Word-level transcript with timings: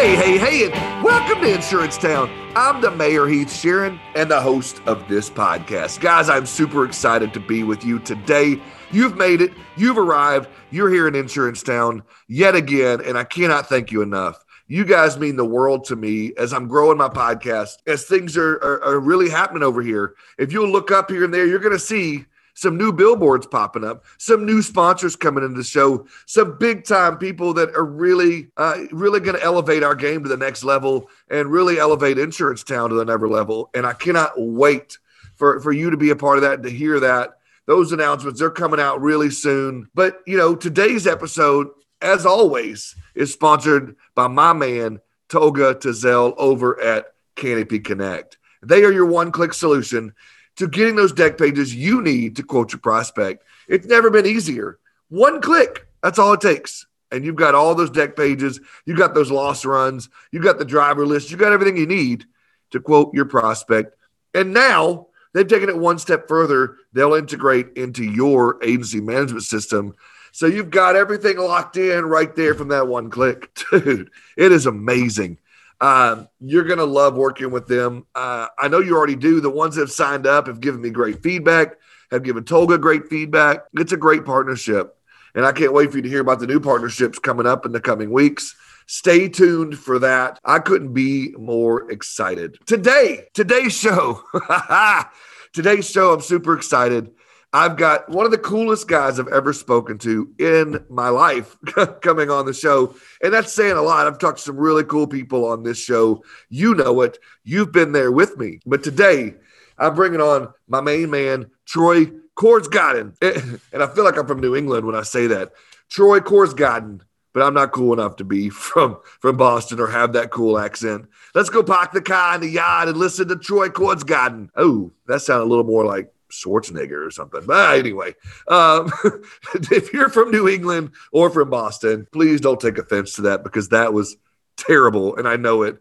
Hey, 0.00 0.16
hey, 0.16 0.38
hey, 0.38 0.64
and 0.64 1.04
welcome 1.04 1.42
to 1.42 1.54
Insurance 1.54 1.98
Town. 1.98 2.30
I'm 2.56 2.80
the 2.80 2.90
Mayor 2.90 3.26
Heath 3.26 3.48
Sheeran 3.48 4.00
and 4.14 4.30
the 4.30 4.40
host 4.40 4.80
of 4.86 5.06
this 5.10 5.28
podcast. 5.28 6.00
Guys, 6.00 6.30
I'm 6.30 6.46
super 6.46 6.86
excited 6.86 7.34
to 7.34 7.40
be 7.40 7.64
with 7.64 7.84
you 7.84 7.98
today. 7.98 8.58
You've 8.90 9.18
made 9.18 9.42
it, 9.42 9.52
you've 9.76 9.98
arrived, 9.98 10.48
you're 10.70 10.88
here 10.88 11.06
in 11.06 11.14
Insurance 11.14 11.62
Town 11.62 12.02
yet 12.28 12.54
again, 12.54 13.02
and 13.04 13.18
I 13.18 13.24
cannot 13.24 13.68
thank 13.68 13.92
you 13.92 14.00
enough. 14.00 14.42
You 14.68 14.86
guys 14.86 15.18
mean 15.18 15.36
the 15.36 15.44
world 15.44 15.84
to 15.84 15.96
me 15.96 16.32
as 16.38 16.54
I'm 16.54 16.66
growing 16.66 16.96
my 16.96 17.10
podcast, 17.10 17.76
as 17.86 18.06
things 18.06 18.38
are, 18.38 18.54
are, 18.54 18.82
are 18.82 19.00
really 19.00 19.28
happening 19.28 19.62
over 19.62 19.82
here. 19.82 20.14
If 20.38 20.50
you'll 20.50 20.70
look 20.70 20.90
up 20.90 21.10
here 21.10 21.24
and 21.24 21.34
there, 21.34 21.46
you're 21.46 21.58
going 21.58 21.74
to 21.74 21.78
see 21.78 22.24
some 22.60 22.76
new 22.76 22.92
billboards 22.92 23.46
popping 23.46 23.84
up, 23.84 24.04
some 24.18 24.44
new 24.44 24.60
sponsors 24.60 25.16
coming 25.16 25.42
into 25.42 25.56
the 25.56 25.64
show, 25.64 26.06
some 26.26 26.58
big 26.58 26.84
time 26.84 27.16
people 27.16 27.54
that 27.54 27.74
are 27.74 27.86
really, 27.86 28.48
uh, 28.58 28.76
really 28.92 29.18
going 29.18 29.34
to 29.34 29.42
elevate 29.42 29.82
our 29.82 29.94
game 29.94 30.22
to 30.22 30.28
the 30.28 30.36
next 30.36 30.62
level 30.62 31.08
and 31.30 31.50
really 31.50 31.78
elevate 31.78 32.18
Insurance 32.18 32.62
Town 32.62 32.90
to 32.90 32.96
the 32.96 33.04
never 33.06 33.30
level. 33.30 33.70
And 33.72 33.86
I 33.86 33.94
cannot 33.94 34.32
wait 34.36 34.98
for, 35.36 35.58
for 35.60 35.72
you 35.72 35.88
to 35.88 35.96
be 35.96 36.10
a 36.10 36.16
part 36.16 36.36
of 36.36 36.42
that 36.42 36.56
and 36.56 36.64
to 36.64 36.70
hear 36.70 37.00
that. 37.00 37.30
Those 37.64 37.92
announcements, 37.92 38.40
they're 38.40 38.50
coming 38.50 38.78
out 38.78 39.00
really 39.00 39.30
soon. 39.30 39.88
But, 39.94 40.20
you 40.26 40.36
know, 40.36 40.54
today's 40.54 41.06
episode, 41.06 41.68
as 42.02 42.26
always, 42.26 42.94
is 43.14 43.32
sponsored 43.32 43.96
by 44.14 44.26
my 44.26 44.52
man, 44.52 45.00
Toga 45.30 45.76
Tazell 45.76 46.34
over 46.36 46.78
at 46.78 47.06
Canopy 47.36 47.78
Connect. 47.78 48.36
They 48.62 48.84
are 48.84 48.92
your 48.92 49.06
one 49.06 49.32
click 49.32 49.54
solution 49.54 50.12
to 50.60 50.68
getting 50.68 50.94
those 50.94 51.12
deck 51.12 51.38
pages 51.38 51.74
you 51.74 52.02
need 52.02 52.36
to 52.36 52.42
quote 52.42 52.70
your 52.70 52.80
prospect. 52.80 53.44
It's 53.66 53.86
never 53.86 54.10
been 54.10 54.26
easier. 54.26 54.78
One 55.08 55.40
click, 55.40 55.86
that's 56.02 56.18
all 56.18 56.34
it 56.34 56.42
takes. 56.42 56.86
And 57.10 57.24
you've 57.24 57.36
got 57.36 57.54
all 57.54 57.74
those 57.74 57.88
deck 57.88 58.14
pages, 58.14 58.60
you've 58.84 58.98
got 58.98 59.14
those 59.14 59.30
loss 59.30 59.64
runs, 59.64 60.10
you've 60.30 60.44
got 60.44 60.58
the 60.58 60.66
driver 60.66 61.06
list, 61.06 61.30
you've 61.30 61.40
got 61.40 61.52
everything 61.52 61.78
you 61.78 61.86
need 61.86 62.26
to 62.72 62.78
quote 62.78 63.14
your 63.14 63.24
prospect. 63.24 63.96
And 64.34 64.52
now 64.52 65.06
they've 65.32 65.48
taken 65.48 65.70
it 65.70 65.78
one 65.78 65.98
step 65.98 66.28
further. 66.28 66.76
They'll 66.92 67.14
integrate 67.14 67.70
into 67.76 68.04
your 68.04 68.62
agency 68.62 69.00
management 69.00 69.44
system. 69.44 69.94
So 70.30 70.44
you've 70.44 70.70
got 70.70 70.94
everything 70.94 71.38
locked 71.38 71.78
in 71.78 72.04
right 72.04 72.36
there 72.36 72.54
from 72.54 72.68
that 72.68 72.86
one 72.86 73.08
click. 73.08 73.58
Dude, 73.70 74.10
it 74.36 74.52
is 74.52 74.66
amazing. 74.66 75.38
Um, 75.80 76.28
you're 76.40 76.64
going 76.64 76.78
to 76.78 76.84
love 76.84 77.14
working 77.14 77.50
with 77.50 77.66
them. 77.66 78.06
Uh, 78.14 78.48
I 78.58 78.68
know 78.68 78.80
you 78.80 78.96
already 78.96 79.16
do. 79.16 79.40
The 79.40 79.50
ones 79.50 79.76
that 79.76 79.82
have 79.82 79.90
signed 79.90 80.26
up 80.26 80.46
have 80.46 80.60
given 80.60 80.80
me 80.80 80.90
great 80.90 81.22
feedback, 81.22 81.76
have 82.10 82.22
given 82.22 82.44
Toga 82.44 82.78
great 82.78 83.08
feedback. 83.08 83.60
It's 83.74 83.92
a 83.92 83.96
great 83.96 84.24
partnership. 84.24 84.96
And 85.34 85.46
I 85.46 85.52
can't 85.52 85.72
wait 85.72 85.90
for 85.90 85.96
you 85.96 86.02
to 86.02 86.08
hear 86.08 86.20
about 86.20 86.40
the 86.40 86.46
new 86.46 86.60
partnerships 86.60 87.18
coming 87.18 87.46
up 87.46 87.64
in 87.64 87.72
the 87.72 87.80
coming 87.80 88.10
weeks. 88.10 88.54
Stay 88.86 89.28
tuned 89.28 89.78
for 89.78 90.00
that. 90.00 90.40
I 90.44 90.58
couldn't 90.58 90.92
be 90.92 91.32
more 91.38 91.90
excited. 91.90 92.58
Today, 92.66 93.28
today's 93.34 93.72
show, 93.72 94.24
today's 95.52 95.88
show, 95.88 96.12
I'm 96.12 96.20
super 96.20 96.56
excited. 96.56 97.12
I've 97.52 97.76
got 97.76 98.08
one 98.08 98.26
of 98.26 98.30
the 98.30 98.38
coolest 98.38 98.86
guys 98.86 99.18
I've 99.18 99.26
ever 99.28 99.52
spoken 99.52 99.98
to 99.98 100.32
in 100.38 100.84
my 100.88 101.08
life 101.08 101.56
coming 102.00 102.30
on 102.30 102.46
the 102.46 102.52
show. 102.54 102.94
And 103.22 103.34
that's 103.34 103.52
saying 103.52 103.76
a 103.76 103.82
lot. 103.82 104.06
I've 104.06 104.18
talked 104.18 104.38
to 104.38 104.44
some 104.44 104.56
really 104.56 104.84
cool 104.84 105.08
people 105.08 105.44
on 105.46 105.64
this 105.64 105.78
show. 105.78 106.22
You 106.48 106.74
know 106.76 107.00
it. 107.00 107.18
You've 107.42 107.72
been 107.72 107.90
there 107.90 108.12
with 108.12 108.38
me. 108.38 108.60
But 108.64 108.84
today, 108.84 109.34
I'm 109.78 109.96
bringing 109.96 110.20
on 110.20 110.52
my 110.68 110.80
main 110.80 111.10
man, 111.10 111.50
Troy 111.66 112.06
Korsgaden. 112.36 113.16
And 113.72 113.82
I 113.82 113.88
feel 113.88 114.04
like 114.04 114.16
I'm 114.16 114.26
from 114.26 114.40
New 114.40 114.54
England 114.54 114.86
when 114.86 114.94
I 114.94 115.02
say 115.02 115.26
that. 115.28 115.52
Troy 115.88 116.20
Korsgaden, 116.20 117.00
but 117.32 117.42
I'm 117.42 117.54
not 117.54 117.72
cool 117.72 117.92
enough 117.92 118.14
to 118.16 118.24
be 118.24 118.48
from, 118.50 118.98
from 119.18 119.36
Boston 119.36 119.80
or 119.80 119.88
have 119.88 120.12
that 120.12 120.30
cool 120.30 120.56
accent. 120.56 121.06
Let's 121.34 121.50
go 121.50 121.64
park 121.64 121.90
the 121.90 122.00
car 122.00 122.36
in 122.36 122.42
the 122.42 122.48
yard 122.48 122.88
and 122.88 122.96
listen 122.96 123.26
to 123.26 123.36
Troy 123.36 123.70
Korsgaden. 123.70 124.50
Oh, 124.54 124.92
that 125.08 125.22
sounded 125.22 125.46
a 125.46 125.50
little 125.50 125.64
more 125.64 125.84
like 125.84 126.12
Schwarzenegger 126.30 127.06
or 127.06 127.10
something. 127.10 127.42
But 127.46 127.78
anyway, 127.78 128.14
um, 128.48 128.92
if 129.54 129.92
you're 129.92 130.08
from 130.08 130.30
New 130.30 130.48
England 130.48 130.92
or 131.12 131.30
from 131.30 131.50
Boston, 131.50 132.06
please 132.12 132.40
don't 132.40 132.60
take 132.60 132.78
offense 132.78 133.14
to 133.14 133.22
that 133.22 133.44
because 133.44 133.68
that 133.70 133.92
was 133.92 134.16
terrible, 134.56 135.16
and 135.16 135.28
I 135.28 135.36
know 135.36 135.62
it. 135.62 135.78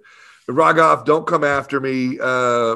Rogoff, 0.49 1.05
don't 1.05 1.27
come 1.27 1.43
after 1.43 1.79
me. 1.79 2.17
Uh, 2.19 2.75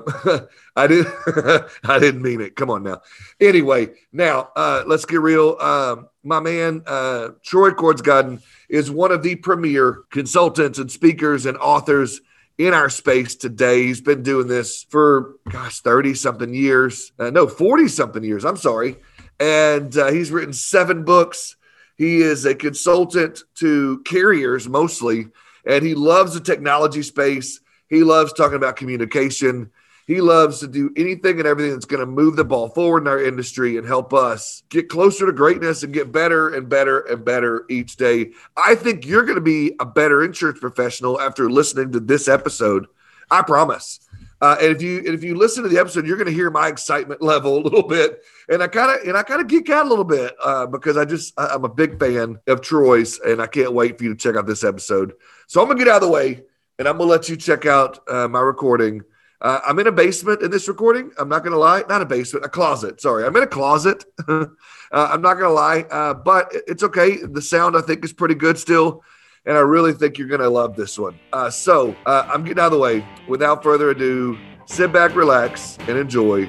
I 0.75 0.87
didn't. 0.87 1.13
I 1.83 1.99
didn't 1.99 2.21
mean 2.21 2.39
it. 2.39 2.55
Come 2.55 2.69
on 2.69 2.83
now. 2.83 3.01
Anyway, 3.39 3.89
now 4.11 4.49
uh, 4.55 4.83
let's 4.85 5.05
get 5.05 5.21
real. 5.21 5.57
Um, 5.59 6.07
my 6.23 6.39
man 6.39 6.83
uh, 6.85 7.29
Troy 7.43 7.71
Korsgaden 7.71 8.43
is 8.69 8.91
one 8.91 9.11
of 9.11 9.23
the 9.23 9.35
premier 9.35 10.03
consultants 10.11 10.77
and 10.77 10.91
speakers 10.91 11.45
and 11.47 11.57
authors 11.57 12.21
in 12.57 12.73
our 12.73 12.89
space 12.89 13.35
today. 13.35 13.83
He's 13.83 14.01
been 14.01 14.23
doing 14.23 14.47
this 14.47 14.85
for, 14.89 15.35
gosh, 15.49 15.81
30 15.81 16.13
something 16.13 16.53
years. 16.53 17.11
Uh, 17.17 17.29
no, 17.29 17.47
40 17.47 17.87
something 17.87 18.23
years. 18.23 18.45
I'm 18.45 18.57
sorry. 18.57 18.97
And 19.39 19.95
uh, 19.97 20.11
he's 20.11 20.31
written 20.31 20.53
seven 20.53 21.03
books. 21.03 21.55
He 21.97 22.21
is 22.21 22.45
a 22.45 22.55
consultant 22.55 23.43
to 23.55 24.01
carriers 24.03 24.67
mostly, 24.67 25.27
and 25.65 25.85
he 25.85 25.93
loves 25.93 26.33
the 26.33 26.39
technology 26.39 27.03
space. 27.03 27.59
He 27.87 28.03
loves 28.03 28.33
talking 28.33 28.55
about 28.55 28.75
communication. 28.75 29.71
He 30.05 30.19
loves 30.19 30.59
to 30.59 30.67
do 30.67 30.91
anything 30.97 31.39
and 31.39 31.47
everything 31.47 31.71
that's 31.73 31.85
going 31.85 32.01
to 32.01 32.05
move 32.05 32.35
the 32.35 32.43
ball 32.43 32.69
forward 32.69 33.03
in 33.03 33.07
our 33.07 33.23
industry 33.23 33.77
and 33.77 33.87
help 33.87 34.13
us 34.13 34.63
get 34.69 34.89
closer 34.89 35.25
to 35.25 35.31
greatness 35.31 35.83
and 35.83 35.93
get 35.93 36.11
better 36.11 36.53
and 36.53 36.67
better 36.67 36.99
and 37.01 37.23
better 37.23 37.65
each 37.69 37.95
day. 37.95 38.31
I 38.57 38.75
think 38.75 39.05
you're 39.05 39.23
going 39.23 39.35
to 39.35 39.41
be 39.41 39.75
a 39.79 39.85
better 39.85 40.23
insurance 40.23 40.59
professional 40.59 41.21
after 41.21 41.49
listening 41.49 41.93
to 41.93 41.99
this 41.99 42.27
episode. 42.27 42.87
I 43.31 43.41
promise. 43.43 44.01
Uh, 44.41 44.57
and 44.61 44.75
if 44.75 44.81
you 44.81 44.97
and 44.97 45.07
if 45.07 45.23
you 45.23 45.35
listen 45.35 45.63
to 45.63 45.69
the 45.69 45.79
episode, 45.79 46.05
you're 46.05 46.17
going 46.17 46.27
to 46.27 46.33
hear 46.33 46.49
my 46.49 46.67
excitement 46.67 47.21
level 47.21 47.59
a 47.59 47.61
little 47.63 47.87
bit, 47.87 48.21
and 48.49 48.61
I 48.61 48.67
kind 48.67 48.91
of 48.91 49.07
and 49.07 49.15
I 49.15 49.23
kind 49.23 49.39
of 49.39 49.47
geek 49.47 49.69
out 49.69 49.85
a 49.85 49.89
little 49.89 50.03
bit 50.03 50.35
uh, 50.43 50.65
because 50.65 50.97
I 50.97 51.05
just 51.05 51.33
I'm 51.37 51.63
a 51.63 51.69
big 51.69 51.97
fan 51.97 52.39
of 52.47 52.59
Troy's, 52.59 53.21
and 53.21 53.41
I 53.41 53.47
can't 53.47 53.71
wait 53.71 53.97
for 53.97 54.03
you 54.03 54.09
to 54.09 54.19
check 54.19 54.35
out 54.35 54.45
this 54.45 54.65
episode. 54.65 55.13
So 55.47 55.61
I'm 55.61 55.67
gonna 55.67 55.79
get 55.79 55.87
out 55.87 56.03
of 56.03 56.09
the 56.09 56.13
way, 56.13 56.43
and 56.77 56.89
I'm 56.89 56.97
gonna 56.97 57.09
let 57.09 57.29
you 57.29 57.37
check 57.37 57.65
out 57.65 57.99
uh, 58.09 58.27
my 58.27 58.41
recording 58.41 59.03
uh, 59.43 59.59
I'm 59.65 59.77
in 59.79 59.87
a 59.87 59.91
basement 59.91 60.41
in 60.41 60.51
this 60.51 60.69
recording. 60.69 61.11
I'm 61.19 61.27
not 61.27 61.43
going 61.43 61.51
to 61.51 61.59
lie. 61.59 61.83
Not 61.89 62.01
a 62.01 62.05
basement, 62.05 62.45
a 62.45 62.49
closet. 62.49 63.01
Sorry. 63.01 63.25
I'm 63.25 63.35
in 63.35 63.43
a 63.43 63.47
closet. 63.47 64.05
uh, 64.27 64.45
I'm 64.91 65.21
not 65.21 65.33
going 65.33 65.49
to 65.49 65.49
lie. 65.49 65.81
Uh, 65.91 66.13
but 66.13 66.49
it's 66.65 66.81
okay. 66.81 67.17
The 67.17 67.41
sound, 67.41 67.75
I 67.75 67.81
think, 67.81 68.05
is 68.05 68.13
pretty 68.13 68.35
good 68.35 68.57
still. 68.57 69.03
And 69.45 69.57
I 69.57 69.59
really 69.59 69.91
think 69.91 70.17
you're 70.17 70.29
going 70.29 70.39
to 70.39 70.49
love 70.49 70.77
this 70.77 70.97
one. 70.97 71.19
Uh, 71.33 71.49
so 71.49 71.93
uh, 72.05 72.29
I'm 72.33 72.43
getting 72.45 72.59
out 72.59 72.67
of 72.67 72.71
the 72.71 72.79
way. 72.79 73.05
Without 73.27 73.61
further 73.61 73.89
ado, 73.89 74.37
sit 74.65 74.93
back, 74.93 75.13
relax, 75.13 75.77
and 75.81 75.97
enjoy 75.97 76.45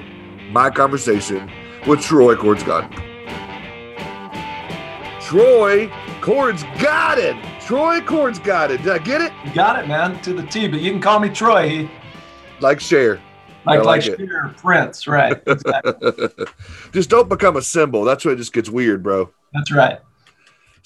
my 0.51 0.69
conversation 0.69 1.51
with 1.85 1.99
Troy 1.99 2.35
Korsgaden. 2.35 3.15
Troy 5.19 5.91
Chords 6.21 6.63
got 6.79 7.17
it. 7.17 7.35
Troy 7.59 7.97
it. 7.97 8.83
Did 8.83 8.87
I 8.87 8.99
get 8.99 9.21
it? 9.21 9.33
You 9.43 9.53
got 9.53 9.83
it, 9.83 9.87
man, 9.87 10.21
to 10.21 10.33
the 10.33 10.43
T. 10.43 10.67
But 10.67 10.79
you 10.79 10.91
can 10.91 11.01
call 11.01 11.19
me 11.19 11.29
Troy 11.29 11.89
like 12.59 12.79
Cher. 12.79 13.21
Like, 13.65 13.83
like, 13.83 13.85
like 13.85 14.01
Cher 14.03 14.53
Prince, 14.57 15.07
right? 15.07 15.41
Exactly. 15.47 16.45
just 16.91 17.09
don't 17.09 17.29
become 17.29 17.57
a 17.57 17.61
symbol. 17.61 18.03
That's 18.03 18.23
where 18.23 18.33
it 18.33 18.37
just 18.37 18.53
gets 18.53 18.69
weird, 18.69 19.01
bro. 19.01 19.31
That's 19.53 19.71
right. 19.71 19.99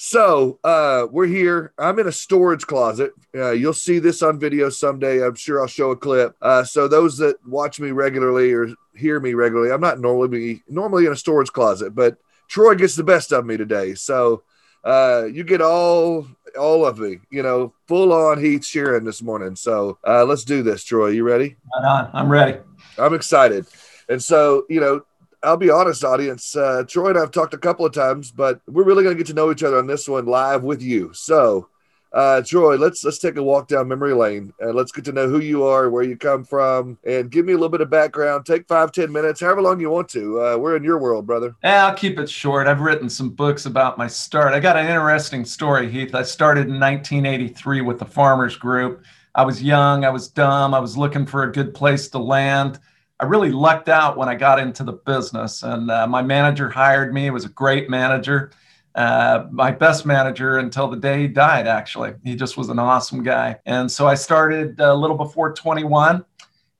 So 0.01 0.59
uh, 0.63 1.07
we're 1.11 1.27
here. 1.27 1.73
I'm 1.77 1.99
in 1.99 2.07
a 2.07 2.11
storage 2.11 2.65
closet. 2.65 3.11
Uh, 3.35 3.51
you'll 3.51 3.73
see 3.73 3.99
this 3.99 4.21
on 4.21 4.39
video 4.39 4.69
someday. 4.69 5.21
I'm 5.21 5.35
sure 5.35 5.59
I'll 5.59 5.67
show 5.67 5.91
a 5.91 5.95
clip. 5.97 6.37
Uh, 6.41 6.63
so 6.63 6.87
those 6.87 7.17
that 7.17 7.35
watch 7.45 7.81
me 7.81 7.91
regularly 7.91 8.53
or 8.53 8.69
hear 8.95 9.19
me 9.19 9.33
regularly, 9.33 9.73
I'm 9.73 9.81
not 9.81 9.99
normally 9.99 10.63
normally 10.69 11.05
in 11.05 11.11
a 11.11 11.17
storage 11.17 11.51
closet, 11.51 11.95
but 11.95 12.15
Troy 12.47 12.75
gets 12.75 12.95
the 12.95 13.03
best 13.03 13.33
of 13.33 13.45
me 13.45 13.57
today. 13.57 13.93
So 13.93 14.43
uh, 14.85 15.25
you 15.29 15.43
get 15.43 15.61
all 15.61 16.27
all 16.57 16.85
of 16.85 16.99
me, 16.99 17.19
you 17.29 17.43
know, 17.43 17.73
full 17.87 18.13
on 18.13 18.39
Heath 18.39 18.61
Sheeran 18.61 19.05
this 19.05 19.21
morning. 19.21 19.55
So 19.55 19.97
uh, 20.07 20.25
let's 20.25 20.43
do 20.43 20.63
this, 20.63 20.83
Troy. 20.83 21.09
You 21.09 21.23
ready? 21.23 21.55
Right 21.75 21.87
on. 21.87 22.09
I'm 22.13 22.29
ready. 22.29 22.59
I'm 22.97 23.13
excited. 23.13 23.65
And 24.07 24.21
so, 24.21 24.65
you 24.69 24.79
know, 24.79 25.01
I'll 25.41 25.57
be 25.57 25.69
honest, 25.69 26.03
audience. 26.03 26.55
Uh, 26.55 26.83
Troy 26.87 27.09
and 27.09 27.17
I've 27.17 27.31
talked 27.31 27.53
a 27.53 27.57
couple 27.57 27.85
of 27.85 27.93
times, 27.93 28.31
but 28.31 28.61
we're 28.67 28.83
really 28.83 29.03
going 29.03 29.15
to 29.15 29.17
get 29.17 29.27
to 29.27 29.33
know 29.33 29.51
each 29.51 29.63
other 29.63 29.77
on 29.77 29.87
this 29.87 30.07
one 30.07 30.25
live 30.25 30.63
with 30.63 30.81
you. 30.81 31.11
So 31.13 31.69
uh, 32.11 32.41
Troy, 32.41 32.75
let's 32.75 33.03
let's 33.03 33.19
take 33.19 33.35
a 33.37 33.43
walk 33.43 33.67
down 33.67 33.87
memory 33.87 34.13
lane 34.13 34.51
and 34.59 34.73
let's 34.73 34.91
get 34.91 35.05
to 35.05 35.11
know 35.11 35.27
who 35.27 35.39
you 35.39 35.63
are, 35.63 35.89
where 35.89 36.03
you 36.03 36.17
come 36.17 36.43
from, 36.43 36.97
and 37.05 37.29
give 37.29 37.45
me 37.45 37.53
a 37.53 37.55
little 37.55 37.69
bit 37.69 37.81
of 37.81 37.89
background. 37.89 38.45
Take 38.45 38.67
five, 38.67 38.91
ten 38.91 39.11
minutes, 39.11 39.41
however 39.41 39.61
long 39.61 39.79
you 39.79 39.91
want 39.91 40.09
to. 40.09 40.41
Uh, 40.41 40.57
we're 40.57 40.75
in 40.75 40.83
your 40.83 40.97
world, 40.97 41.27
brother. 41.27 41.55
Yeah, 41.63 41.85
I'll 41.85 41.95
keep 41.95 42.17
it 42.17 42.29
short. 42.29 42.65
I've 42.65 42.81
written 42.81 43.09
some 43.09 43.29
books 43.29 43.67
about 43.67 43.97
my 43.97 44.07
start. 44.07 44.53
I 44.53 44.59
got 44.59 44.75
an 44.75 44.87
interesting 44.87 45.45
story, 45.45 45.89
Heath. 45.89 46.15
I 46.15 46.23
started 46.23 46.67
in 46.67 46.79
1983 46.79 47.81
with 47.81 47.99
the 47.99 48.05
Farmers 48.05 48.55
Group. 48.55 49.03
I 49.35 49.43
was 49.43 49.61
young, 49.61 50.03
I 50.03 50.09
was 50.09 50.27
dumb, 50.27 50.73
I 50.73 50.79
was 50.79 50.97
looking 50.97 51.25
for 51.25 51.43
a 51.43 51.51
good 51.51 51.73
place 51.75 52.09
to 52.09 52.17
land. 52.17 52.79
I 53.19 53.25
really 53.25 53.51
lucked 53.51 53.87
out 53.87 54.17
when 54.17 54.27
I 54.27 54.35
got 54.35 54.59
into 54.59 54.83
the 54.83 54.93
business, 54.93 55.61
and 55.61 55.91
uh, 55.91 56.07
my 56.07 56.23
manager 56.23 56.69
hired 56.69 57.13
me. 57.13 57.27
It 57.27 57.31
was 57.31 57.45
a 57.45 57.49
great 57.49 57.89
manager 57.89 58.51
uh, 58.95 59.45
my 59.51 59.71
best 59.71 60.05
manager 60.05 60.57
until 60.57 60.87
the 60.87 60.97
day 60.97 61.21
he 61.21 61.27
died, 61.27 61.67
actually. 61.67 62.13
He 62.23 62.35
just 62.35 62.57
was 62.57 62.69
an 62.69 62.79
awesome 62.79 63.23
guy. 63.23 63.57
And 63.65 63.91
so 63.91 64.07
I 64.07 64.15
started 64.15 64.79
a 64.79 64.93
little 64.93 65.17
before 65.17 65.53
21. 65.53 66.25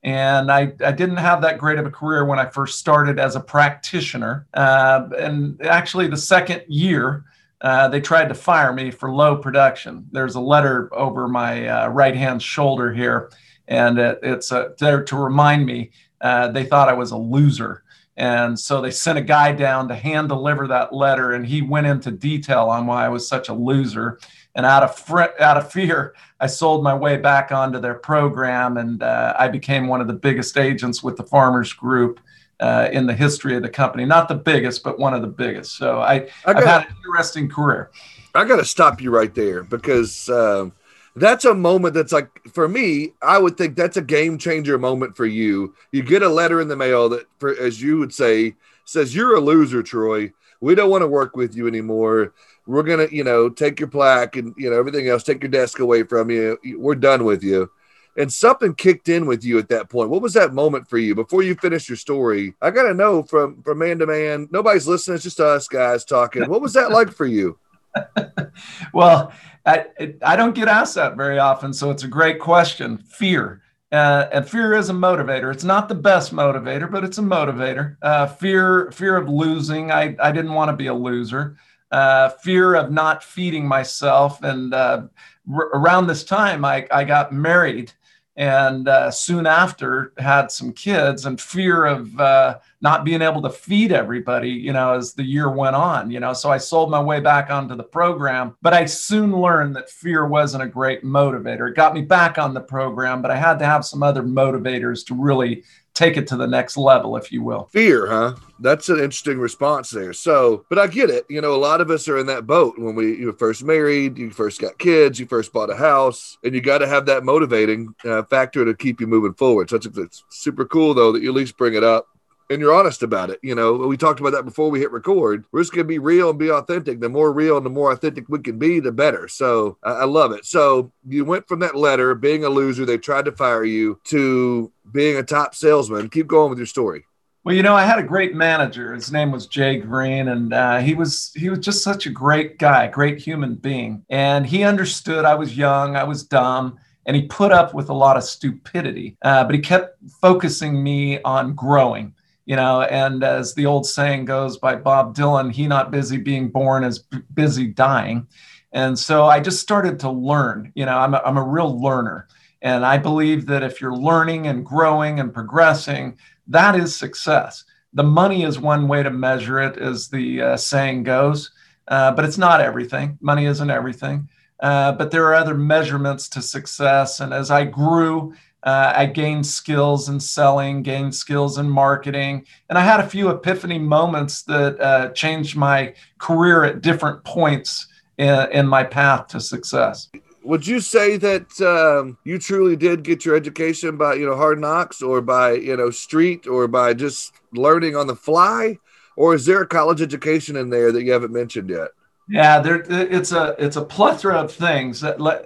And 0.02 0.50
I, 0.50 0.72
I 0.84 0.94
didn't 0.94 1.18
have 1.18 1.42
that 1.42 1.58
great 1.58 1.78
of 1.78 1.86
a 1.86 1.92
career 1.92 2.24
when 2.24 2.40
I 2.40 2.46
first 2.46 2.80
started 2.80 3.20
as 3.20 3.36
a 3.36 3.40
practitioner. 3.42 4.48
Uh, 4.54 5.10
and 5.18 5.62
actually, 5.66 6.08
the 6.08 6.18
second 6.18 6.64
year, 6.68 7.26
uh, 7.62 7.90
they 7.90 8.00
tried 8.00 8.30
to 8.30 8.34
fire 8.34 8.72
me 8.72 8.92
for 8.92 9.12
low 9.12 9.36
production. 9.36 10.08
There's 10.12 10.36
a 10.36 10.40
letter 10.40 10.90
over 10.94 11.28
my 11.28 11.68
uh, 11.68 11.88
right 11.90 12.16
hand 12.16 12.42
shoulder 12.42 12.94
here, 12.94 13.32
and 13.68 14.00
it, 14.00 14.20
it's 14.24 14.52
uh, 14.52 14.70
there 14.80 15.04
to 15.04 15.18
remind 15.18 15.66
me 15.66 15.92
uh, 16.22 16.48
they 16.50 16.64
thought 16.66 16.88
I 16.88 16.94
was 16.94 17.12
a 17.12 17.18
loser. 17.18 17.84
And 18.20 18.60
so 18.60 18.82
they 18.82 18.92
sent 18.92 19.18
a 19.18 19.22
guy 19.22 19.54
down 19.54 19.88
to 19.88 19.96
hand 19.96 20.28
deliver 20.28 20.68
that 20.68 20.94
letter, 20.94 21.32
and 21.32 21.46
he 21.46 21.62
went 21.62 21.88
into 21.88 22.12
detail 22.12 22.70
on 22.70 22.86
why 22.86 23.06
I 23.06 23.08
was 23.10 23.26
such 23.26 23.48
a 23.48 23.54
loser. 23.54 24.20
And 24.56 24.66
out 24.66 24.84
of 24.84 24.94
fr- 24.94 25.40
out 25.40 25.56
of 25.56 25.72
fear, 25.72 26.14
I 26.38 26.48
sold 26.48 26.84
my 26.84 26.94
way 26.94 27.16
back 27.16 27.54
onto 27.54 27.80
their 27.80 27.94
program, 27.94 28.76
and 28.76 29.02
uh, 29.02 29.36
I 29.40 29.48
became 29.48 29.88
one 29.88 30.02
of 30.02 30.08
the 30.08 30.14
biggest 30.14 30.58
agents 30.58 31.02
with 31.02 31.16
the 31.16 31.24
Farmers 31.24 31.72
Group 31.72 32.20
uh, 32.60 32.90
in 32.92 33.08
the 33.08 33.14
history 33.14 33.56
of 33.56 33.64
the 33.64 33.70
company. 33.70 34.04
Not 34.04 34.28
the 34.28 34.36
biggest, 34.36 34.84
but 34.84 35.00
one 35.00 35.14
of 35.14 35.22
the 35.22 35.28
biggest. 35.28 35.78
So 35.78 36.02
I, 36.02 36.28
I 36.46 36.54
have 36.54 36.64
had 36.66 36.82
an 36.88 36.96
interesting 36.98 37.48
career. 37.50 37.90
I 38.36 38.44
got 38.44 38.58
to 38.58 38.66
stop 38.66 39.02
you 39.02 39.12
right 39.12 39.34
there 39.34 39.64
because 39.64 40.28
um, 40.28 40.74
that's 41.16 41.46
a 41.46 41.54
moment 41.54 41.94
that's 41.94 42.12
like 42.12 42.30
for 42.54 42.68
me 42.68 43.14
i 43.22 43.38
would 43.38 43.58
think 43.58 43.76
that's 43.76 43.98
a 43.98 44.02
game 44.02 44.38
changer 44.38 44.78
moment 44.78 45.16
for 45.16 45.26
you. 45.26 45.74
You 45.92 46.04
get 46.04 46.24
a 46.24 46.30
letter 46.30 46.62
in 46.62 46.68
the 46.68 46.76
mail 46.76 47.10
that 47.10 47.28
for, 47.40 47.56
as 47.58 47.82
you 47.82 47.98
would 48.00 48.14
say 48.14 48.56
says 48.86 49.16
you're 49.16 49.36
a 49.36 49.40
loser 49.40 49.84
troy. 49.84 50.32
We 50.62 50.76
don't 50.76 50.90
want 50.90 51.04
to 51.04 51.08
work 51.08 51.36
with 51.36 51.56
you 51.56 51.68
anymore. 51.68 52.34
We're 52.66 52.84
gonna 52.84 53.08
you 53.12 53.24
know 53.24 53.50
take 53.50 53.80
your 53.80 53.90
plaque 53.90 54.36
and 54.36 54.54
you 54.58 54.70
know 54.70 54.78
everything 54.78 55.08
else 55.08 55.24
take 55.24 55.42
your 55.44 55.52
desk 55.52 55.80
away 55.80 56.04
from 56.04 56.30
you. 56.30 56.58
We're 56.78 56.96
done 56.96 57.24
with 57.24 57.44
you. 57.44 57.70
And 58.18 58.34
something 58.34 58.74
kicked 58.74 59.08
in 59.08 59.28
with 59.28 59.46
you 59.46 59.60
at 59.60 59.70
that 59.70 59.90
point. 59.90 60.10
What 60.10 60.22
was 60.22 60.34
that 60.34 60.54
moment 60.54 60.90
for 60.90 60.98
you? 60.98 61.16
Before 61.16 61.42
you 61.42 61.56
finish 61.56 61.88
your 61.88 61.96
story 61.96 62.56
i 62.62 62.72
gotta 62.72 62.94
know 62.94 63.24
from 63.24 63.62
from 63.64 63.80
man 63.80 64.00
to 64.00 64.08
man 64.08 64.48
nobody's 64.52 64.88
listening 64.88 65.16
it's 65.16 65.24
just 65.24 65.40
us 65.40 65.68
guys 65.68 66.06
talking. 66.06 66.48
What 66.50 66.62
was 66.62 66.74
that 66.74 66.92
like 66.92 67.12
for 67.12 67.26
you 67.26 67.58
well 68.94 69.32
I, 69.70 69.86
I 70.24 70.36
don't 70.36 70.56
get 70.56 70.68
asked 70.68 70.96
that 70.96 71.16
very 71.16 71.38
often, 71.38 71.74
so 71.74 71.92
it's 71.92 72.04
a 72.04 72.08
great 72.08 72.40
question. 72.40 72.98
Fear. 72.98 73.62
Uh, 73.92 74.28
and 74.32 74.48
fear 74.48 74.74
is 74.74 74.90
a 74.90 74.94
motivator. 74.94 75.52
It's 75.52 75.64
not 75.64 75.90
the 75.90 75.96
best 75.96 76.34
motivator, 76.34 76.90
but 76.90 77.04
it's 77.04 77.18
a 77.18 77.24
motivator. 77.24 77.98
Uh, 78.02 78.28
fear, 78.28 78.92
fear 78.92 79.18
of 79.18 79.30
losing. 79.30 79.92
I, 79.92 80.16
I 80.20 80.32
didn't 80.32 80.54
want 80.54 80.70
to 80.70 80.76
be 80.76 80.88
a 80.88 80.94
loser. 80.94 81.58
Uh, 81.92 82.30
fear 82.30 82.76
of 82.76 82.92
not 82.92 83.24
feeding 83.24 83.68
myself. 83.68 84.44
And 84.44 84.74
uh, 84.74 85.04
r- 85.52 85.70
around 85.74 86.08
this 86.08 86.24
time, 86.24 86.64
I, 86.64 86.88
I 86.92 87.04
got 87.04 87.32
married 87.32 87.92
and 88.40 88.88
uh, 88.88 89.12
soon 89.12 89.46
after 89.46 90.14
had 90.18 90.50
some 90.50 90.72
kids 90.72 91.26
and 91.26 91.42
fear 91.42 91.84
of 91.86 92.18
uh, 92.22 92.58
not 92.80 93.04
being 93.04 93.22
able 93.22 93.42
to 93.42 93.50
feed 93.50 93.92
everybody 93.92 94.50
you 94.50 94.72
know 94.72 94.94
as 94.94 95.14
the 95.14 95.24
year 95.24 95.50
went 95.52 95.76
on 95.76 96.10
you 96.10 96.22
know 96.22 96.32
so 96.32 96.50
i 96.50 96.58
sold 96.58 96.90
my 96.90 97.02
way 97.02 97.20
back 97.20 97.52
onto 97.52 97.76
the 97.76 97.84
program 97.84 98.56
but 98.62 98.74
i 98.74 98.86
soon 98.86 99.36
learned 99.36 99.76
that 99.76 99.90
fear 99.90 100.26
wasn't 100.26 100.64
a 100.64 100.68
great 100.68 101.04
motivator. 101.04 101.70
It 101.70 101.76
got 101.76 101.94
me 101.94 102.02
back 102.02 102.38
on 102.38 102.54
the 102.54 102.62
program 102.62 103.22
but 103.22 103.30
i 103.30 103.36
had 103.36 103.60
to 103.60 103.66
have 103.66 103.86
some 103.86 104.02
other 104.02 104.24
motivators 104.24 105.06
to 105.08 105.14
really 105.14 105.64
take 106.00 106.16
it 106.16 106.28
to 106.28 106.38
the 106.38 106.48
next 106.48 106.78
level, 106.78 107.18
if 107.18 107.30
you 107.30 107.44
will. 107.44 107.66
Fear, 107.74 108.08
huh? 108.08 108.36
That's 108.60 108.88
an 108.88 109.00
interesting 109.00 109.38
response 109.38 109.90
there. 109.90 110.14
So, 110.14 110.66
but 110.70 110.80
I 110.80 110.88
get 110.88 111.10
it. 111.10 111.26
You 111.30 111.42
know, 111.42 111.54
a 111.54 111.58
lot 111.58 111.82
of 111.82 111.92
us 111.92 112.08
are 112.08 112.18
in 112.18 112.26
that 112.28 112.48
boat 112.48 112.80
when 112.80 112.96
we 112.96 113.18
you 113.18 113.28
were 113.28 113.34
first 113.34 113.64
married, 113.64 114.18
you 114.18 114.32
first 114.32 114.62
got 114.62 114.80
kids, 114.80 115.20
you 115.20 115.26
first 115.26 115.52
bought 115.52 115.70
a 115.70 115.76
house, 115.76 116.38
and 116.44 116.56
you 116.56 116.62
got 116.62 116.78
to 116.78 116.88
have 116.88 117.06
that 117.08 117.26
motivating 117.26 117.94
uh, 118.06 118.24
factor 118.24 118.64
to 118.64 118.74
keep 118.74 119.02
you 119.02 119.08
moving 119.08 119.34
forward. 119.34 119.70
So 119.70 119.76
it's, 119.76 119.86
it's 119.86 120.24
super 120.30 120.66
cool 120.66 120.94
though 120.94 121.12
that 121.12 121.22
you 121.22 121.30
at 121.30 121.36
least 121.36 121.58
bring 121.58 121.74
it 121.74 121.84
up 121.84 122.08
and 122.50 122.60
you're 122.60 122.74
honest 122.74 123.04
about 123.04 123.30
it. 123.30 123.40
You 123.44 123.56
know, 123.56 123.74
we 123.76 123.98
talked 123.98 124.20
about 124.20 124.32
that 124.32 124.46
before 124.46 124.72
we 124.72 124.80
hit 124.80 124.92
record. 124.92 125.46
We're 125.52 125.62
just 125.62 125.74
going 125.74 125.86
to 125.86 125.88
be 125.88 126.00
real 126.00 126.30
and 126.30 126.40
be 126.40 126.52
authentic. 126.52 127.00
The 127.00 127.10
more 127.10 127.32
real 127.32 127.58
and 127.58 127.66
the 127.66 127.70
more 127.70 127.92
authentic 127.92 128.28
we 128.28 128.40
can 128.40 128.58
be, 128.58 128.80
the 128.80 128.92
better. 128.92 129.28
So 129.28 129.78
I, 129.84 129.92
I 129.92 130.06
love 130.06 130.32
it. 130.32 130.46
So 130.46 130.92
you 131.08 131.26
went 131.26 131.48
from 131.48 131.60
that 131.60 131.76
letter, 131.76 132.16
being 132.16 132.44
a 132.44 132.50
loser, 132.50 132.86
they 132.86 132.98
tried 132.98 133.26
to 133.26 133.32
fire 133.32 133.64
you, 133.64 134.00
to 134.06 134.72
being 134.92 135.18
a 135.18 135.24
top 135.24 135.54
salesman. 135.54 136.10
Keep 136.10 136.28
going 136.28 136.50
with 136.50 136.60
your 136.60 136.66
story. 136.66 137.06
Well, 137.46 137.56
you 137.56 137.64
know, 137.64 137.76
I 137.76 137.86
had 137.86 138.00
a 138.00 138.04
great 138.04 138.36
manager. 138.36 138.94
His 138.94 139.12
name 139.12 139.32
was 139.32 139.48
Jay 139.48 139.78
Green, 139.78 140.28
and 140.28 140.54
uh, 140.54 140.80
he 140.80 140.94
was 140.94 141.32
he 141.36 141.50
was 141.50 141.60
just 141.60 141.84
such 141.84 142.06
a 142.06 142.10
great 142.10 142.60
guy, 142.60 142.88
great 142.88 143.18
human 143.18 143.56
being. 143.56 144.04
And 144.10 144.46
he 144.46 144.64
understood 144.64 145.24
I 145.24 145.36
was 145.36 145.56
young, 145.56 145.96
I 145.96 146.04
was 146.04 146.24
dumb, 146.24 146.78
and 147.06 147.16
he 147.16 147.24
put 147.24 147.54
up 147.54 147.74
with 147.74 147.90
a 147.90 147.94
lot 147.94 148.18
of 148.18 148.24
stupidity. 148.24 149.18
Uh, 149.22 149.46
but 149.46 149.56
he 149.56 149.62
kept 149.62 149.98
focusing 150.22 150.84
me 150.84 151.22
on 151.22 151.56
growing 151.56 152.14
you 152.50 152.56
know 152.56 152.82
and 152.82 153.24
as 153.24 153.54
the 153.54 153.68
old 153.68 153.86
saying 153.86 154.26
goes 154.26 154.58
by 154.58 154.76
bob 154.76 155.16
dylan 155.16 155.52
he 155.52 155.68
not 155.68 155.92
busy 155.92 156.18
being 156.18 156.50
born 156.50 156.84
is 156.84 157.00
b- 157.00 157.20
busy 157.34 157.68
dying. 157.68 158.28
And 158.72 158.98
so 158.98 159.26
i 159.26 159.40
just 159.40 159.62
started 159.62 160.00
to 160.02 160.10
learn 160.10 160.72
you 160.76 160.86
know 160.86 160.98
I'm 160.98 161.14
a, 161.14 161.22
I'm 161.26 161.38
a 161.38 161.44
real 161.44 161.82
learner. 161.82 162.28
And 162.62 162.86
i 162.86 162.98
believe 162.98 163.46
that 163.46 163.64
if 163.64 163.80
you're 163.80 163.96
learning 163.96 164.48
and 164.48 164.66
growing 164.66 165.20
and 165.20 165.34
progressing 165.34 166.18
that 166.48 166.76
is 166.76 166.96
success. 166.96 167.64
The 167.94 168.04
money 168.04 168.44
is 168.44 168.60
one 168.60 168.88
way 168.88 169.04
to 169.04 169.12
measure 169.12 169.60
it 169.60 169.78
as 169.78 170.10
the 170.10 170.42
uh, 170.42 170.58
saying 170.58 171.04
goes 171.04 171.52
uh, 171.90 172.12
but 172.12 172.24
it's 172.24 172.38
not 172.38 172.62
everything. 172.62 173.18
Money 173.20 173.46
isn't 173.46 173.70
everything. 173.70 174.30
Uh, 174.60 174.92
but 174.92 175.10
there 175.10 175.26
are 175.26 175.36
other 175.36 175.56
measurements 175.56 176.30
to 176.30 176.42
success. 176.42 177.20
And 177.20 177.34
as 177.34 177.50
i 177.50 177.64
grew 177.66 178.34
uh, 178.64 178.94
I 178.96 179.06
gained 179.06 179.46
skills 179.46 180.10
in 180.10 180.20
selling, 180.20 180.84
gained 180.84 181.16
skills 181.16 181.58
in 181.58 181.70
marketing, 181.70 182.46
and 182.70 182.78
I 182.78 182.82
had 182.82 183.00
a 183.00 183.08
few 183.08 183.30
epiphany 183.30 183.80
moments 183.80 184.44
that 184.44 184.80
uh, 184.82 185.10
changed 185.10 185.56
my 185.56 185.94
career 186.18 186.66
at 186.66 186.82
different 186.82 187.24
points 187.24 187.88
in, 188.18 188.52
in, 188.52 188.68
my 188.68 188.84
path 188.84 189.28
to 189.28 189.40
success. 189.40 190.10
Would 190.44 190.68
you 190.68 190.82
say 190.82 191.16
that 191.18 191.62
um, 191.62 192.18
you 192.26 192.38
truly 192.38 192.76
did 192.76 193.04
get 193.04 193.24
your 193.24 193.36
education 193.36 193.96
by 193.96 194.16
you 194.16 194.26
know 194.26 194.36
hard 194.36 194.60
knocks, 194.60 195.02
or 195.02 195.22
by 195.22 195.54
you 195.54 195.78
know 195.78 195.90
street, 195.90 196.46
or 196.46 196.68
by 196.68 196.94
just 196.94 197.32
learning 197.54 197.96
on 197.96 198.08
the 198.08 198.16
fly, 198.16 198.78
or 199.16 199.36
is 199.36 199.46
there 199.46 199.62
a 199.62 199.68
college 199.68 200.02
education 200.02 200.58
in 200.58 200.70
there 200.70 200.92
that 200.92 201.04
you 201.04 201.14
haven't 201.14 201.32
mentioned 201.32 201.70
yet? 201.70 201.90
Yeah, 202.32 202.60
there 202.60 202.84
it's 202.88 203.32
a 203.32 203.56
it's 203.58 203.76
a 203.76 203.84
plethora 203.84 204.36
of 204.36 204.52
things. 204.52 205.04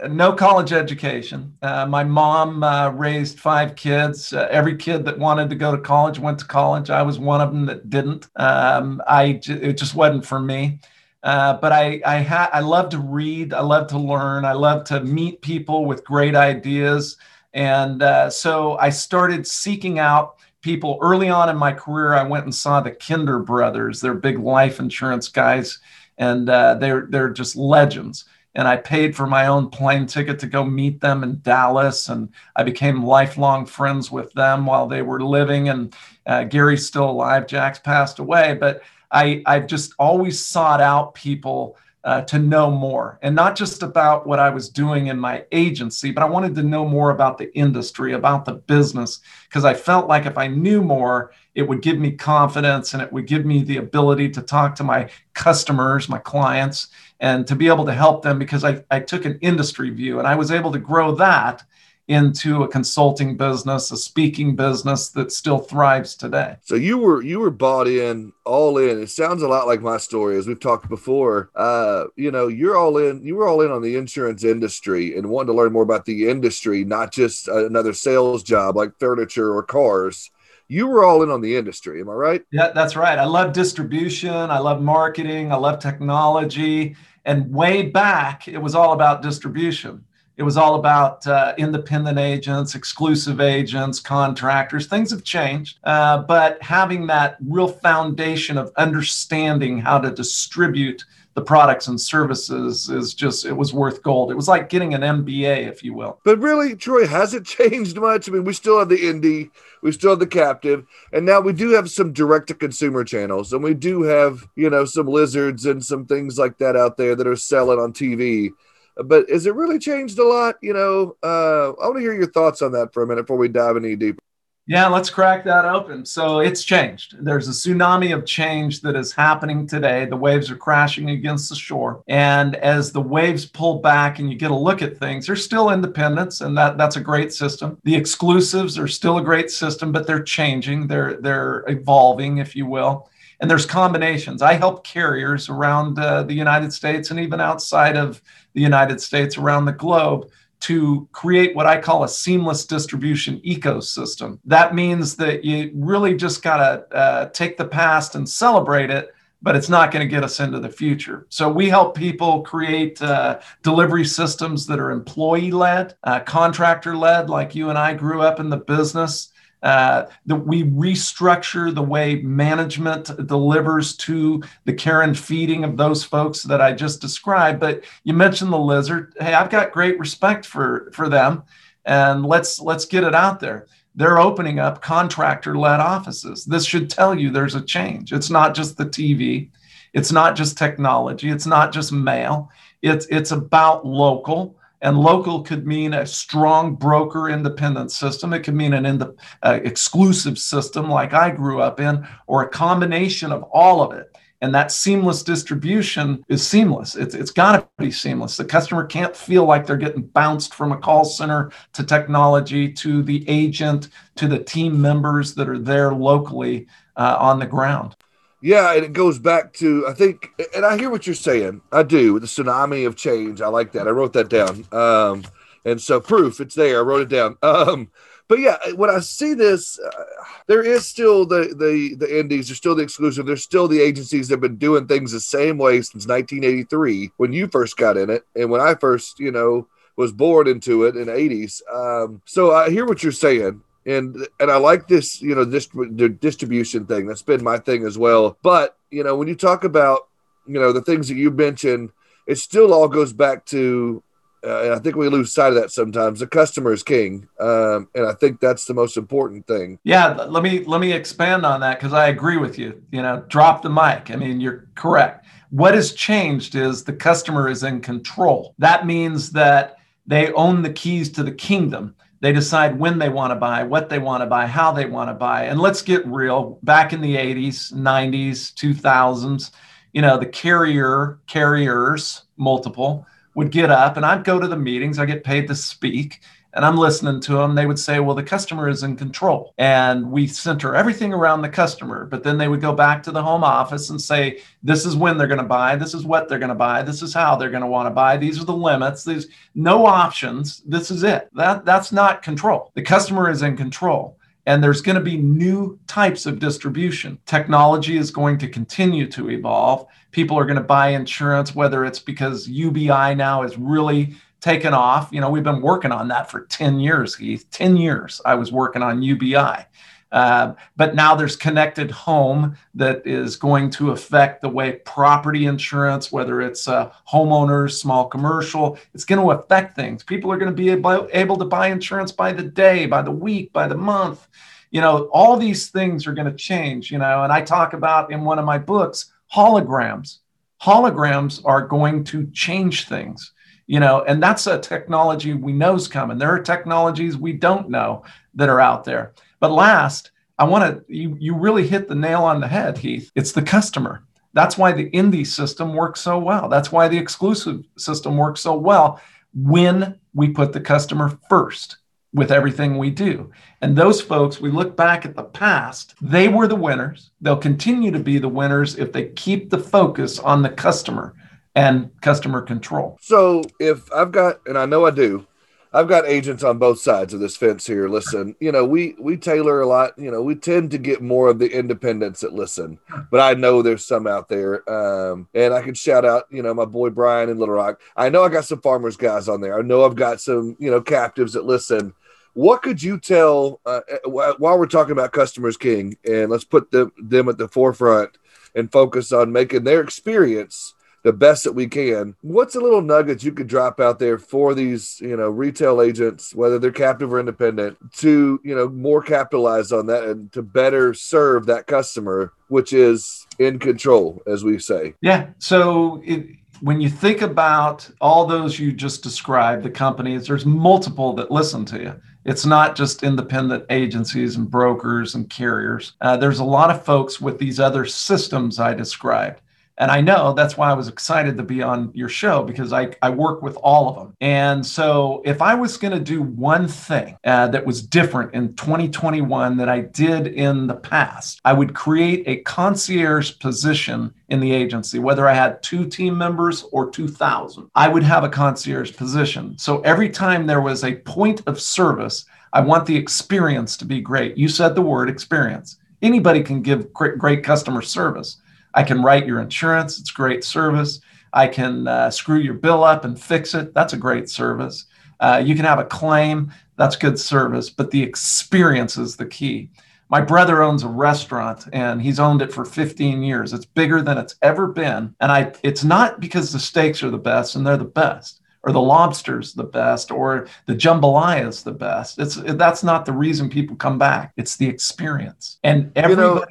No 0.09 0.33
college 0.33 0.73
education. 0.73 1.55
Uh, 1.61 1.85
my 1.85 2.03
mom 2.03 2.61
uh, 2.61 2.89
raised 2.89 3.39
five 3.39 3.77
kids. 3.77 4.33
Uh, 4.33 4.49
every 4.51 4.75
kid 4.75 5.05
that 5.05 5.17
wanted 5.17 5.49
to 5.51 5.55
go 5.55 5.73
to 5.73 5.81
college 5.81 6.19
went 6.19 6.39
to 6.39 6.45
college. 6.45 6.89
I 6.89 7.01
was 7.03 7.17
one 7.19 7.39
of 7.39 7.51
them 7.53 7.67
that 7.67 7.89
didn't. 7.89 8.27
Um, 8.35 9.01
I 9.07 9.39
it 9.47 9.77
just 9.77 9.95
wasn't 9.95 10.25
for 10.25 10.41
me. 10.41 10.79
Uh, 11.23 11.53
but 11.53 11.71
I 11.71 12.01
I 12.05 12.21
ha- 12.21 12.49
I 12.51 12.59
love 12.59 12.89
to 12.89 12.99
read. 12.99 13.53
I 13.53 13.61
love 13.61 13.87
to 13.87 13.97
learn. 13.97 14.43
I 14.43 14.51
love 14.51 14.83
to 14.85 14.99
meet 15.01 15.41
people 15.41 15.85
with 15.85 16.03
great 16.03 16.35
ideas. 16.35 17.15
And 17.53 18.03
uh, 18.03 18.29
so 18.29 18.77
I 18.77 18.89
started 18.89 19.47
seeking 19.47 19.99
out 19.99 20.35
people 20.61 20.97
early 21.01 21.29
on 21.29 21.47
in 21.49 21.55
my 21.55 21.71
career. 21.71 22.13
I 22.13 22.23
went 22.23 22.43
and 22.43 22.53
saw 22.53 22.81
the 22.81 22.91
Kinder 22.91 23.39
brothers. 23.39 24.01
They're 24.01 24.13
big 24.15 24.39
life 24.39 24.79
insurance 24.81 25.29
guys 25.29 25.79
and 26.17 26.49
uh, 26.49 26.75
they're 26.75 27.07
they're 27.09 27.29
just 27.29 27.55
legends. 27.55 28.25
And 28.55 28.67
I 28.67 28.77
paid 28.77 29.15
for 29.15 29.25
my 29.25 29.47
own 29.47 29.69
plane 29.71 30.05
ticket 30.05 30.37
to 30.39 30.47
go 30.47 30.63
meet 30.63 31.01
them 31.01 31.23
in 31.23 31.41
Dallas, 31.41 32.09
and 32.09 32.29
I 32.55 32.63
became 32.63 33.03
lifelong 33.03 33.65
friends 33.65 34.11
with 34.11 34.31
them 34.33 34.67
while 34.67 34.87
they 34.87 35.01
were 35.01 35.23
living. 35.23 35.69
And 35.69 35.95
uh, 36.27 36.43
Gary's 36.43 36.85
still 36.85 37.09
alive; 37.09 37.47
Jack's 37.47 37.79
passed 37.79 38.19
away, 38.19 38.55
but 38.59 38.83
I 39.11 39.41
I've 39.45 39.67
just 39.67 39.93
always 39.97 40.43
sought 40.43 40.81
out 40.81 41.15
people 41.15 41.77
uh, 42.03 42.21
to 42.21 42.37
know 42.37 42.69
more. 42.69 43.17
And 43.21 43.33
not 43.35 43.55
just 43.55 43.81
about 43.81 44.27
what 44.27 44.39
I 44.39 44.49
was 44.49 44.69
doing 44.69 45.07
in 45.07 45.17
my 45.17 45.45
agency, 45.51 46.11
but 46.11 46.23
I 46.23 46.27
wanted 46.27 46.53
to 46.55 46.63
know 46.63 46.85
more 46.85 47.11
about 47.11 47.37
the 47.37 47.55
industry, 47.55 48.13
about 48.13 48.45
the 48.45 48.53
business, 48.53 49.21
because 49.47 49.63
I 49.63 49.73
felt 49.73 50.07
like 50.07 50.25
if 50.25 50.37
I 50.37 50.47
knew 50.47 50.81
more, 50.81 51.31
it 51.55 51.63
would 51.63 51.81
give 51.81 51.97
me 51.97 52.11
confidence 52.11 52.93
and 52.93 53.01
it 53.01 53.13
would 53.13 53.27
give 53.27 53.45
me 53.45 53.63
the 53.63 53.77
ability 53.77 54.29
to 54.31 54.41
talk 54.41 54.75
to 54.75 54.83
my 54.83 55.09
customers, 55.33 56.09
my 56.09 56.17
clients, 56.17 56.87
and 57.19 57.47
to 57.47 57.55
be 57.55 57.67
able 57.67 57.85
to 57.85 57.93
help 57.93 58.21
them 58.21 58.37
because 58.37 58.65
I, 58.65 58.83
I 58.91 58.99
took 58.99 59.23
an 59.23 59.39
industry 59.41 59.89
view 59.89 60.19
and 60.19 60.27
I 60.27 60.35
was 60.35 60.51
able 60.51 60.71
to 60.73 60.79
grow 60.79 61.15
that 61.15 61.63
into 62.07 62.63
a 62.63 62.67
consulting 62.67 63.37
business, 63.37 63.91
a 63.91 63.97
speaking 63.97 64.55
business 64.55 65.09
that 65.09 65.31
still 65.31 65.59
thrives 65.59 66.15
today. 66.15 66.57
So 66.61 66.75
you 66.75 66.97
were 66.97 67.21
you 67.21 67.39
were 67.39 67.49
bought 67.49 67.87
in, 67.87 68.33
all 68.45 68.77
in. 68.77 69.01
It 69.01 69.09
sounds 69.09 69.41
a 69.41 69.47
lot 69.47 69.67
like 69.67 69.81
my 69.81 69.97
story, 69.97 70.37
as 70.37 70.47
we've 70.47 70.59
talked 70.59 70.89
before. 70.89 71.49
Uh, 71.55 72.05
you 72.15 72.31
know, 72.31 72.47
you're 72.47 72.77
all 72.77 72.97
in. 72.97 73.23
You 73.23 73.35
were 73.35 73.47
all 73.47 73.61
in 73.61 73.71
on 73.71 73.81
the 73.81 73.95
insurance 73.95 74.43
industry 74.43 75.17
and 75.17 75.29
wanted 75.29 75.47
to 75.47 75.53
learn 75.53 75.71
more 75.71 75.83
about 75.83 76.05
the 76.05 76.29
industry, 76.29 76.83
not 76.83 77.13
just 77.13 77.47
another 77.47 77.93
sales 77.93 78.43
job 78.43 78.75
like 78.75 78.99
furniture 78.99 79.53
or 79.53 79.63
cars 79.63 80.29
you 80.69 80.87
were 80.87 81.03
all 81.03 81.21
in 81.23 81.29
on 81.29 81.41
the 81.41 81.55
industry. 81.55 82.01
Am 82.01 82.09
I 82.09 82.13
right? 82.13 82.45
Yeah, 82.51 82.71
that's 82.73 82.95
right. 82.95 83.19
I 83.19 83.25
love 83.25 83.53
distribution. 83.53 84.31
I 84.31 84.59
love 84.59 84.81
marketing. 84.81 85.51
I 85.51 85.55
love 85.55 85.79
technology. 85.79 86.95
And 87.25 87.51
way 87.53 87.83
back, 87.83 88.47
it 88.47 88.57
was 88.57 88.73
all 88.73 88.93
about 88.93 89.21
distribution. 89.21 90.03
It 90.35 90.43
was 90.43 90.57
all 90.57 90.75
about 90.75 91.25
uh, 91.27 91.53
independent 91.57 92.17
agents, 92.17 92.73
exclusive 92.73 93.39
agents, 93.39 93.99
contractors. 93.99 94.87
Things 94.87 95.11
have 95.11 95.23
changed, 95.23 95.77
uh, 95.83 96.23
but 96.23 96.61
having 96.61 97.05
that 97.07 97.37
real 97.47 97.67
foundation 97.67 98.57
of 98.57 98.71
understanding 98.75 99.77
how 99.77 99.99
to 99.99 100.09
distribute 100.09 101.03
the 101.35 101.41
products 101.41 101.87
and 101.87 101.99
services 101.99 102.89
is 102.89 103.13
just 103.13 103.45
it 103.45 103.53
was 103.53 103.73
worth 103.73 104.03
gold. 104.03 104.31
It 104.31 104.35
was 104.35 104.47
like 104.47 104.69
getting 104.69 104.93
an 104.93 105.01
MBA, 105.01 105.67
if 105.67 105.83
you 105.83 105.93
will. 105.93 106.19
But 106.23 106.39
really, 106.39 106.75
Troy, 106.75 107.07
has 107.07 107.33
it 107.33 107.45
changed 107.45 107.97
much? 107.97 108.29
I 108.29 108.31
mean, 108.31 108.43
we 108.43 108.53
still 108.53 108.79
have 108.79 108.89
the 108.89 108.97
indie, 108.97 109.49
we 109.81 109.91
still 109.91 110.11
have 110.11 110.19
the 110.19 110.27
captive, 110.27 110.85
and 111.11 111.25
now 111.25 111.39
we 111.39 111.53
do 111.53 111.69
have 111.71 111.89
some 111.89 112.13
direct 112.13 112.47
to 112.47 112.53
consumer 112.53 113.03
channels, 113.03 113.53
and 113.53 113.63
we 113.63 113.73
do 113.73 114.03
have 114.03 114.47
you 114.55 114.69
know 114.69 114.85
some 114.85 115.07
lizards 115.07 115.65
and 115.65 115.83
some 115.83 116.05
things 116.05 116.37
like 116.37 116.57
that 116.59 116.75
out 116.75 116.97
there 116.97 117.15
that 117.15 117.27
are 117.27 117.35
selling 117.35 117.79
on 117.79 117.93
TV. 117.93 118.51
But 118.95 119.29
has 119.29 119.45
it 119.45 119.55
really 119.55 119.79
changed 119.79 120.19
a 120.19 120.27
lot? 120.27 120.55
You 120.61 120.73
know, 120.73 121.15
uh, 121.23 121.71
I 121.71 121.87
want 121.87 121.97
to 121.97 122.01
hear 122.01 122.13
your 122.13 122.31
thoughts 122.31 122.61
on 122.61 122.71
that 122.73 122.93
for 122.93 123.03
a 123.03 123.07
minute 123.07 123.23
before 123.23 123.37
we 123.37 123.47
dive 123.47 123.77
any 123.77 123.95
deeper. 123.95 124.19
Yeah, 124.65 124.87
let's 124.87 125.09
crack 125.09 125.43
that 125.43 125.65
open. 125.65 126.05
So 126.05 126.39
it's 126.39 126.63
changed. 126.63 127.17
There's 127.19 127.49
a 127.49 127.51
tsunami 127.51 128.15
of 128.15 128.25
change 128.25 128.79
that 128.81 128.95
is 128.95 129.11
happening 129.11 129.67
today. 129.67 130.05
The 130.05 130.15
waves 130.15 130.49
are 130.49 130.55
crashing 130.55 131.09
against 131.09 131.49
the 131.49 131.55
shore. 131.55 132.01
And 132.07 132.55
as 132.55 132.93
the 132.93 133.01
waves 133.01 133.45
pull 133.45 133.79
back 133.79 134.19
and 134.19 134.31
you 134.31 134.37
get 134.37 134.51
a 134.51 134.55
look 134.55 134.81
at 134.81 134.97
things, 134.97 135.27
there's 135.27 135.43
still 135.43 135.71
independence, 135.71 136.39
and 136.39 136.57
that, 136.57 136.77
that's 136.77 136.95
a 136.95 137.01
great 137.01 137.33
system. 137.33 137.77
The 137.83 137.95
exclusives 137.95 138.79
are 138.79 138.87
still 138.87 139.17
a 139.17 139.23
great 139.23 139.51
system, 139.51 139.91
but 139.91 140.07
they're 140.07 140.23
changing, 140.23 140.87
they're, 140.87 141.17
they're 141.17 141.65
evolving, 141.67 142.37
if 142.37 142.55
you 142.55 142.65
will. 142.65 143.09
And 143.39 143.49
there's 143.49 143.65
combinations. 143.65 144.41
I 144.41 144.53
help 144.53 144.83
carriers 144.83 145.49
around 145.49 145.99
uh, 145.99 146.23
the 146.23 146.33
United 146.33 146.71
States 146.71 147.11
and 147.11 147.19
even 147.19 147.41
outside 147.41 147.97
of 147.97 148.21
the 148.53 148.61
United 148.61 149.01
States, 149.01 149.37
around 149.37 149.65
the 149.65 149.73
globe 149.73 150.29
to 150.61 151.09
create 151.11 151.53
what 151.55 151.65
I 151.65 151.81
call 151.81 152.05
a 152.05 152.07
seamless 152.07 152.65
distribution 152.65 153.41
ecosystem. 153.45 154.39
That 154.45 154.73
means 154.73 155.17
that 155.17 155.43
you 155.43 155.71
really 155.75 156.15
just 156.15 156.41
got 156.41 156.57
to 156.57 156.95
uh, 156.95 157.29
take 157.31 157.57
the 157.57 157.67
past 157.67 158.15
and 158.15 158.27
celebrate 158.27 158.89
it, 158.89 159.09
but 159.41 159.57
it's 159.57 159.67
not 159.67 159.91
going 159.91 160.07
to 160.07 160.09
get 160.09 160.23
us 160.23 160.39
into 160.39 160.61
the 160.61 160.69
future. 160.69 161.27
So 161.27 161.51
we 161.51 161.67
help 161.67 161.97
people 161.97 162.43
create 162.43 163.01
uh, 163.01 163.41
delivery 163.61 164.05
systems 164.05 164.65
that 164.67 164.79
are 164.79 164.91
employee 164.91 165.51
led, 165.51 165.95
uh, 166.05 166.21
contractor 166.21 166.95
led, 166.95 167.29
like 167.29 167.55
you 167.55 167.69
and 167.69 167.77
I 167.77 167.93
grew 167.93 168.21
up 168.21 168.39
in 168.39 168.49
the 168.49 168.55
business 168.55 169.32
uh, 169.63 170.07
that 170.25 170.35
we 170.35 170.63
restructure 170.63 171.73
the 171.73 171.81
way 171.81 172.15
management 172.15 173.09
delivers 173.27 173.95
to 173.95 174.43
the 174.65 174.73
care 174.73 175.01
and 175.01 175.17
feeding 175.17 175.63
of 175.63 175.77
those 175.77 176.03
folks 176.03 176.43
that 176.43 176.61
I 176.61 176.73
just 176.73 176.99
described. 176.99 177.61
But 177.61 177.85
you 178.03 178.13
mentioned 178.13 178.51
the 178.51 178.59
lizard. 178.59 179.15
Hey, 179.19 179.33
I've 179.33 179.49
got 179.49 179.71
great 179.71 179.97
respect 179.97 180.45
for 180.45 180.91
for 180.93 181.07
them, 181.07 181.43
and 181.85 182.25
let's 182.25 182.59
let's 182.59 182.85
get 182.85 183.05
it 183.05 183.15
out 183.15 183.39
there. 183.39 183.67
They're 183.95 184.19
opening 184.19 184.59
up 184.59 184.81
contractor-led 184.81 185.79
offices. 185.79 186.45
This 186.45 186.65
should 186.65 186.89
tell 186.89 187.17
you 187.17 187.29
there's 187.29 187.55
a 187.55 187.61
change. 187.61 188.11
It's 188.11 188.29
not 188.29 188.55
just 188.55 188.75
the 188.75 188.85
TV. 188.85 189.49
It's 189.93 190.11
not 190.11 190.35
just 190.35 190.57
technology. 190.57 191.29
It's 191.29 191.45
not 191.45 191.71
just 191.71 191.93
mail. 191.93 192.49
It's 192.81 193.05
it's 193.09 193.31
about 193.31 193.85
local 193.85 194.57
and 194.83 194.99
local 194.99 195.41
could 195.41 195.65
mean 195.65 195.93
a 195.93 196.05
strong 196.05 196.75
broker 196.75 197.29
independent 197.29 197.91
system. 197.91 198.33
It 198.33 198.41
could 198.41 198.53
mean 198.53 198.73
an 198.73 199.01
uh, 199.41 199.59
exclusive 199.63 200.37
system 200.37 200.89
like 200.89 201.13
I 201.13 201.31
grew 201.31 201.61
up 201.61 201.79
in, 201.79 202.05
or 202.27 202.43
a 202.43 202.49
combination 202.49 203.31
of 203.31 203.43
all 203.43 203.81
of 203.81 203.93
it. 203.97 204.15
And 204.41 204.53
that 204.53 204.73
seamless 204.73 205.23
distribution 205.23 206.25
is 206.27 206.45
seamless. 206.45 206.97
It's, 206.97 207.15
it's 207.15 207.31
got 207.31 207.53
to 207.53 207.67
be 207.81 207.91
seamless. 207.91 208.35
The 208.35 208.43
customer 208.43 208.85
can't 208.85 209.15
feel 209.15 209.45
like 209.45 209.65
they're 209.65 209.77
getting 209.77 210.03
bounced 210.03 210.53
from 210.53 210.73
a 210.73 210.77
call 210.77 211.05
center 211.05 211.49
to 211.71 211.83
technology 211.85 212.69
to 212.73 213.01
the 213.03 213.23
agent 213.29 213.87
to 214.17 214.27
the 214.27 214.43
team 214.43 214.81
members 214.81 215.33
that 215.35 215.47
are 215.47 215.59
there 215.59 215.93
locally 215.93 216.67
uh, 216.97 217.15
on 217.21 217.39
the 217.39 217.45
ground. 217.45 217.95
Yeah, 218.43 218.73
and 218.73 218.83
it 218.83 218.91
goes 218.91 219.19
back 219.19 219.53
to 219.53 219.87
I 219.87 219.93
think, 219.93 220.29
and 220.53 220.65
I 220.65 220.77
hear 220.77 220.89
what 220.89 221.07
you're 221.07 221.15
saying. 221.15 221.61
I 221.71 221.83
do. 221.83 222.19
The 222.19 222.27
tsunami 222.27 222.85
of 222.85 222.97
change. 222.97 223.39
I 223.39 223.47
like 223.47 223.71
that. 223.71 223.87
I 223.87 223.91
wrote 223.91 224.11
that 224.13 224.27
down. 224.27 224.65
Um, 224.73 225.23
and 225.63 225.81
so 225.81 226.01
proof, 226.01 226.41
it's 226.41 226.53
there. 226.53 226.79
I 226.79 226.83
wrote 226.83 227.01
it 227.01 227.09
down. 227.09 227.37
Um, 227.43 227.89
but 228.29 228.39
yeah, 228.39 228.57
when 228.75 228.89
I 228.89 228.99
see 228.99 229.33
this, 229.33 229.77
uh, 229.79 230.03
there 230.47 230.63
is 230.63 230.85
still 230.87 231.25
the 231.25 231.53
the 231.57 231.95
the 231.95 232.19
indies. 232.19 232.47
There's 232.47 232.57
still 232.57 232.75
the 232.75 232.83
exclusive. 232.83 233.25
There's 233.25 233.43
still 233.43 233.67
the 233.67 233.81
agencies 233.81 234.27
that 234.27 234.35
have 234.35 234.41
been 234.41 234.57
doing 234.57 234.87
things 234.87 235.11
the 235.11 235.19
same 235.19 235.57
way 235.57 235.81
since 235.81 236.07
1983 236.07 237.11
when 237.17 237.31
you 237.31 237.47
first 237.47 237.77
got 237.77 237.95
in 237.95 238.09
it, 238.09 238.23
and 238.35 238.49
when 238.49 238.61
I 238.61 238.75
first, 238.75 239.19
you 239.19 239.31
know, 239.31 239.67
was 239.97 240.11
born 240.11 240.47
into 240.47 240.85
it 240.85 240.95
in 240.95 241.07
the 241.07 241.13
80s. 241.13 241.61
Um, 241.71 242.21
so 242.25 242.53
I 242.53 242.69
hear 242.69 242.85
what 242.85 243.03
you're 243.03 243.11
saying 243.11 243.61
and 243.85 244.27
and 244.39 244.51
I 244.51 244.57
like 244.57 244.87
this, 244.87 245.21
you 245.21 245.35
know, 245.35 245.43
this 245.43 245.67
the 245.67 246.09
distribution 246.09 246.85
thing. 246.85 247.07
That's 247.07 247.21
been 247.21 247.43
my 247.43 247.57
thing 247.57 247.85
as 247.85 247.97
well. 247.97 248.37
But 248.41 248.77
you 248.91 249.03
know, 249.03 249.15
when 249.15 249.27
you 249.27 249.35
talk 249.35 249.63
about 249.63 250.07
you 250.45 250.59
know 250.59 250.71
the 250.71 250.81
things 250.81 251.07
that 251.07 251.15
you 251.15 251.31
mentioned, 251.31 251.91
it 252.27 252.37
still 252.37 252.73
all 252.73 252.87
goes 252.87 253.13
back 253.13 253.45
to. 253.47 254.03
Uh, 254.45 254.75
I 254.75 254.79
think 254.79 254.97
we 254.97 255.07
lose 255.07 255.31
sight 255.31 255.53
of 255.53 255.55
that 255.55 255.71
sometimes. 255.71 256.19
The 256.19 256.27
customer 256.27 256.73
is 256.73 256.83
king, 256.83 257.29
um, 257.39 257.87
and 257.95 258.05
I 258.05 258.11
think 258.11 258.41
that's 258.41 258.65
the 258.65 258.73
most 258.73 258.97
important 258.97 259.47
thing. 259.47 259.79
Yeah, 259.85 260.07
let 260.07 260.43
me 260.43 260.65
let 260.65 260.81
me 260.81 260.91
expand 260.91 261.45
on 261.45 261.61
that 261.61 261.79
because 261.79 261.93
I 261.93 262.09
agree 262.09 262.35
with 262.35 262.59
you. 262.59 262.83
You 262.91 263.01
know, 263.01 263.23
drop 263.29 263.61
the 263.61 263.69
mic. 263.69 264.11
I 264.11 264.17
mean, 264.17 264.41
you're 264.41 264.67
correct. 264.75 265.25
What 265.49 265.75
has 265.75 265.93
changed 265.93 266.55
is 266.55 266.83
the 266.83 266.93
customer 266.93 267.47
is 267.47 267.63
in 267.63 267.79
control. 267.79 268.53
That 268.57 268.85
means 268.85 269.31
that 269.31 269.77
they 270.05 270.33
own 270.33 270.61
the 270.61 270.73
keys 270.73 271.09
to 271.13 271.23
the 271.23 271.31
kingdom 271.31 271.95
they 272.23 272.31
decide 272.31 272.79
when 272.79 272.99
they 272.99 273.09
want 273.09 273.31
to 273.31 273.35
buy, 273.35 273.63
what 273.63 273.89
they 273.89 273.99
want 273.99 274.21
to 274.21 274.25
buy, 274.25 274.47
how 274.47 274.71
they 274.71 274.85
want 274.85 275.09
to 275.09 275.13
buy. 275.13 275.43
And 275.43 275.59
let's 275.59 275.81
get 275.81 276.07
real. 276.07 276.57
Back 276.63 276.93
in 276.93 277.01
the 277.01 277.17
80s, 277.17 277.73
90s, 277.73 278.53
2000s, 278.53 279.51
you 279.91 280.01
know, 280.01 280.17
the 280.17 280.25
carrier, 280.25 281.19
carriers, 281.27 282.23
multiple, 282.37 283.05
would 283.35 283.51
get 283.51 283.69
up 283.69 283.97
and 283.97 284.05
I'd 284.05 284.23
go 284.23 284.39
to 284.39 284.47
the 284.47 284.55
meetings. 284.55 284.99
I 284.99 285.05
get 285.05 285.25
paid 285.25 285.49
to 285.49 285.55
speak 285.55 286.21
and 286.53 286.63
I'm 286.63 286.77
listening 286.77 287.19
to 287.21 287.33
them, 287.33 287.55
they 287.55 287.65
would 287.65 287.79
say, 287.79 287.99
well, 287.99 288.15
the 288.15 288.21
customer 288.21 288.69
is 288.69 288.83
in 288.83 288.95
control. 288.95 289.53
And 289.57 290.11
we 290.11 290.27
center 290.27 290.75
everything 290.75 291.11
around 291.11 291.41
the 291.41 291.49
customer. 291.49 292.05
But 292.05 292.23
then 292.23 292.37
they 292.37 292.47
would 292.47 292.61
go 292.61 292.73
back 292.73 293.01
to 293.03 293.11
the 293.11 293.23
home 293.23 293.43
office 293.43 293.89
and 293.89 293.99
say, 293.99 294.41
this 294.61 294.85
is 294.85 294.95
when 294.95 295.17
they're 295.17 295.27
going 295.27 295.39
to 295.39 295.43
buy, 295.43 295.75
this 295.75 295.95
is 295.95 296.05
what 296.05 296.29
they're 296.29 296.39
going 296.39 296.49
to 296.49 296.55
buy, 296.55 296.83
this 296.83 297.01
is 297.01 297.13
how 297.13 297.35
they're 297.35 297.49
going 297.49 297.61
to 297.61 297.67
want 297.67 297.87
to 297.87 297.91
buy, 297.91 298.17
these 298.17 298.39
are 298.39 298.45
the 298.45 298.55
limits, 298.55 299.03
there's 299.03 299.27
no 299.55 299.85
options, 299.85 300.61
this 300.65 300.91
is 300.91 301.03
it. 301.03 301.29
That, 301.33 301.65
that's 301.65 301.91
not 301.91 302.21
control. 302.21 302.71
The 302.75 302.83
customer 302.83 303.29
is 303.31 303.41
in 303.41 303.57
control. 303.57 304.19
And 304.45 304.61
there's 304.61 304.81
going 304.81 304.97
to 304.97 305.01
be 305.01 305.17
new 305.17 305.79
types 305.87 306.25
of 306.25 306.37
distribution. 306.37 307.17
Technology 307.25 307.97
is 307.97 308.11
going 308.11 308.37
to 308.39 308.49
continue 308.49 309.09
to 309.09 309.29
evolve. 309.29 309.87
People 310.11 310.37
are 310.37 310.45
going 310.45 310.57
to 310.57 310.61
buy 310.61 310.89
insurance, 310.89 311.55
whether 311.55 311.85
it's 311.85 311.99
because 311.99 312.47
UBI 312.47 313.15
now 313.15 313.43
is 313.43 313.57
really 313.57 314.15
taken 314.43 314.73
off. 314.73 315.09
You 315.11 315.21
know, 315.21 315.29
we've 315.29 315.43
been 315.43 315.61
working 315.61 315.93
on 315.93 316.09
that 316.09 316.29
for 316.29 316.41
10 316.41 316.79
years, 316.79 317.15
Heath. 317.15 317.49
10 317.51 317.77
years 317.77 318.21
I 318.25 318.35
was 318.35 318.51
working 318.51 318.83
on 318.83 319.01
UBI. 319.01 319.65
Uh, 320.11 320.53
but 320.75 320.93
now 320.93 321.15
there's 321.15 321.35
connected 321.35 321.89
home 321.89 322.55
that 322.75 323.01
is 323.07 323.35
going 323.37 323.69
to 323.71 323.91
affect 323.91 324.41
the 324.41 324.49
way 324.49 324.73
property 324.85 325.45
insurance, 325.45 326.11
whether 326.11 326.41
it's 326.41 326.67
uh, 326.67 326.91
homeowners, 327.11 327.79
small 327.79 328.05
commercial, 328.05 328.77
it's 328.93 329.05
going 329.05 329.19
to 329.19 329.31
affect 329.31 329.75
things. 329.75 330.03
People 330.03 330.31
are 330.31 330.37
going 330.37 330.51
to 330.51 330.55
be 330.55 330.69
able, 330.69 331.07
able 331.13 331.37
to 331.37 331.45
buy 331.45 331.67
insurance 331.67 332.11
by 332.11 332.31
the 332.31 332.43
day, 332.43 332.85
by 332.85 333.01
the 333.01 333.11
week, 333.11 333.51
by 333.53 333.67
the 333.67 333.77
month. 333.77 334.27
You 334.69 334.81
know, 334.81 335.05
all 335.13 335.37
these 335.37 335.71
things 335.71 336.05
are 336.05 336.13
going 336.13 336.29
to 336.29 336.37
change, 336.37 336.91
you 336.91 336.99
know, 336.99 337.23
and 337.23 337.33
I 337.33 337.41
talk 337.41 337.73
about 337.73 338.11
in 338.11 338.23
one 338.23 338.37
of 338.37 338.45
my 338.45 338.59
books 338.59 339.11
holograms. 339.33 340.19
Holograms 340.61 341.41
are 341.43 341.65
going 341.65 342.03
to 342.05 342.27
change 342.31 342.87
things 342.87 343.32
you 343.67 343.79
know 343.79 344.03
and 344.07 344.21
that's 344.21 344.47
a 344.47 344.59
technology 344.59 345.33
we 345.33 345.53
know 345.53 345.75
is 345.75 345.87
coming. 345.87 346.17
There 346.17 346.33
are 346.33 346.41
technologies 346.41 347.17
we 347.17 347.33
don't 347.33 347.69
know 347.69 348.03
that 348.35 348.49
are 348.49 348.59
out 348.59 348.83
there. 348.83 349.13
But 349.39 349.51
last 349.51 350.11
i 350.39 350.43
want 350.43 350.63
to 350.63 350.93
you, 350.93 351.15
you 351.19 351.35
really 351.35 351.67
hit 351.67 351.87
the 351.87 351.95
nail 351.95 352.23
on 352.23 352.39
the 352.39 352.47
head 352.47 352.77
heath. 352.77 353.11
It's 353.15 353.31
the 353.31 353.41
customer. 353.41 354.03
That's 354.33 354.57
why 354.57 354.71
the 354.71 354.89
indie 354.91 355.27
system 355.27 355.73
works 355.75 356.01
so 356.01 356.17
well. 356.17 356.49
That's 356.49 356.71
why 356.71 356.87
the 356.87 356.97
exclusive 356.97 357.63
system 357.77 358.17
works 358.17 358.41
so 358.41 358.57
well 358.57 358.99
when 359.33 359.99
we 360.13 360.29
put 360.29 360.53
the 360.53 360.59
customer 360.59 361.17
first 361.29 361.77
with 362.13 362.31
everything 362.31 362.77
we 362.77 362.89
do. 362.89 363.31
And 363.61 363.75
those 363.75 364.01
folks, 364.01 364.39
we 364.39 364.51
look 364.51 364.75
back 364.75 365.05
at 365.05 365.15
the 365.15 365.23
past, 365.23 365.95
they 366.01 366.27
were 366.27 366.47
the 366.47 366.55
winners. 366.55 367.11
They'll 367.21 367.37
continue 367.37 367.91
to 367.91 367.99
be 367.99 368.19
the 368.19 368.29
winners 368.29 368.77
if 368.77 368.91
they 368.91 369.09
keep 369.09 369.49
the 369.49 369.57
focus 369.57 370.19
on 370.19 370.41
the 370.41 370.49
customer 370.49 371.15
and 371.55 371.89
customer 372.01 372.41
control. 372.41 372.97
So 373.01 373.43
if 373.59 373.91
I've 373.93 374.11
got, 374.11 374.39
and 374.47 374.57
I 374.57 374.65
know 374.65 374.85
I 374.85 374.91
do, 374.91 375.27
I've 375.75 375.87
got 375.87 376.05
agents 376.05 376.43
on 376.43 376.59
both 376.59 376.79
sides 376.79 377.15
of 377.15 377.19
this 377.19 377.35
fence 377.35 377.65
here. 377.65 377.89
Listen, 377.89 378.35
you 378.39 378.51
know, 378.51 378.63
we 378.63 378.95
we 378.99 379.17
tailor 379.17 379.61
a 379.61 379.65
lot. 379.65 379.97
You 379.97 380.11
know, 380.11 380.21
we 380.21 380.35
tend 380.35 380.69
to 380.71 380.77
get 380.77 381.01
more 381.01 381.29
of 381.29 381.39
the 381.39 381.49
independents 381.49 382.21
that 382.21 382.33
listen, 382.33 382.77
but 383.09 383.19
I 383.19 383.33
know 383.33 383.61
there's 383.63 383.83
some 383.83 384.05
out 384.05 384.29
there. 384.29 384.69
Um, 384.71 385.27
and 385.33 385.51
I 385.51 385.63
can 385.63 385.73
shout 385.73 386.05
out, 386.05 386.25
you 386.29 386.43
know, 386.43 386.53
my 386.53 386.65
boy 386.65 386.91
Brian 386.91 387.29
in 387.29 387.39
Little 387.39 387.55
Rock. 387.55 387.81
I 387.95 388.09
know 388.09 388.23
I 388.23 388.29
got 388.29 388.45
some 388.45 388.61
farmers 388.61 388.97
guys 388.97 389.27
on 389.27 389.41
there. 389.41 389.57
I 389.57 389.63
know 389.63 389.83
I've 389.83 389.95
got 389.95 390.21
some, 390.21 390.55
you 390.59 390.69
know, 390.69 390.79
captives 390.79 391.33
that 391.33 391.45
listen. 391.45 391.93
What 392.35 392.61
could 392.61 392.81
you 392.81 392.99
tell 392.99 393.59
uh, 393.65 393.81
while 394.05 394.59
we're 394.59 394.67
talking 394.67 394.91
about 394.91 395.11
customers 395.11 395.57
king, 395.57 395.97
and 396.07 396.29
let's 396.29 396.43
put 396.43 396.69
them 396.69 396.91
them 396.99 397.29
at 397.29 397.39
the 397.39 397.47
forefront 397.47 398.15
and 398.53 398.71
focus 398.71 399.11
on 399.11 399.31
making 399.31 399.63
their 399.63 399.81
experience 399.81 400.75
the 401.03 401.13
best 401.13 401.43
that 401.43 401.53
we 401.53 401.67
can. 401.67 402.15
What's 402.21 402.55
a 402.55 402.59
little 402.59 402.81
nugget 402.81 403.23
you 403.23 403.33
could 403.33 403.47
drop 403.47 403.79
out 403.79 403.99
there 403.99 404.17
for 404.17 404.53
these, 404.53 404.99
you 405.01 405.15
know, 405.15 405.29
retail 405.29 405.81
agents, 405.81 406.33
whether 406.33 406.57
they're 406.57 406.71
captive 406.71 407.13
or 407.13 407.19
independent, 407.19 407.77
to, 407.97 408.39
you 408.43 408.55
know, 408.55 408.69
more 408.69 409.01
capitalize 409.01 409.71
on 409.71 409.85
that 409.87 410.05
and 410.05 410.31
to 410.31 410.41
better 410.41 410.93
serve 410.93 411.45
that 411.45 411.67
customer, 411.67 412.33
which 412.47 412.73
is 412.73 413.27
in 413.39 413.59
control, 413.59 414.21
as 414.27 414.43
we 414.43 414.57
say. 414.59 414.93
Yeah. 415.01 415.27
So 415.39 416.01
it, 416.05 416.25
when 416.61 416.79
you 416.79 416.89
think 416.89 417.21
about 417.21 417.89
all 417.99 418.25
those 418.25 418.57
you 418.57 418.71
just 418.71 419.03
described, 419.03 419.63
the 419.63 419.69
companies, 419.69 420.27
there's 420.27 420.45
multiple 420.45 421.13
that 421.15 421.29
listen 421.29 421.65
to 421.65 421.81
you. 421.81 422.01
It's 422.25 422.45
not 422.45 422.77
just 422.77 423.03
independent 423.03 423.65
agencies 423.69 424.37
and 424.37 424.49
brokers 424.49 425.15
and 425.15 425.29
carriers. 425.29 425.93
Uh, 425.99 426.15
there's 426.15 426.39
a 426.39 426.45
lot 426.45 426.69
of 426.69 426.85
folks 426.85 427.19
with 427.19 427.37
these 427.37 427.59
other 427.59 427.83
systems 427.83 428.61
I 428.61 428.73
described. 428.73 429.41
And 429.77 429.89
I 429.89 430.01
know 430.01 430.33
that's 430.33 430.55
why 430.55 430.69
I 430.69 430.73
was 430.73 430.87
excited 430.87 431.37
to 431.37 431.43
be 431.43 431.63
on 431.63 431.91
your 431.93 432.09
show 432.09 432.43
because 432.43 432.71
I, 432.71 432.95
I 433.01 433.09
work 433.09 433.41
with 433.41 433.55
all 433.57 433.89
of 433.89 433.95
them. 433.95 434.15
And 434.21 434.65
so, 434.65 435.21
if 435.25 435.41
I 435.41 435.55
was 435.55 435.77
going 435.77 435.93
to 435.93 435.99
do 435.99 436.21
one 436.21 436.67
thing 436.67 437.17
uh, 437.23 437.47
that 437.47 437.65
was 437.65 437.81
different 437.81 438.33
in 438.33 438.53
2021 438.55 439.57
that 439.57 439.69
I 439.69 439.81
did 439.81 440.27
in 440.27 440.67
the 440.67 440.75
past, 440.75 441.39
I 441.43 441.53
would 441.53 441.73
create 441.73 442.23
a 442.27 442.41
concierge 442.43 443.39
position 443.39 444.13
in 444.29 444.39
the 444.39 444.51
agency, 444.51 444.99
whether 444.99 445.27
I 445.27 445.33
had 445.33 445.61
two 445.63 445.87
team 445.87 446.17
members 446.17 446.65
or 446.71 446.89
2,000. 446.89 447.69
I 447.75 447.87
would 447.87 448.03
have 448.03 448.23
a 448.23 448.29
concierge 448.29 448.95
position. 448.95 449.57
So, 449.57 449.81
every 449.81 450.09
time 450.09 450.45
there 450.45 450.61
was 450.61 450.83
a 450.83 450.95
point 450.97 451.41
of 451.47 451.59
service, 451.59 452.25
I 452.53 452.61
want 452.61 452.85
the 452.85 452.95
experience 452.95 453.75
to 453.77 453.85
be 453.85 454.01
great. 454.01 454.37
You 454.37 454.47
said 454.47 454.75
the 454.75 454.81
word 454.83 455.09
experience. 455.09 455.79
Anybody 456.03 456.43
can 456.43 456.61
give 456.61 456.93
great, 456.93 457.17
great 457.17 457.43
customer 457.43 457.81
service 457.81 458.37
I 458.73 458.83
can 458.83 459.01
write 459.01 459.27
your 459.27 459.39
insurance. 459.39 459.99
It's 459.99 460.11
great 460.11 460.43
service. 460.43 460.99
I 461.33 461.47
can 461.47 461.87
uh, 461.87 462.11
screw 462.11 462.39
your 462.39 462.53
bill 462.53 462.83
up 462.83 463.05
and 463.05 463.19
fix 463.19 463.53
it. 463.53 463.73
That's 463.73 463.93
a 463.93 463.97
great 463.97 464.29
service. 464.29 464.85
Uh, 465.19 465.41
you 465.43 465.55
can 465.55 465.65
have 465.65 465.79
a 465.79 465.85
claim. 465.85 466.51
That's 466.75 466.95
good 466.95 467.19
service. 467.19 467.69
But 467.69 467.91
the 467.91 468.03
experience 468.03 468.97
is 468.97 469.15
the 469.15 469.25
key. 469.25 469.69
My 470.09 470.21
brother 470.21 470.61
owns 470.61 470.83
a 470.83 470.87
restaurant 470.87 471.65
and 471.73 472.01
he's 472.01 472.19
owned 472.19 472.41
it 472.41 472.53
for 472.53 472.65
15 472.65 473.23
years. 473.23 473.51
It's 473.51 473.65
bigger 473.65 474.01
than 474.01 474.17
it's 474.17 474.35
ever 474.41 474.67
been. 474.67 475.15
And 475.19 475.31
I 475.31 475.53
it's 475.63 475.83
not 475.83 476.19
because 476.19 476.51
the 476.51 476.59
steaks 476.59 477.01
are 477.01 477.09
the 477.09 477.17
best 477.17 477.55
and 477.55 477.65
they're 477.65 477.77
the 477.77 477.85
best 477.85 478.41
or 478.63 478.71
the 478.71 478.81
lobster's 478.81 479.53
the 479.53 479.63
best 479.63 480.11
or 480.11 480.47
the 480.67 480.75
jambalaya 480.75 481.47
is 481.47 481.63
the 481.63 481.71
best. 481.71 482.19
It's 482.19 482.35
that's 482.35 482.83
not 482.83 483.05
the 483.05 483.11
reason 483.11 483.49
people 483.49 483.75
come 483.75 483.97
back. 483.97 484.33
It's 484.37 484.55
the 484.55 484.67
experience. 484.67 485.57
And 485.63 485.91
everybody 485.95 486.27
you 486.27 486.35
know, 486.35 486.45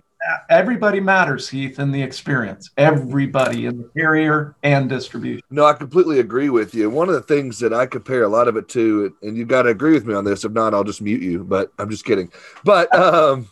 everybody 0.48 1.00
matters, 1.00 1.48
Heath, 1.48 1.78
in 1.78 1.90
the 1.90 2.02
experience. 2.02 2.70
Everybody 2.76 3.66
in 3.66 3.78
the 3.78 3.90
carrier 3.96 4.56
and 4.62 4.88
distribution. 4.88 5.42
No, 5.50 5.64
I 5.64 5.72
completely 5.72 6.20
agree 6.20 6.50
with 6.50 6.74
you. 6.74 6.90
One 6.90 7.08
of 7.08 7.14
the 7.14 7.22
things 7.22 7.58
that 7.60 7.72
I 7.72 7.86
compare 7.86 8.22
a 8.24 8.28
lot 8.28 8.48
of 8.48 8.56
it 8.56 8.68
to, 8.70 9.14
and 9.22 9.36
you've 9.36 9.48
got 9.48 9.62
to 9.62 9.70
agree 9.70 9.92
with 9.92 10.06
me 10.06 10.14
on 10.14 10.24
this. 10.24 10.44
If 10.44 10.52
not, 10.52 10.74
I'll 10.74 10.84
just 10.84 11.02
mute 11.02 11.22
you. 11.22 11.44
But 11.44 11.72
I'm 11.78 11.90
just 11.90 12.04
kidding. 12.04 12.30
But 12.64 12.94
um, 12.94 13.48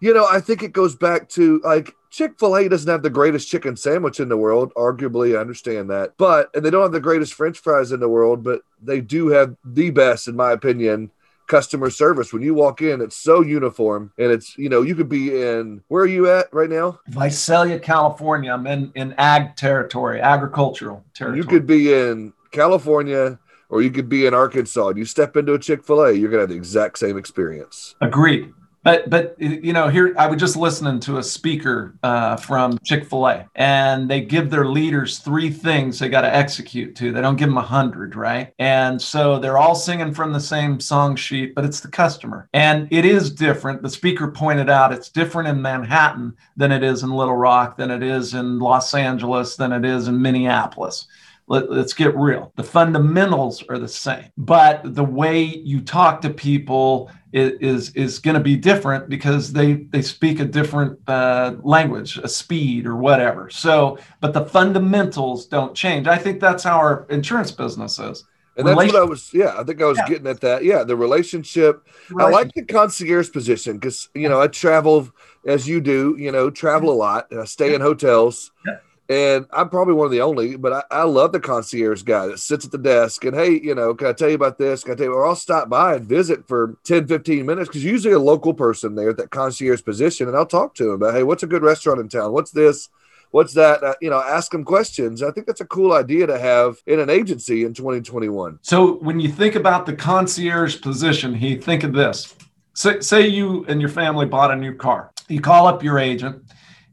you 0.00 0.14
know, 0.14 0.26
I 0.26 0.40
think 0.40 0.62
it 0.62 0.72
goes 0.72 0.94
back 0.94 1.28
to 1.30 1.60
like 1.64 1.94
Chick 2.10 2.38
fil 2.38 2.56
A 2.56 2.66
doesn't 2.66 2.90
have 2.90 3.02
the 3.02 3.10
greatest 3.10 3.48
chicken 3.48 3.76
sandwich 3.76 4.20
in 4.20 4.30
the 4.30 4.38
world. 4.38 4.72
Arguably, 4.74 5.36
I 5.36 5.40
understand 5.40 5.90
that. 5.90 6.14
But, 6.16 6.48
and 6.54 6.64
they 6.64 6.70
don't 6.70 6.82
have 6.82 6.92
the 6.92 6.98
greatest 7.00 7.34
french 7.34 7.58
fries 7.58 7.92
in 7.92 8.00
the 8.00 8.08
world, 8.08 8.42
but 8.42 8.62
they 8.80 9.02
do 9.02 9.28
have 9.28 9.54
the 9.64 9.90
best, 9.90 10.26
in 10.26 10.34
my 10.34 10.52
opinion, 10.52 11.10
customer 11.46 11.90
service. 11.90 12.32
When 12.32 12.42
you 12.42 12.54
walk 12.54 12.82
in, 12.82 13.00
it's 13.00 13.16
so 13.16 13.40
uniform 13.42 14.12
and 14.18 14.30
it's, 14.30 14.56
you 14.58 14.68
know, 14.68 14.82
you 14.82 14.94
could 14.94 15.08
be 15.08 15.40
in, 15.42 15.82
where 15.88 16.02
are 16.02 16.08
you 16.08 16.30
at 16.30 16.52
right 16.52 16.70
now? 16.70 17.00
Visalia, 17.08 17.78
California. 17.78 18.52
I'm 18.52 18.66
in, 18.66 18.92
in 18.94 19.14
ag 19.18 19.56
territory, 19.56 20.20
agricultural 20.20 21.04
territory. 21.14 21.38
You 21.38 21.44
could 21.44 21.66
be 21.66 21.92
in 21.92 22.32
California 22.50 23.38
or 23.68 23.82
you 23.82 23.90
could 23.90 24.08
be 24.08 24.26
in 24.26 24.34
Arkansas. 24.34 24.88
and 24.88 24.98
You 24.98 25.04
step 25.04 25.36
into 25.36 25.54
a 25.54 25.58
Chick 25.58 25.84
fil 25.84 26.02
A, 26.02 26.12
you're 26.12 26.30
going 26.30 26.38
to 26.38 26.42
have 26.42 26.50
the 26.50 26.56
exact 26.56 26.98
same 26.98 27.16
experience. 27.18 27.94
Agreed. 28.00 28.52
But 28.86 29.10
but 29.10 29.34
you 29.40 29.72
know 29.72 29.88
here 29.88 30.14
I 30.16 30.28
was 30.28 30.38
just 30.38 30.54
listening 30.54 31.00
to 31.00 31.18
a 31.18 31.22
speaker 31.24 31.96
uh, 32.04 32.36
from 32.36 32.78
Chick 32.84 33.04
Fil 33.10 33.26
A, 33.26 33.48
and 33.56 34.08
they 34.08 34.20
give 34.20 34.48
their 34.48 34.66
leaders 34.66 35.18
three 35.18 35.50
things 35.50 35.98
they 35.98 36.08
got 36.08 36.20
to 36.20 36.32
execute 36.32 36.94
to. 36.94 37.10
They 37.10 37.20
don't 37.20 37.34
give 37.34 37.48
them 37.48 37.58
a 37.58 37.62
hundred, 37.62 38.14
right? 38.14 38.54
And 38.60 39.02
so 39.02 39.40
they're 39.40 39.58
all 39.58 39.74
singing 39.74 40.14
from 40.14 40.32
the 40.32 40.38
same 40.38 40.78
song 40.78 41.16
sheet, 41.16 41.52
but 41.56 41.64
it's 41.64 41.80
the 41.80 41.88
customer, 41.88 42.48
and 42.52 42.86
it 42.92 43.04
is 43.04 43.32
different. 43.32 43.82
The 43.82 43.90
speaker 43.90 44.30
pointed 44.30 44.70
out 44.70 44.92
it's 44.92 45.08
different 45.10 45.48
in 45.48 45.60
Manhattan 45.60 46.36
than 46.56 46.70
it 46.70 46.84
is 46.84 47.02
in 47.02 47.10
Little 47.10 47.36
Rock, 47.36 47.76
than 47.76 47.90
it 47.90 48.04
is 48.04 48.34
in 48.34 48.60
Los 48.60 48.94
Angeles, 48.94 49.56
than 49.56 49.72
it 49.72 49.84
is 49.84 50.06
in 50.06 50.22
Minneapolis. 50.22 51.08
Let, 51.48 51.70
us 51.70 51.92
get 51.92 52.16
real. 52.16 52.52
The 52.56 52.64
fundamentals 52.64 53.62
are 53.68 53.78
the 53.78 53.88
same, 53.88 54.24
but 54.36 54.94
the 54.94 55.04
way 55.04 55.44
you 55.44 55.80
talk 55.80 56.20
to 56.22 56.30
people 56.30 57.10
is 57.32 57.90
is 57.94 58.18
going 58.18 58.34
to 58.34 58.42
be 58.42 58.56
different 58.56 59.08
because 59.08 59.52
they 59.52 59.74
they 59.74 60.02
speak 60.02 60.40
a 60.40 60.44
different 60.44 60.98
uh, 61.06 61.54
language, 61.62 62.18
a 62.18 62.28
speed 62.28 62.86
or 62.86 62.96
whatever. 62.96 63.50
So, 63.50 63.98
but 64.20 64.32
the 64.32 64.46
fundamentals 64.46 65.46
don't 65.46 65.74
change. 65.74 66.06
I 66.08 66.18
think 66.18 66.40
that's 66.40 66.64
how 66.64 66.78
our 66.78 67.06
insurance 67.10 67.52
business 67.52 67.98
is. 67.98 68.24
And 68.56 68.66
that's 68.66 68.76
what 68.76 68.96
I 68.96 69.04
was, 69.04 69.34
yeah, 69.34 69.54
I 69.58 69.64
think 69.64 69.82
I 69.82 69.84
was 69.84 69.98
yeah. 69.98 70.08
getting 70.08 70.26
at 70.26 70.40
that. 70.40 70.64
Yeah, 70.64 70.82
the 70.82 70.96
relationship. 70.96 71.86
I 72.18 72.30
like 72.30 72.54
the 72.54 72.64
concierge 72.64 73.30
position 73.30 73.74
because, 73.74 74.08
you 74.14 74.30
know, 74.30 74.40
I 74.40 74.46
travel 74.46 75.10
as 75.46 75.68
you 75.68 75.80
do, 75.80 76.16
you 76.18 76.32
know, 76.32 76.48
travel 76.48 76.90
a 76.90 76.94
lot, 76.94 77.26
I 77.32 77.44
stay 77.44 77.74
in 77.74 77.82
hotels. 77.82 78.50
Yeah. 78.66 78.78
And 79.08 79.46
I'm 79.52 79.68
probably 79.68 79.94
one 79.94 80.06
of 80.06 80.10
the 80.10 80.20
only, 80.20 80.56
but 80.56 80.72
I, 80.72 80.82
I, 80.90 81.02
love 81.04 81.30
the 81.30 81.38
concierge 81.38 82.02
guy 82.02 82.26
that 82.26 82.40
sits 82.40 82.64
at 82.64 82.72
the 82.72 82.78
desk 82.78 83.24
and, 83.24 83.36
hey, 83.36 83.60
you 83.60 83.74
know, 83.74 83.94
can 83.94 84.08
I 84.08 84.12
tell 84.12 84.28
you 84.28 84.34
about 84.34 84.58
this? 84.58 84.82
Can 84.82 84.94
I 84.94 84.96
tell 84.96 85.06
you? 85.06 85.12
Or 85.12 85.24
I'll 85.24 85.36
stop 85.36 85.68
by 85.68 85.94
and 85.94 86.04
visit 86.04 86.48
for 86.48 86.76
10, 86.84 87.06
15 87.06 87.46
minutes 87.46 87.68
because 87.68 87.84
usually 87.84 88.14
a 88.14 88.18
local 88.18 88.52
person 88.52 88.96
there 88.96 89.10
at 89.10 89.16
that 89.18 89.30
concierge 89.30 89.84
position 89.84 90.26
and 90.26 90.36
I'll 90.36 90.44
talk 90.44 90.74
to 90.76 90.84
them 90.84 90.94
about, 90.94 91.14
hey, 91.14 91.22
what's 91.22 91.44
a 91.44 91.46
good 91.46 91.62
restaurant 91.62 92.00
in 92.00 92.08
town? 92.08 92.32
What's 92.32 92.50
this? 92.50 92.88
What's 93.30 93.54
that? 93.54 93.84
Uh, 93.84 93.94
you 94.00 94.10
know, 94.10 94.20
ask 94.20 94.50
them 94.50 94.64
questions. 94.64 95.22
I 95.22 95.30
think 95.30 95.46
that's 95.46 95.60
a 95.60 95.66
cool 95.66 95.92
idea 95.92 96.26
to 96.26 96.38
have 96.38 96.76
in 96.86 96.98
an 96.98 97.10
agency 97.10 97.64
in 97.64 97.74
2021. 97.74 98.58
So 98.62 98.94
when 98.94 99.20
you 99.20 99.28
think 99.28 99.54
about 99.54 99.86
the 99.86 99.94
concierge 99.94 100.80
position, 100.80 101.34
he 101.34 101.56
think 101.56 101.84
of 101.84 101.92
this. 101.92 102.34
Say, 102.74 103.00
say 103.00 103.26
you 103.26 103.64
and 103.68 103.80
your 103.80 103.90
family 103.90 104.26
bought 104.26 104.50
a 104.50 104.56
new 104.56 104.74
car. 104.74 105.12
You 105.28 105.40
call 105.40 105.66
up 105.66 105.82
your 105.82 105.98
agent 105.98 106.42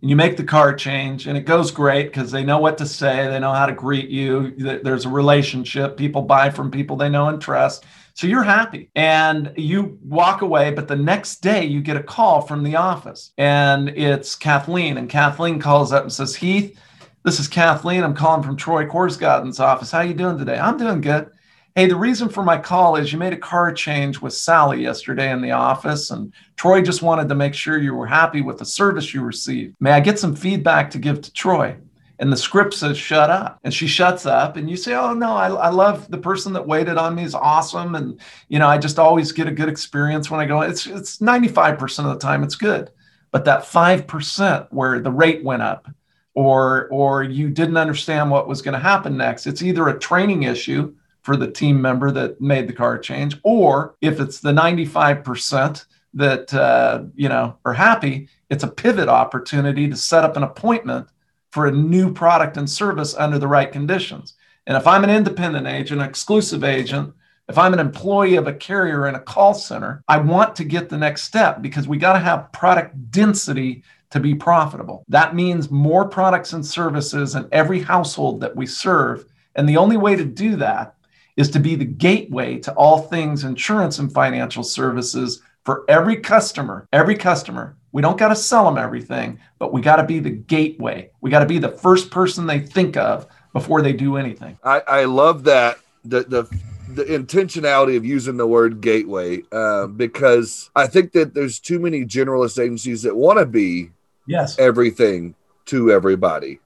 and 0.04 0.10
you 0.10 0.18
make 0.18 0.36
the 0.36 0.44
car 0.44 0.76
change 0.76 1.28
and 1.28 1.38
it 1.38 1.46
goes 1.46 1.72
great 1.72 2.08
because 2.08 2.30
they 2.30 2.44
know 2.44 2.60
what 2.60 2.78
to 2.78 2.86
say 2.86 3.26
they 3.30 3.39
know 3.39 3.54
how 3.54 3.66
to 3.66 3.72
greet 3.72 4.10
you 4.10 4.52
there's 4.84 5.06
a 5.06 5.10
relationship 5.10 5.96
people 5.96 6.22
buy 6.22 6.50
from 6.50 6.70
people 6.70 6.98
they 6.98 7.08
know 7.08 7.30
and 7.30 7.42
trust. 7.42 7.86
So 8.13 8.28
you're 8.28 8.44
happy. 8.44 8.92
And 8.96 9.54
you 9.56 9.98
walk 10.04 10.42
away 10.42 10.72
but 10.72 10.89
the 10.89 10.96
next 10.98 11.42
day 11.42 11.63
you 11.63 11.80
get 11.80 11.96
a 11.96 12.04
call 12.04 12.42
from 12.42 12.63
the 12.63 12.76
office 12.76 13.32
and 13.38 13.89
it's 13.89 14.36
kathleen 14.36 14.98
and 14.98 15.10
kathleen 15.10 15.58
calls 15.58 15.94
up 15.94 16.04
and 16.04 16.12
says 16.12 16.36
heath 16.36 16.78
this 17.24 17.39
is 17.39 17.48
kathleen. 17.48 18.04
I'm 18.04 18.13
calling 18.13 18.44
from 18.44 18.58
troy 18.58 18.86
korsgaden's 18.86 19.62
office. 19.62 19.89
How 19.89 20.02
you 20.02 20.13
doing 20.13 20.38
today? 20.38 20.60
I'm 20.60 20.78
doing 20.78 21.00
good 21.00 21.32
Hey, 21.76 21.88
the 21.88 21.96
reason 21.96 22.30
for 22.30 22.44
my 22.44 22.60
call 22.60 22.98
is 22.98 23.12
you 23.12 23.18
made 23.18 23.34
a 23.34 23.38
car 23.38 23.74
change 23.74 24.22
with 24.22 24.34
Sally 24.34 24.84
yesterday 24.84 25.32
in 25.32 25.42
the 25.42 25.52
office, 25.52 26.12
and 26.12 26.32
Troy 26.56 26.84
just 26.84 27.02
wanted 27.02 27.28
to 27.30 27.36
make 27.36 27.56
sure 27.56 27.82
you 27.82 27.96
were 27.96 28.06
happy 28.06 28.42
with 28.42 28.60
the 28.60 28.66
service 28.66 29.12
you 29.12 29.24
received. 29.24 29.76
May 29.80 29.92
I 29.92 30.00
get 30.00 30.20
some 30.20 30.36
feedback 30.36 30.92
to 30.92 31.00
give 31.00 31.22
to 31.22 31.34
Troy? 31.34 31.76
And 32.20 32.32
the 32.32 32.38
script 32.38 32.76
says, 32.76 32.96
shut 32.96 33.32
up. 33.32 33.60
And 33.64 33.74
she 33.74 33.88
shuts 33.88 34.28
up. 34.28 34.56
And 34.56 34.70
you 34.70 34.78
say, 34.78 34.94
oh, 34.94 35.16
no, 35.16 35.36
I, 35.36 35.48
I 35.48 35.70
love 35.70 36.12
the 36.12 36.20
person 36.20 36.54
that 36.54 36.68
waited 36.68 36.96
on 36.96 37.16
me 37.16 37.24
is 37.24 37.34
awesome. 37.34 37.96
And, 37.96 38.22
you 38.50 38.60
know, 38.60 38.68
I 38.68 38.78
just 38.78 39.00
always 39.00 39.32
get 39.32 39.48
a 39.48 39.52
good 39.52 39.68
experience 39.68 40.30
when 40.30 40.40
I 40.40 40.46
go. 40.46 40.62
It's, 40.62 40.86
it's 40.86 41.18
95% 41.18 42.06
of 42.06 42.14
the 42.14 42.20
time 42.20 42.44
it's 42.44 42.56
good. 42.56 42.92
But 43.32 43.46
that 43.46 43.64
5% 43.64 44.68
where 44.70 45.00
the 45.00 45.12
rate 45.12 45.44
went 45.44 45.64
up 45.64 45.90
or, 46.36 46.88
or 46.92 47.24
you 47.24 47.50
didn't 47.50 47.78
understand 47.78 48.30
what 48.30 48.48
was 48.48 48.62
going 48.62 48.74
to 48.74 48.80
happen 48.80 49.18
next, 49.18 49.48
it's 49.48 49.64
either 49.64 49.88
a 49.88 49.98
training 49.98 50.44
issue 50.44 50.94
for 51.24 51.36
the 51.36 51.52
team 51.52 51.82
member 51.82 52.12
that 52.12 52.40
made 52.40 52.68
the 52.68 52.74
car 52.74 52.98
change, 53.00 53.38
or 53.44 53.96
if 54.02 54.20
it's 54.20 54.40
the 54.40 54.52
95% 54.52 55.86
that 56.14 56.54
uh, 56.54 57.04
you 57.16 57.28
know 57.28 57.58
are 57.66 57.74
happy, 57.74 58.30
it's 58.50 58.64
a 58.64 58.68
pivot 58.68 59.10
opportunity 59.10 59.90
to 59.90 59.96
set 59.96 60.24
up 60.24 60.38
an 60.38 60.44
appointment 60.44 61.08
for 61.52 61.66
a 61.66 61.72
new 61.72 62.14
product 62.14 62.58
and 62.58 62.70
service 62.70 63.16
under 63.16 63.40
the 63.40 63.48
right 63.48 63.72
conditions. 63.72 64.36
And 64.68 64.78
if 64.78 64.86
I'm 64.86 65.04
an 65.04 65.10
independent 65.10 65.68
agent, 65.68 66.02
exclusive 66.02 66.64
agent, 66.64 67.14
If 67.50 67.58
I'm 67.58 67.74
an 67.74 67.80
employee 67.80 68.38
of 68.38 68.48
a 68.48 68.54
carrier 68.54 69.08
in 69.08 69.16
a 69.16 69.20
call 69.20 69.54
center, 69.54 70.02
I 70.08 70.18
want 70.18 70.56
to 70.56 70.64
get 70.64 70.88
the 70.88 70.98
next 70.98 71.24
step 71.24 71.62
because 71.62 71.88
we 71.88 71.98
got 71.98 72.14
to 72.14 72.20
have 72.20 72.52
product 72.54 73.12
density 73.12 73.84
to 74.12 74.20
be 74.20 74.34
profitable. 74.34 75.04
That 75.10 75.36
means 75.36 75.70
more 75.70 76.08
products 76.08 76.54
and 76.54 76.66
services 76.66 77.36
in 77.36 77.50
every 77.52 77.82
household 77.82 78.40
that 78.42 78.56
we 78.56 78.66
serve. 78.66 79.26
And 79.56 79.68
the 79.68 79.78
only 79.78 79.98
way 79.98 80.16
to 80.16 80.24
do 80.24 80.56
that 80.58 80.96
is 81.36 81.50
to 81.52 81.60
be 81.60 81.76
the 81.76 81.86
gateway 81.86 82.58
to 82.60 82.74
all 82.74 83.00
things 83.00 83.43
insurance 83.43 84.00
and 84.00 84.12
financial 84.12 84.63
services 84.63 85.41
for 85.63 85.86
every 85.88 86.17
customer, 86.17 86.88
every 86.93 87.15
customer. 87.15 87.76
We 87.91 88.02
don't 88.02 88.17
got 88.17 88.30
to 88.30 88.36
sell 88.36 88.65
them 88.65 88.78
everything, 88.78 89.39
but 89.60 89.72
we 89.72 89.82
got 89.82 89.98
to 89.98 90.04
be 90.04 90.19
the 90.19 90.32
gateway. 90.32 91.12
We 91.22 91.30
got 91.30 91.39
to 91.39 91.46
be 91.46 91.60
the 91.60 91.69
first 91.69 92.12
person 92.12 92.46
they 92.46 92.60
think 92.60 92.98
of 92.98 93.28
before 93.54 93.82
they 93.82 93.93
do 93.93 94.17
anything. 94.17 94.58
I, 94.63 94.82
I 94.88 95.06
love 95.06 95.43
that. 95.46 95.78
The, 96.06 96.24
the 96.24 96.60
the 96.89 97.06
intentionality 97.06 97.98
of 97.98 98.06
using 98.06 98.38
the 98.38 98.48
word 98.48 98.82
gateway 98.82 99.41
uh, 99.52 99.88
because 99.88 100.69
I 100.76 100.88
think 100.88 101.13
that 101.13 101.34
there's 101.34 101.60
too 101.60 101.80
many 101.80 102.06
generalist 102.06 102.62
agencies 102.62 103.04
that 103.04 103.15
want 103.15 103.39
to 103.39 103.46
be 103.46 103.91
yes 104.28 104.58
everything 104.60 105.36
to 105.65 105.91
everybody. 105.91 106.60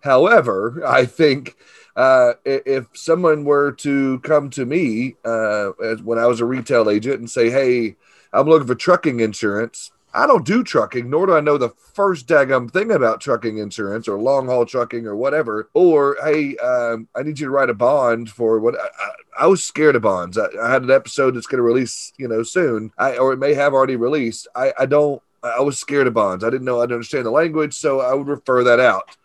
However, 0.00 0.82
I 0.86 1.04
think 1.04 1.56
uh, 1.96 2.34
if 2.44 2.86
someone 2.92 3.44
were 3.44 3.72
to 3.72 4.20
come 4.20 4.50
to 4.50 4.66
me 4.66 5.16
uh, 5.24 5.70
as, 5.82 6.02
when 6.02 6.18
I 6.18 6.26
was 6.26 6.40
a 6.40 6.44
retail 6.44 6.90
agent 6.90 7.18
and 7.18 7.30
say, 7.30 7.50
"Hey, 7.50 7.96
I'm 8.32 8.46
looking 8.46 8.66
for 8.66 8.74
trucking 8.74 9.20
insurance," 9.20 9.90
I 10.16 10.26
don't 10.26 10.46
do 10.46 10.64
trucking, 10.64 11.10
nor 11.10 11.26
do 11.26 11.34
I 11.34 11.40
know 11.40 11.58
the 11.58 11.74
first 11.94 12.26
daggum 12.26 12.70
thing 12.70 12.90
about 12.90 13.20
trucking 13.20 13.58
insurance 13.58 14.08
or 14.08 14.18
long 14.18 14.46
haul 14.46 14.64
trucking 14.64 15.06
or 15.06 15.14
whatever. 15.14 15.68
Or 15.74 16.16
hey, 16.24 16.56
um, 16.56 17.06
I 17.14 17.22
need 17.22 17.38
you 17.38 17.46
to 17.46 17.50
write 17.50 17.68
a 17.68 17.74
bond 17.74 18.30
for 18.30 18.58
what 18.58 18.76
I, 18.80 19.44
I 19.44 19.46
was 19.46 19.62
scared 19.62 19.94
of 19.94 20.02
bonds. 20.02 20.38
I, 20.38 20.46
I, 20.62 20.70
had 20.70 20.82
an 20.82 20.90
episode 20.90 21.32
that's 21.32 21.46
going 21.46 21.58
to 21.58 21.62
release, 21.62 22.14
you 22.16 22.28
know, 22.28 22.42
soon, 22.42 22.92
I, 22.96 23.18
or 23.18 23.34
it 23.34 23.38
may 23.38 23.52
have 23.54 23.74
already 23.74 23.96
released. 23.96 24.48
I, 24.54 24.72
I 24.78 24.86
don't. 24.86 25.22
I 25.42 25.60
was 25.60 25.78
scared 25.78 26.06
of 26.06 26.14
bonds. 26.14 26.42
I 26.42 26.50
didn't 26.50 26.64
know 26.64 26.80
I 26.80 26.84
didn't 26.84 26.94
understand 26.94 27.26
the 27.26 27.30
language, 27.30 27.74
so 27.74 28.00
I 28.00 28.14
would 28.14 28.26
refer 28.26 28.64
that 28.64 28.80
out. 28.80 29.16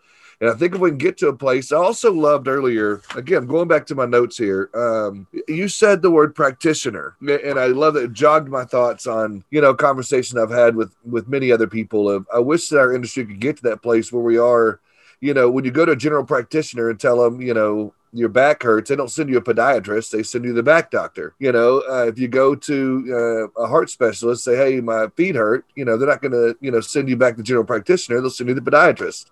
And 0.42 0.50
I 0.50 0.54
think 0.54 0.74
if 0.74 0.80
we 0.80 0.90
can 0.90 0.98
get 0.98 1.16
to 1.18 1.28
a 1.28 1.32
place, 1.32 1.70
I 1.70 1.76
also 1.76 2.12
loved 2.12 2.48
earlier, 2.48 3.00
again, 3.14 3.46
going 3.46 3.68
back 3.68 3.86
to 3.86 3.94
my 3.94 4.06
notes 4.06 4.36
here, 4.36 4.70
um, 4.74 5.28
you 5.46 5.68
said 5.68 6.02
the 6.02 6.10
word 6.10 6.34
practitioner. 6.34 7.14
And 7.20 7.60
I 7.60 7.66
love 7.68 7.94
that 7.94 8.06
it 8.06 8.12
jogged 8.12 8.48
my 8.48 8.64
thoughts 8.64 9.06
on, 9.06 9.44
you 9.52 9.60
know, 9.60 9.72
conversation 9.72 10.40
I've 10.40 10.50
had 10.50 10.74
with, 10.74 10.96
with 11.04 11.28
many 11.28 11.52
other 11.52 11.68
people 11.68 12.10
of, 12.10 12.26
I 12.34 12.40
wish 12.40 12.70
that 12.70 12.80
our 12.80 12.92
industry 12.92 13.24
could 13.24 13.38
get 13.38 13.58
to 13.58 13.62
that 13.62 13.82
place 13.82 14.12
where 14.12 14.24
we 14.24 14.36
are, 14.36 14.80
you 15.20 15.32
know, 15.32 15.48
when 15.48 15.64
you 15.64 15.70
go 15.70 15.86
to 15.86 15.92
a 15.92 15.96
general 15.96 16.24
practitioner 16.24 16.90
and 16.90 16.98
tell 16.98 17.22
them, 17.22 17.40
you 17.40 17.54
know, 17.54 17.94
your 18.12 18.28
back 18.28 18.64
hurts, 18.64 18.88
they 18.88 18.96
don't 18.96 19.12
send 19.12 19.30
you 19.30 19.36
a 19.36 19.40
podiatrist, 19.40 20.10
they 20.10 20.24
send 20.24 20.44
you 20.44 20.52
the 20.52 20.60
back 20.60 20.90
doctor. 20.90 21.36
You 21.38 21.52
know, 21.52 21.84
uh, 21.88 22.06
if 22.08 22.18
you 22.18 22.26
go 22.26 22.56
to 22.56 23.50
uh, 23.56 23.62
a 23.62 23.68
heart 23.68 23.90
specialist, 23.90 24.42
say, 24.42 24.56
hey, 24.56 24.80
my 24.80 25.06
feet 25.10 25.36
hurt, 25.36 25.66
you 25.76 25.84
know, 25.84 25.96
they're 25.96 26.08
not 26.08 26.20
going 26.20 26.32
to, 26.32 26.56
you 26.60 26.72
know, 26.72 26.80
send 26.80 27.08
you 27.08 27.16
back 27.16 27.36
to 27.36 27.44
general 27.44 27.64
practitioner, 27.64 28.20
they'll 28.20 28.28
send 28.28 28.48
you 28.48 28.56
the 28.56 28.60
podiatrist. 28.60 29.26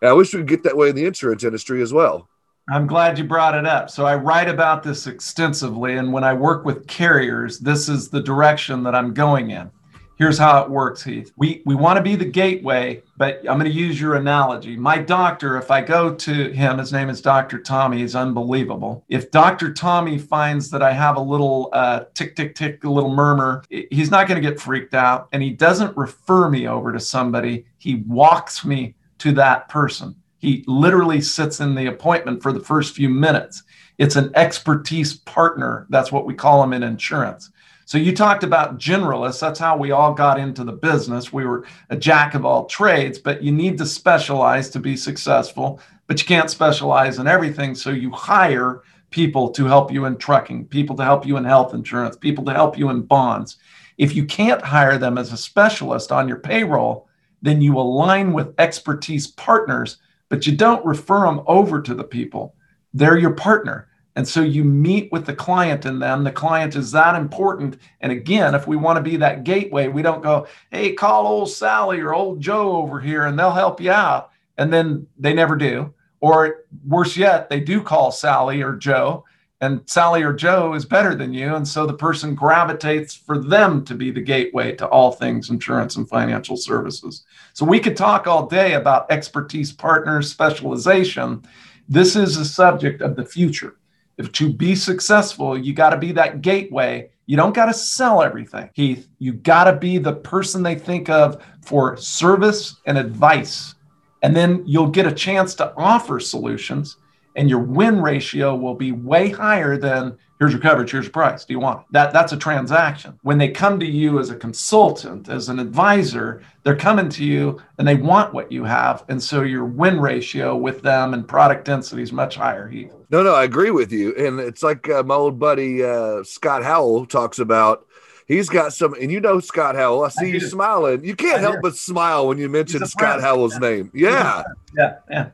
And 0.00 0.08
I 0.10 0.12
wish 0.12 0.32
we 0.32 0.40
could 0.40 0.48
get 0.48 0.62
that 0.64 0.76
way 0.76 0.90
in 0.90 0.96
the 0.96 1.04
insurance 1.04 1.44
industry 1.44 1.82
as 1.82 1.92
well. 1.92 2.28
I'm 2.70 2.86
glad 2.86 3.18
you 3.18 3.24
brought 3.24 3.54
it 3.54 3.66
up. 3.66 3.88
So 3.88 4.04
I 4.04 4.14
write 4.14 4.48
about 4.48 4.82
this 4.82 5.06
extensively. 5.06 5.96
And 5.96 6.12
when 6.12 6.22
I 6.22 6.34
work 6.34 6.64
with 6.66 6.86
carriers, 6.86 7.58
this 7.58 7.88
is 7.88 8.10
the 8.10 8.20
direction 8.20 8.82
that 8.82 8.94
I'm 8.94 9.14
going 9.14 9.50
in. 9.50 9.70
Here's 10.18 10.36
how 10.36 10.60
it 10.62 10.68
works, 10.68 11.04
Heath. 11.04 11.32
We, 11.36 11.62
we 11.64 11.76
want 11.76 11.96
to 11.96 12.02
be 12.02 12.16
the 12.16 12.24
gateway, 12.24 13.02
but 13.16 13.38
I'm 13.48 13.56
going 13.56 13.70
to 13.70 13.70
use 13.70 14.00
your 14.00 14.16
analogy. 14.16 14.76
My 14.76 14.98
doctor, 14.98 15.56
if 15.56 15.70
I 15.70 15.80
go 15.80 16.12
to 16.12 16.50
him, 16.50 16.78
his 16.78 16.92
name 16.92 17.08
is 17.08 17.22
Dr. 17.22 17.60
Tommy, 17.60 17.98
he's 17.98 18.16
unbelievable. 18.16 19.04
If 19.08 19.30
Dr. 19.30 19.72
Tommy 19.72 20.18
finds 20.18 20.70
that 20.70 20.82
I 20.82 20.92
have 20.92 21.16
a 21.16 21.20
little 21.20 21.70
uh, 21.72 22.06
tick, 22.14 22.34
tick, 22.34 22.56
tick, 22.56 22.82
a 22.82 22.90
little 22.90 23.14
murmur, 23.14 23.62
he's 23.70 24.10
not 24.10 24.26
going 24.26 24.42
to 24.42 24.46
get 24.46 24.58
freaked 24.58 24.92
out. 24.92 25.28
And 25.32 25.40
he 25.40 25.50
doesn't 25.50 25.96
refer 25.96 26.50
me 26.50 26.66
over 26.66 26.92
to 26.92 26.98
somebody, 26.98 27.64
he 27.78 28.02
walks 28.08 28.64
me 28.64 28.96
to 29.18 29.32
that 29.32 29.68
person. 29.68 30.14
He 30.38 30.64
literally 30.66 31.20
sits 31.20 31.60
in 31.60 31.74
the 31.74 31.86
appointment 31.86 32.42
for 32.42 32.52
the 32.52 32.60
first 32.60 32.94
few 32.94 33.08
minutes. 33.08 33.62
It's 33.98 34.16
an 34.16 34.30
expertise 34.34 35.14
partner. 35.14 35.86
That's 35.90 36.12
what 36.12 36.26
we 36.26 36.34
call 36.34 36.60
them 36.60 36.72
in 36.72 36.82
insurance. 36.82 37.50
So 37.84 37.98
you 37.98 38.14
talked 38.14 38.44
about 38.44 38.78
generalists. 38.78 39.40
That's 39.40 39.58
how 39.58 39.76
we 39.76 39.92
all 39.92 40.12
got 40.12 40.38
into 40.38 40.62
the 40.62 40.72
business. 40.72 41.32
We 41.32 41.46
were 41.46 41.66
a 41.90 41.96
jack 41.96 42.34
of 42.34 42.44
all 42.44 42.66
trades, 42.66 43.18
but 43.18 43.42
you 43.42 43.50
need 43.50 43.78
to 43.78 43.86
specialize 43.86 44.68
to 44.70 44.78
be 44.78 44.94
successful, 44.94 45.80
but 46.06 46.20
you 46.20 46.26
can't 46.26 46.50
specialize 46.50 47.18
in 47.18 47.26
everything. 47.26 47.74
So 47.74 47.90
you 47.90 48.10
hire 48.10 48.82
people 49.10 49.48
to 49.52 49.64
help 49.64 49.90
you 49.90 50.04
in 50.04 50.18
trucking, 50.18 50.66
people 50.66 50.96
to 50.96 51.04
help 51.04 51.26
you 51.26 51.38
in 51.38 51.44
health 51.44 51.72
insurance, 51.72 52.16
people 52.16 52.44
to 52.44 52.52
help 52.52 52.76
you 52.76 52.90
in 52.90 53.00
bonds. 53.00 53.56
If 53.96 54.14
you 54.14 54.26
can't 54.26 54.60
hire 54.62 54.98
them 54.98 55.16
as 55.16 55.32
a 55.32 55.36
specialist 55.38 56.12
on 56.12 56.28
your 56.28 56.38
payroll, 56.38 57.07
then 57.42 57.60
you 57.60 57.78
align 57.78 58.32
with 58.32 58.54
expertise 58.58 59.26
partners, 59.26 59.98
but 60.28 60.46
you 60.46 60.56
don't 60.56 60.84
refer 60.84 61.26
them 61.26 61.42
over 61.46 61.80
to 61.80 61.94
the 61.94 62.04
people. 62.04 62.54
They're 62.92 63.18
your 63.18 63.34
partner. 63.34 63.88
And 64.16 64.26
so 64.26 64.40
you 64.40 64.64
meet 64.64 65.12
with 65.12 65.26
the 65.26 65.34
client 65.34 65.84
and 65.84 66.02
them. 66.02 66.24
The 66.24 66.32
client 66.32 66.74
is 66.74 66.90
that 66.90 67.14
important. 67.14 67.78
And 68.00 68.10
again, 68.10 68.54
if 68.54 68.66
we 68.66 68.76
want 68.76 68.96
to 68.96 69.02
be 69.02 69.16
that 69.18 69.44
gateway, 69.44 69.86
we 69.86 70.02
don't 70.02 70.24
go, 70.24 70.48
hey, 70.72 70.92
call 70.92 71.26
old 71.26 71.50
Sally 71.50 72.00
or 72.00 72.12
old 72.12 72.40
Joe 72.40 72.76
over 72.78 72.98
here 72.98 73.26
and 73.26 73.38
they'll 73.38 73.52
help 73.52 73.80
you 73.80 73.92
out. 73.92 74.30
And 74.56 74.72
then 74.72 75.06
they 75.18 75.32
never 75.32 75.54
do. 75.54 75.94
Or 76.20 76.64
worse 76.84 77.16
yet, 77.16 77.48
they 77.48 77.60
do 77.60 77.80
call 77.80 78.10
Sally 78.10 78.60
or 78.60 78.74
Joe 78.74 79.24
and 79.60 79.80
Sally 79.86 80.22
or 80.22 80.32
Joe 80.32 80.74
is 80.74 80.84
better 80.84 81.14
than 81.14 81.34
you. 81.34 81.56
And 81.56 81.66
so 81.66 81.84
the 81.84 81.94
person 81.94 82.34
gravitates 82.34 83.14
for 83.14 83.38
them 83.38 83.84
to 83.86 83.94
be 83.94 84.10
the 84.10 84.20
gateway 84.20 84.74
to 84.76 84.86
all 84.86 85.10
things 85.10 85.50
insurance 85.50 85.96
and 85.96 86.08
financial 86.08 86.56
services. 86.56 87.24
So 87.54 87.64
we 87.64 87.80
could 87.80 87.96
talk 87.96 88.26
all 88.26 88.46
day 88.46 88.74
about 88.74 89.10
expertise 89.10 89.72
partners, 89.72 90.30
specialization. 90.30 91.42
This 91.88 92.14
is 92.14 92.36
a 92.36 92.44
subject 92.44 93.02
of 93.02 93.16
the 93.16 93.24
future. 93.24 93.76
If 94.16 94.30
to 94.32 94.52
be 94.52 94.74
successful, 94.74 95.58
you 95.58 95.72
got 95.72 95.90
to 95.90 95.96
be 95.96 96.12
that 96.12 96.40
gateway. 96.40 97.10
You 97.26 97.36
don't 97.36 97.54
got 97.54 97.66
to 97.66 97.74
sell 97.74 98.22
everything, 98.22 98.70
Heath. 98.74 99.08
You 99.18 99.32
got 99.32 99.64
to 99.64 99.76
be 99.76 99.98
the 99.98 100.14
person 100.14 100.62
they 100.62 100.74
think 100.76 101.08
of 101.08 101.44
for 101.62 101.96
service 101.96 102.76
and 102.86 102.96
advice. 102.96 103.74
And 104.22 104.34
then 104.34 104.62
you'll 104.66 104.90
get 104.90 105.06
a 105.06 105.12
chance 105.12 105.54
to 105.56 105.72
offer 105.76 106.20
solutions 106.20 106.96
and 107.38 107.48
your 107.48 107.60
win 107.60 108.02
ratio 108.02 108.54
will 108.54 108.74
be 108.74 108.90
way 108.90 109.30
higher 109.30 109.76
than 109.78 110.18
here's 110.40 110.52
your 110.52 110.60
coverage, 110.60 110.90
here's 110.90 111.04
your 111.04 111.12
price. 111.12 111.44
Do 111.44 111.52
you 111.52 111.60
want 111.60 111.80
it? 111.80 111.86
That 111.92 112.12
that's 112.12 112.32
a 112.32 112.36
transaction. 112.36 113.18
When 113.22 113.38
they 113.38 113.48
come 113.48 113.78
to 113.78 113.86
you 113.86 114.18
as 114.18 114.30
a 114.30 114.34
consultant, 114.34 115.28
as 115.28 115.48
an 115.48 115.60
advisor, 115.60 116.42
they're 116.64 116.76
coming 116.76 117.08
to 117.10 117.24
you 117.24 117.62
and 117.78 117.86
they 117.86 117.94
want 117.94 118.34
what 118.34 118.50
you 118.50 118.64
have, 118.64 119.04
and 119.08 119.22
so 119.22 119.42
your 119.42 119.64
win 119.64 120.00
ratio 120.00 120.56
with 120.56 120.82
them 120.82 121.14
and 121.14 121.26
product 121.26 121.64
density 121.64 122.02
is 122.02 122.12
much 122.12 122.34
higher. 122.34 122.68
Heath. 122.68 122.92
No, 123.08 123.22
no, 123.22 123.34
I 123.34 123.44
agree 123.44 123.70
with 123.70 123.92
you, 123.92 124.14
and 124.16 124.40
it's 124.40 124.64
like 124.64 124.88
uh, 124.90 125.04
my 125.04 125.14
old 125.14 125.38
buddy 125.38 125.84
uh, 125.84 126.24
Scott 126.24 126.64
Howell 126.64 127.06
talks 127.06 127.38
about. 127.38 127.86
He's 128.26 128.50
got 128.50 128.74
some, 128.74 128.92
and 129.00 129.10
you 129.10 129.20
know 129.20 129.40
Scott 129.40 129.74
Howell. 129.74 130.04
I 130.04 130.08
see 130.08 130.26
I 130.26 130.28
you 130.32 130.40
smiling. 130.40 131.02
You 131.02 131.16
can't 131.16 131.40
help 131.40 131.60
but 131.62 131.76
smile 131.76 132.28
when 132.28 132.36
you 132.36 132.50
mention 132.50 132.84
Scott 132.84 133.22
Howell's 133.22 133.54
yeah. 133.54 133.58
name. 133.60 133.90
Yeah, 133.94 134.10
yeah, 134.10 134.42
yeah. 134.76 134.96
Yeah, 135.08 135.28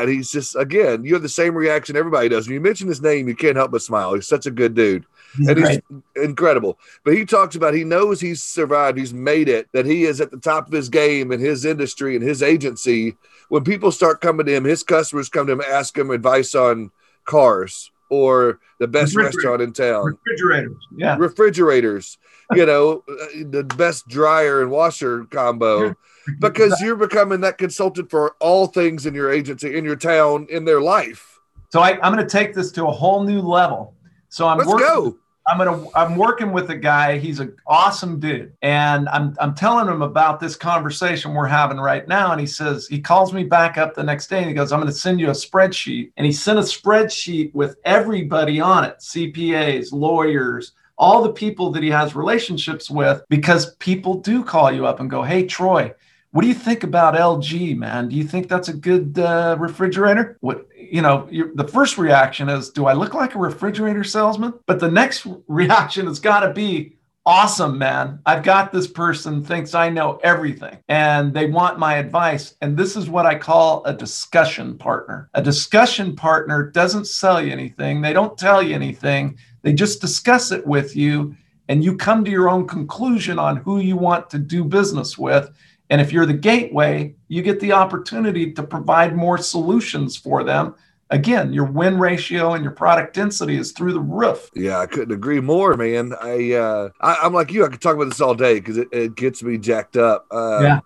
and 0.00 0.10
he's 0.10 0.30
just 0.30 0.56
again, 0.56 1.04
you 1.04 1.14
have 1.14 1.22
the 1.22 1.28
same 1.28 1.54
reaction 1.54 1.96
everybody 1.96 2.28
does. 2.28 2.46
When 2.46 2.54
you 2.54 2.60
mention 2.60 2.88
his 2.88 3.00
name, 3.00 3.28
you 3.28 3.36
can't 3.36 3.56
help 3.56 3.70
but 3.70 3.82
smile. 3.82 4.14
He's 4.14 4.26
such 4.26 4.46
a 4.46 4.50
good 4.50 4.74
dude. 4.74 5.06
He's 5.36 5.48
and 5.48 5.62
great. 5.62 5.84
he's 5.88 6.24
incredible. 6.24 6.76
But 7.04 7.14
he 7.14 7.24
talks 7.24 7.54
about 7.54 7.74
he 7.74 7.84
knows 7.84 8.20
he's 8.20 8.42
survived, 8.42 8.98
he's 8.98 9.14
made 9.14 9.48
it, 9.48 9.68
that 9.72 9.86
he 9.86 10.04
is 10.04 10.20
at 10.20 10.32
the 10.32 10.38
top 10.38 10.66
of 10.66 10.72
his 10.72 10.88
game 10.88 11.30
in 11.30 11.38
his 11.38 11.64
industry 11.64 12.16
and 12.16 12.24
his 12.24 12.42
agency. 12.42 13.14
When 13.48 13.62
people 13.62 13.92
start 13.92 14.20
coming 14.20 14.46
to 14.46 14.54
him, 14.54 14.64
his 14.64 14.82
customers 14.82 15.28
come 15.28 15.46
to 15.46 15.52
him, 15.52 15.60
ask 15.60 15.96
him 15.96 16.10
advice 16.10 16.56
on 16.56 16.90
cars 17.24 17.92
or 18.08 18.58
the 18.80 18.88
best 18.88 19.14
restaurant 19.14 19.62
in 19.62 19.72
town. 19.72 20.04
Refrigerators, 20.04 20.88
yeah. 20.96 21.16
Refrigerators, 21.16 22.18
you 22.54 22.66
know, 22.66 23.04
uh, 23.08 23.26
the 23.50 23.62
best 23.76 24.08
dryer 24.08 24.62
and 24.62 24.70
washer 24.72 25.26
combo. 25.26 25.86
Yeah 25.86 25.92
because 26.38 26.80
you're 26.80 26.96
becoming 26.96 27.40
that 27.40 27.58
consultant 27.58 28.10
for 28.10 28.36
all 28.40 28.66
things 28.66 29.06
in 29.06 29.14
your 29.14 29.30
agency, 29.32 29.76
in 29.76 29.84
your 29.84 29.96
town, 29.96 30.46
in 30.50 30.64
their 30.64 30.80
life. 30.80 31.38
So 31.70 31.80
I, 31.80 31.92
am 32.04 32.12
going 32.12 32.26
to 32.26 32.30
take 32.30 32.54
this 32.54 32.72
to 32.72 32.86
a 32.86 32.90
whole 32.90 33.22
new 33.22 33.40
level. 33.40 33.94
So 34.28 34.46
I'm 34.46 34.58
Let's 34.58 34.70
working, 34.70 34.86
go. 34.86 35.18
I'm 35.46 35.58
gonna 35.58 35.86
I'm 35.94 36.16
working 36.16 36.52
with 36.52 36.70
a 36.70 36.76
guy. 36.76 37.18
He's 37.18 37.40
an 37.40 37.56
awesome 37.66 38.20
dude, 38.20 38.52
and 38.62 39.08
I'm 39.08 39.34
I'm 39.40 39.54
telling 39.54 39.88
him 39.88 40.02
about 40.02 40.38
this 40.38 40.54
conversation 40.54 41.34
we're 41.34 41.46
having 41.46 41.78
right 41.78 42.06
now. 42.06 42.30
And 42.30 42.40
he 42.40 42.46
says 42.46 42.86
he 42.86 43.00
calls 43.00 43.32
me 43.32 43.42
back 43.42 43.76
up 43.76 43.94
the 43.94 44.04
next 44.04 44.28
day 44.28 44.38
and 44.38 44.46
he 44.48 44.54
goes, 44.54 44.70
"I'm 44.70 44.80
going 44.80 44.92
to 44.92 44.98
send 44.98 45.18
you 45.18 45.28
a 45.28 45.32
spreadsheet." 45.32 46.12
And 46.16 46.26
he 46.26 46.32
sent 46.32 46.58
a 46.58 46.62
spreadsheet 46.62 47.52
with 47.52 47.76
everybody 47.84 48.60
on 48.60 48.84
it: 48.84 48.98
CPAs, 48.98 49.92
lawyers, 49.92 50.72
all 50.96 51.22
the 51.22 51.32
people 51.32 51.72
that 51.72 51.82
he 51.82 51.90
has 51.90 52.14
relationships 52.14 52.88
with, 52.88 53.22
because 53.28 53.74
people 53.76 54.14
do 54.14 54.44
call 54.44 54.70
you 54.70 54.86
up 54.86 55.00
and 55.00 55.10
go, 55.10 55.22
"Hey, 55.22 55.46
Troy." 55.46 55.92
What 56.32 56.42
do 56.42 56.48
you 56.48 56.54
think 56.54 56.84
about 56.84 57.14
LG, 57.14 57.76
man? 57.76 58.08
Do 58.08 58.16
you 58.16 58.24
think 58.24 58.48
that's 58.48 58.68
a 58.68 58.72
good 58.72 59.18
uh, 59.18 59.56
refrigerator? 59.58 60.36
What 60.40 60.68
you 60.76 61.02
know, 61.02 61.28
the 61.54 61.66
first 61.66 61.98
reaction 61.98 62.48
is, 62.48 62.70
do 62.70 62.86
I 62.86 62.92
look 62.92 63.14
like 63.14 63.34
a 63.34 63.38
refrigerator 63.38 64.04
salesman? 64.04 64.54
But 64.66 64.80
the 64.80 64.90
next 64.90 65.26
reaction 65.48 66.06
has 66.06 66.20
got 66.20 66.40
to 66.40 66.52
be, 66.52 66.96
awesome, 67.26 67.78
man. 67.78 68.18
I've 68.26 68.42
got 68.42 68.72
this 68.72 68.86
person 68.86 69.44
thinks 69.44 69.74
I 69.74 69.88
know 69.88 70.18
everything 70.24 70.78
and 70.88 71.34
they 71.34 71.46
want 71.46 71.78
my 71.78 71.94
advice. 71.96 72.54
And 72.60 72.76
this 72.76 72.96
is 72.96 73.08
what 73.08 73.26
I 73.26 73.36
call 73.36 73.84
a 73.84 73.92
discussion 73.92 74.78
partner. 74.78 75.30
A 75.34 75.42
discussion 75.42 76.16
partner 76.16 76.70
doesn't 76.70 77.06
sell 77.06 77.40
you 77.40 77.52
anything, 77.52 78.00
they 78.00 78.12
don't 78.12 78.38
tell 78.38 78.62
you 78.62 78.74
anything, 78.74 79.38
they 79.62 79.72
just 79.72 80.00
discuss 80.00 80.50
it 80.50 80.66
with 80.66 80.96
you. 80.96 81.34
And 81.68 81.84
you 81.84 81.96
come 81.96 82.24
to 82.24 82.30
your 82.30 82.48
own 82.48 82.66
conclusion 82.66 83.38
on 83.38 83.58
who 83.58 83.78
you 83.78 83.96
want 83.96 84.28
to 84.30 84.38
do 84.38 84.64
business 84.64 85.16
with. 85.16 85.52
And 85.90 86.00
if 86.00 86.12
you're 86.12 86.26
the 86.26 86.32
gateway, 86.32 87.14
you 87.28 87.42
get 87.42 87.60
the 87.60 87.72
opportunity 87.72 88.52
to 88.52 88.62
provide 88.62 89.14
more 89.14 89.36
solutions 89.38 90.16
for 90.16 90.44
them 90.44 90.74
again, 91.10 91.52
your 91.52 91.64
win 91.64 91.98
ratio 91.98 92.54
and 92.54 92.64
your 92.64 92.72
product 92.72 93.14
density 93.14 93.56
is 93.56 93.72
through 93.72 93.92
the 93.92 94.00
roof. 94.00 94.50
Yeah, 94.54 94.78
I 94.78 94.86
couldn't 94.86 95.14
agree 95.14 95.40
more, 95.40 95.76
man. 95.76 96.14
I, 96.20 96.52
uh, 96.52 96.90
I 97.00 97.26
am 97.26 97.34
like 97.34 97.52
you. 97.52 97.64
I 97.64 97.68
could 97.68 97.80
talk 97.80 97.96
about 97.96 98.08
this 98.08 98.20
all 98.20 98.34
day 98.34 98.54
because 98.54 98.78
it, 98.78 98.88
it, 98.92 99.14
gets 99.16 99.42
me 99.42 99.58
jacked 99.58 99.96
up. 99.96 100.26
Uh, 100.30 100.60
yeah, 100.62 100.80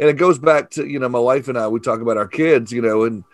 and 0.00 0.08
it 0.08 0.14
goes 0.14 0.38
back 0.38 0.70
to 0.70 0.86
you 0.86 0.98
know 0.98 1.08
my 1.08 1.18
wife 1.18 1.48
and 1.48 1.56
I. 1.56 1.68
We 1.68 1.80
talk 1.80 2.00
about 2.00 2.16
our 2.16 2.28
kids, 2.28 2.72
you 2.72 2.82
know, 2.82 3.04
and 3.04 3.24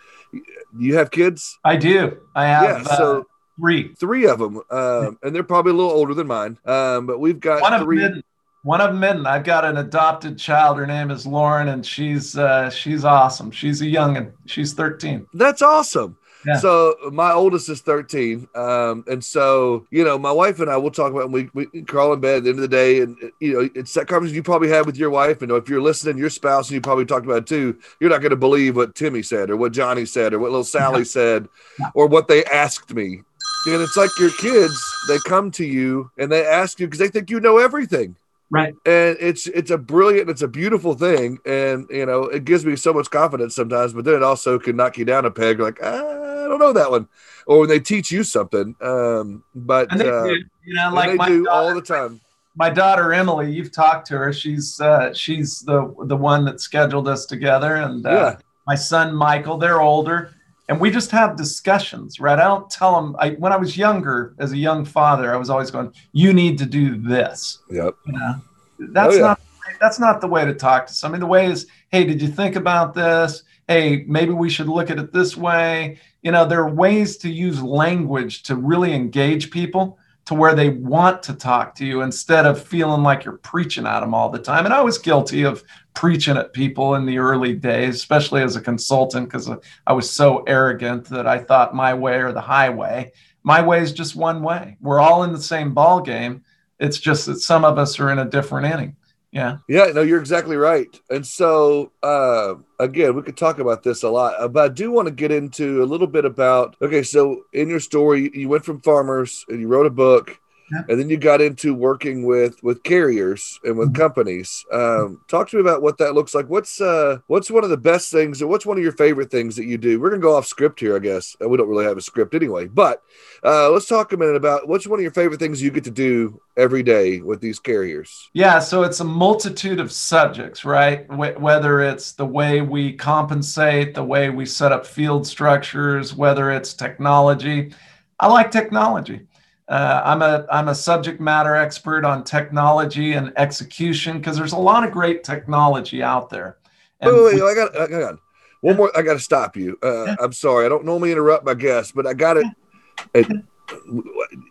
you 0.78 0.96
have 0.96 1.10
kids. 1.10 1.58
I 1.64 1.76
do. 1.76 2.18
I 2.34 2.46
have. 2.46 2.62
Yeah, 2.62 2.82
so. 2.96 3.20
Uh, 3.20 3.22
three, 3.58 3.94
three 3.94 4.26
of 4.26 4.38
them, 4.38 4.60
um, 4.70 5.18
and 5.22 5.34
they're 5.34 5.44
probably 5.44 5.70
a 5.70 5.74
little 5.74 5.92
older 5.92 6.12
than 6.12 6.26
mine. 6.26 6.58
Um, 6.64 7.06
but 7.06 7.20
we've 7.20 7.40
got 7.40 7.62
one 7.62 7.82
three. 7.82 8.04
Of 8.04 8.12
them 8.14 8.22
one 8.64 8.81
of 8.81 8.98
them 8.98 9.27
I've 9.27 9.44
got 9.44 9.64
an 9.66 9.77
adopted 9.77 10.38
child. 10.38 10.79
Her 10.79 10.87
name 10.87 11.11
is 11.11 11.27
Lauren, 11.27 11.68
and 11.68 11.85
she's 11.85 12.37
uh, 12.37 12.70
she's 12.70 13.05
awesome. 13.05 13.50
She's 13.50 13.83
a 13.83 13.87
young 13.87 14.16
and 14.16 14.33
she's 14.46 14.72
13. 14.72 15.27
That's 15.35 15.61
awesome. 15.61 16.16
Yeah. 16.46 16.57
So 16.59 16.96
my 17.12 17.33
oldest 17.33 17.68
is 17.68 17.81
13. 17.81 18.48
Um, 18.55 19.05
and 19.07 19.22
so, 19.24 19.87
you 19.90 20.05
know, 20.05 20.18
my 20.18 20.33
wife 20.33 20.61
and 20.61 20.70
I 20.70 20.77
will 20.77 20.90
talk 20.90 21.12
about 21.12 21.31
we, 21.31 21.48
we 21.55 21.66
crawl 21.83 22.12
in 22.12 22.20
bed 22.20 22.38
at 22.38 22.44
the 22.44 22.50
end 22.50 22.59
of 22.59 22.62
the 22.62 22.68
day. 22.68 23.00
And, 23.00 23.16
you 23.40 23.53
know, 23.53 23.70
it's 23.74 23.94
that 23.94 24.09
conversation 24.09 24.37
you 24.37 24.42
probably 24.42 24.68
had 24.68 24.85
with 24.85 24.96
your 24.96 25.11
wife. 25.11 25.40
And 25.40 25.50
if 25.53 25.68
you're 25.68 25.81
listening, 25.81 26.18
your 26.18 26.31
spouse, 26.31 26.68
and 26.68 26.74
you 26.74 26.81
probably 26.81 27.07
talked 27.07 27.24
about 27.24 27.38
it 27.38 27.46
too, 27.46 27.79
you're 28.00 28.11
not 28.11 28.20
going 28.20 28.31
to 28.31 28.37
believe 28.37 28.77
what 28.77 28.94
Timmy 28.94 29.22
said 29.22 29.48
or 29.48 29.57
what 29.57 29.72
Johnny 29.72 30.05
said 30.05 30.35
or 30.35 30.38
what 30.38 30.50
little 30.50 30.64
Sally 30.64 31.00
yeah. 31.00 31.05
said 31.05 31.48
yeah. 31.79 31.90
or 31.94 32.07
what 32.07 32.29
they 32.29 32.44
asked 32.44 32.92
me. 32.94 33.22
And 33.66 33.81
it's 33.81 33.96
like 33.96 34.11
your 34.18 34.33
kids, 34.33 34.79
they 35.09 35.16
come 35.27 35.50
to 35.53 35.64
you 35.64 36.11
and 36.18 36.31
they 36.31 36.44
ask 36.44 36.79
you 36.79 36.87
because 36.87 36.98
they 36.98 37.09
think 37.09 37.31
you 37.31 37.40
know 37.40 37.57
everything. 37.57 38.16
Right. 38.54 38.74
And 38.86 39.16
it's 39.18 39.48
it's 39.48 39.72
a 39.72 39.78
brilliant, 39.78 40.30
it's 40.30 40.42
a 40.42 40.46
beautiful 40.46 40.94
thing. 40.94 41.38
And 41.44 41.88
you 41.90 42.06
know, 42.06 42.24
it 42.24 42.44
gives 42.44 42.64
me 42.64 42.76
so 42.76 42.92
much 42.92 43.10
confidence 43.10 43.56
sometimes, 43.56 43.92
but 43.92 44.04
then 44.04 44.14
it 44.14 44.22
also 44.22 44.60
can 44.60 44.76
knock 44.76 44.96
you 44.96 45.04
down 45.04 45.24
a 45.24 45.30
peg, 45.32 45.58
like, 45.58 45.80
ah, 45.82 46.44
I 46.44 46.46
don't 46.46 46.60
know 46.60 46.72
that 46.72 46.88
one. 46.88 47.08
Or 47.48 47.58
when 47.58 47.68
they 47.68 47.80
teach 47.80 48.12
you 48.12 48.22
something. 48.22 48.76
Um, 48.80 49.42
but 49.56 49.90
and 49.90 50.00
they 50.00 50.08
uh, 50.08 50.24
do, 50.24 50.44
you 50.64 50.74
know, 50.74 50.90
like 50.94 51.18
they 51.18 51.26
do 51.26 51.44
daughter, 51.44 51.68
all 51.68 51.74
the 51.74 51.82
time. 51.82 52.20
My 52.54 52.70
daughter 52.70 53.12
Emily, 53.12 53.50
you've 53.50 53.72
talked 53.72 54.06
to 54.08 54.18
her. 54.18 54.32
She's 54.32 54.80
uh, 54.80 55.12
she's 55.12 55.58
the 55.62 55.92
the 56.04 56.16
one 56.16 56.44
that 56.44 56.60
scheduled 56.60 57.08
us 57.08 57.26
together, 57.26 57.76
and 57.76 58.06
uh, 58.06 58.10
yeah. 58.10 58.36
my 58.68 58.76
son 58.76 59.12
Michael. 59.16 59.58
They're 59.58 59.82
older, 59.82 60.32
and 60.68 60.81
we 60.81 60.90
just 60.90 61.11
have 61.11 61.37
discussions, 61.37 62.20
right? 62.20 62.38
I 62.38 62.44
don't 62.44 62.70
tell 62.70 62.94
them. 62.94 63.16
I 63.18 63.31
when 63.31 63.53
I 63.53 63.57
was 63.57 63.77
younger, 63.77 64.35
as 64.38 64.53
a 64.53 64.57
young 64.57 64.85
father, 64.85 65.33
I 65.33 65.37
was 65.37 65.50
always 65.50 65.70
going, 65.70 65.92
"You 66.12 66.33
need 66.33 66.59
to 66.59 66.66
do 66.66 66.96
this." 66.96 67.59
Yep. 67.70 67.94
You 68.07 68.12
know, 68.12 68.35
that's 68.79 69.14
oh, 69.14 69.16
yeah. 69.16 69.22
not 69.22 69.40
that's 69.81 69.98
not 69.98 70.20
the 70.20 70.29
way 70.29 70.44
to 70.44 70.55
talk 70.55 70.87
to 70.87 70.94
somebody. 70.94 71.20
The 71.20 71.27
way 71.27 71.46
is, 71.46 71.66
"Hey, 71.90 72.05
did 72.05 72.22
you 72.22 72.29
think 72.29 72.57
about 72.57 72.94
this?" 72.94 73.42
hey, 73.68 74.05
maybe 74.07 74.33
we 74.33 74.50
should 74.50 74.68
look 74.68 74.90
at 74.90 74.98
it 74.98 75.12
this 75.12 75.37
way. 75.37 75.98
You 76.22 76.33
know, 76.33 76.44
there 76.44 76.61
are 76.61 76.70
ways 76.70 77.16
to 77.18 77.31
use 77.31 77.62
language 77.62 78.42
to 78.44 78.57
really 78.57 78.92
engage 78.92 79.50
people 79.50 79.98
to 80.26 80.34
where 80.34 80.54
they 80.54 80.70
want 80.70 81.22
to 81.24 81.34
talk 81.34 81.74
to 81.74 81.84
you 81.84 82.00
instead 82.00 82.46
of 82.46 82.62
feeling 82.62 83.02
like 83.02 83.24
you're 83.24 83.38
preaching 83.38 83.87
at 83.87 84.00
them 84.00 84.14
all 84.14 84.30
the 84.30 84.38
time. 84.38 84.64
And 84.64 84.72
I 84.72 84.80
was 84.80 84.96
guilty 84.96 85.42
of 85.42 85.62
preaching 85.94 86.37
at 86.37 86.52
people 86.52 86.94
in 86.94 87.04
the 87.04 87.18
early 87.18 87.54
days, 87.54 87.96
especially 87.96 88.42
as 88.42 88.56
a 88.56 88.60
consultant, 88.60 89.28
because 89.28 89.48
uh, 89.48 89.56
I 89.87 89.92
was 89.92 90.10
so 90.10 90.42
arrogant 90.44 91.04
that 91.06 91.26
I 91.26 91.38
thought 91.38 91.74
my 91.74 91.92
way 91.92 92.16
or 92.16 92.32
the 92.32 92.40
highway. 92.40 93.12
My 93.42 93.60
way 93.60 93.80
is 93.80 93.92
just 93.92 94.16
one 94.16 94.42
way. 94.42 94.78
We're 94.80 95.00
all 95.00 95.24
in 95.24 95.32
the 95.32 95.42
same 95.42 95.74
ball 95.74 96.00
game. 96.00 96.42
It's 96.80 96.98
just 96.98 97.26
that 97.26 97.40
some 97.40 97.64
of 97.64 97.78
us 97.78 98.00
are 98.00 98.10
in 98.10 98.18
a 98.18 98.24
different 98.24 98.72
inning. 98.72 98.96
Yeah. 99.34 99.58
Yeah, 99.66 99.86
no, 99.86 100.02
you're 100.02 100.20
exactly 100.20 100.56
right. 100.56 100.88
And 101.10 101.26
so, 101.26 101.90
uh, 102.04 102.54
again, 102.78 103.16
we 103.16 103.22
could 103.22 103.36
talk 103.36 103.58
about 103.58 103.82
this 103.82 104.04
a 104.04 104.08
lot, 104.08 104.40
uh, 104.40 104.46
but 104.46 104.64
I 104.64 104.68
do 104.72 104.92
want 104.92 105.08
to 105.08 105.14
get 105.14 105.32
into 105.32 105.82
a 105.82 105.86
little 105.86 106.06
bit 106.06 106.24
about 106.24 106.76
okay, 106.80 107.02
so 107.02 107.42
in 107.52 107.68
your 107.68 107.80
story, 107.80 108.30
you 108.32 108.48
went 108.48 108.64
from 108.64 108.80
farmers 108.80 109.44
and 109.48 109.60
you 109.60 109.66
wrote 109.66 109.86
a 109.86 109.90
book 109.90 110.40
and 110.70 110.98
then 110.98 111.09
you 111.09 111.16
got 111.16 111.40
into 111.40 111.74
working 111.74 112.24
with 112.24 112.62
with 112.62 112.83
carriers 112.83 113.59
and 113.64 113.77
with 113.77 113.88
mm-hmm. 113.88 114.03
companies. 114.03 114.64
Um, 114.72 115.20
talk 115.29 115.48
to 115.50 115.57
me 115.57 115.61
about 115.61 115.83
what 115.83 115.98
that 115.98 116.14
looks 116.14 116.35
like. 116.35 116.48
What's 116.48 116.81
uh, 116.81 117.18
what's 117.27 117.50
one 117.50 117.64
of 117.64 117.70
the 117.70 117.77
best 117.77 118.11
things, 118.11 118.40
or 118.42 118.46
what's 118.46 118.66
one 118.66 118.77
of 118.77 118.83
your 118.83 118.92
favorite 118.92 119.31
things 119.31 119.57
that 119.57 119.66
you 119.66 119.79
do? 119.79 120.00
We're 120.00 120.11
gonna 120.11 120.22
go 120.22 120.37
off 120.37 120.46
script 120.46 120.81
here, 120.81 120.96
I 120.96 121.00
guess. 121.00 121.37
Uh, 121.42 121.48
we 121.48 121.57
don't 121.57 121.68
really 121.68 121.85
have 121.85 121.96
a 121.96 122.03
script 122.03 122.35
anyway, 122.35 122.66
but 122.66 123.03
uh, 123.44 123.70
let's 123.70 123.87
talk 123.87 124.12
a 124.12 124.16
minute 124.16 124.37
about 124.37 124.68
what's 124.68 124.87
one 124.87 124.98
of 124.98 125.03
your 125.03 125.12
favorite 125.12 125.38
things 125.40 125.62
you 125.62 125.70
get 125.70 125.85
to 125.85 125.90
do 125.90 126.40
every 126.57 126.83
day 126.83 127.20
with 127.20 127.40
these 127.40 127.59
carriers. 127.59 128.31
Yeah, 128.33 128.59
so 128.59 128.83
it's 128.83 129.00
a 129.00 129.05
multitude 129.05 129.81
of 129.81 129.92
subjects, 129.92 130.64
right? 130.64 131.07
Wh- 131.07 131.40
whether 131.40 131.81
it's 131.81 132.12
the 132.12 132.27
way 132.27 132.61
we 132.61 132.92
compensate, 132.92 133.94
the 133.94 134.05
way 134.05 134.31
we 134.31 134.46
set 134.46 134.72
up 134.72 134.87
field 134.87 135.27
structures, 135.27 136.14
whether 136.14 136.50
it's 136.50 136.74
technology. 136.74 137.72
I 138.20 138.29
like 138.29 138.50
technology. 138.50 139.27
Uh, 139.68 140.03
I'm 140.05 140.20
a 140.20 140.46
I'm 140.50 140.68
a 140.68 140.74
subject 140.74 141.20
matter 141.20 141.57
expert 141.57 142.05
on 142.05 142.22
technology 142.22 143.14
and 143.14 143.33
execution 143.37 144.18
because 144.18 144.37
there's 144.37 144.53
a 144.53 144.59
lot 144.59 144.85
of 144.85 144.92
great 144.92 145.24
technology 145.24 146.03
out 146.03 146.29
there. 146.29 146.59
And 147.00 147.12
wait, 147.12 147.24
wait, 147.24 147.42
wait, 147.42 147.50
I 147.50 147.55
got 147.55 147.90
hang 147.90 148.03
on. 148.03 148.18
One 148.61 148.77
more, 148.77 148.90
I 148.96 149.03
got 149.03 149.14
to 149.14 149.20
stop 149.20 149.57
you. 149.57 149.79
Uh, 149.83 150.05
yeah. 150.05 150.16
I'm 150.20 150.33
sorry, 150.33 150.64
I 150.64 150.70
don't 150.70 150.87
normally 150.87 151.12
interrupt 151.12 151.44
my 151.44 151.53
guests, 151.53 151.92
but 151.92 152.07
I 152.07 152.14
got 152.14 152.38
it. 152.38 152.46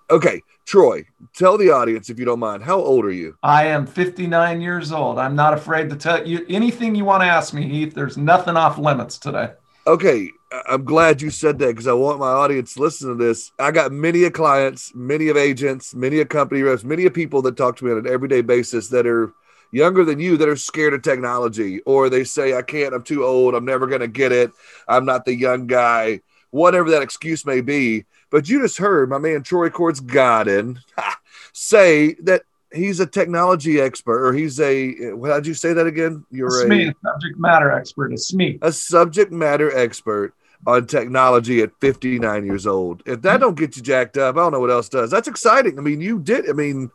Okay, 0.10 0.41
Troy, 0.65 1.06
tell 1.36 1.58
the 1.58 1.71
audience 1.71 2.10
if 2.10 2.19
you 2.19 2.26
don't 2.26 2.39
mind. 2.39 2.63
How 2.63 2.80
old 2.80 3.06
are 3.06 3.12
you? 3.12 3.36
I 3.41 3.65
am 3.65 3.86
59 3.88 4.62
years 4.62 4.91
old. 4.91 5.17
I'm 5.17 5.36
not 5.36 5.54
afraid 5.54 5.89
to 5.89 5.95
tell 5.95 6.28
you 6.28 6.45
anything 6.47 6.93
you 6.95 7.06
want 7.06 7.21
to 7.21 7.28
ask 7.28 7.54
me, 7.54 7.67
Heath. 7.67 7.93
There's 7.93 8.17
nothing 8.17 8.56
off 8.56 8.78
limits 8.78 9.17
today. 9.17 9.52
Okay, 9.85 10.31
I'm 10.69 10.85
glad 10.85 11.21
you 11.21 11.29
said 11.29 11.59
that 11.59 11.67
because 11.67 11.87
I 11.87 11.93
want 11.93 12.19
my 12.19 12.29
audience 12.29 12.75
to 12.75 12.81
listen 12.81 13.09
to 13.09 13.15
this. 13.15 13.51
I 13.59 13.71
got 13.71 13.91
many 13.91 14.23
of 14.23 14.31
clients, 14.31 14.93
many 14.95 15.27
of 15.27 15.35
agents, 15.35 15.93
many 15.93 16.21
of 16.21 16.29
company 16.29 16.61
reps, 16.61 16.85
many 16.85 17.05
of 17.05 17.13
people 17.13 17.41
that 17.41 17.57
talk 17.57 17.75
to 17.77 17.85
me 17.85 17.91
on 17.91 17.97
an 17.97 18.07
everyday 18.07 18.41
basis 18.41 18.87
that 18.89 19.05
are 19.05 19.33
younger 19.71 20.05
than 20.05 20.21
you 20.21 20.37
that 20.37 20.47
are 20.47 20.55
scared 20.55 20.93
of 20.93 21.01
technology, 21.01 21.81
or 21.81 22.09
they 22.09 22.23
say, 22.23 22.55
I 22.55 22.61
can't, 22.61 22.93
I'm 22.93 23.03
too 23.03 23.25
old, 23.25 23.55
I'm 23.55 23.65
never 23.65 23.85
going 23.85 23.99
to 23.99 24.07
get 24.07 24.31
it, 24.31 24.51
I'm 24.87 25.03
not 25.03 25.25
the 25.25 25.35
young 25.35 25.67
guy, 25.67 26.21
whatever 26.51 26.89
that 26.91 27.01
excuse 27.01 27.45
may 27.45 27.59
be. 27.59 28.05
But 28.29 28.47
you 28.47 28.61
just 28.61 28.77
heard 28.77 29.09
my 29.09 29.17
man 29.17 29.43
Troy 29.43 29.69
Korsgaden 29.69 30.77
say 31.53 32.13
that 32.23 32.43
he's 32.73 32.99
a 32.99 33.05
technology 33.05 33.79
expert, 33.79 34.25
or 34.25 34.33
he's 34.33 34.59
a 34.59 34.93
how 35.12 35.36
did 35.36 35.47
you 35.47 35.53
say 35.53 35.73
that 35.73 35.88
again? 35.88 36.25
You're 36.31 36.67
a, 36.67 36.71
a, 36.71 36.89
a 36.89 36.95
subject 37.03 37.38
matter 37.38 37.71
expert, 37.71 38.12
a 38.12 38.15
SME. 38.15 38.59
A 38.62 38.71
subject 38.71 39.31
matter 39.31 39.75
expert 39.75 40.33
on 40.65 40.88
technology 40.88 41.62
at 41.62 41.71
59 41.81 42.45
years 42.45 42.65
old. 42.65 43.03
If 43.05 43.21
that 43.23 43.36
hmm. 43.36 43.41
don't 43.41 43.57
get 43.57 43.75
you 43.75 43.81
jacked 43.81 44.17
up, 44.17 44.36
I 44.36 44.39
don't 44.39 44.51
know 44.51 44.59
what 44.59 44.71
else 44.71 44.89
does. 44.89 45.12
That's 45.12 45.27
exciting. 45.27 45.77
I 45.77 45.81
mean, 45.81 46.01
you 46.01 46.19
did. 46.19 46.49
I 46.49 46.53
mean, 46.53 46.89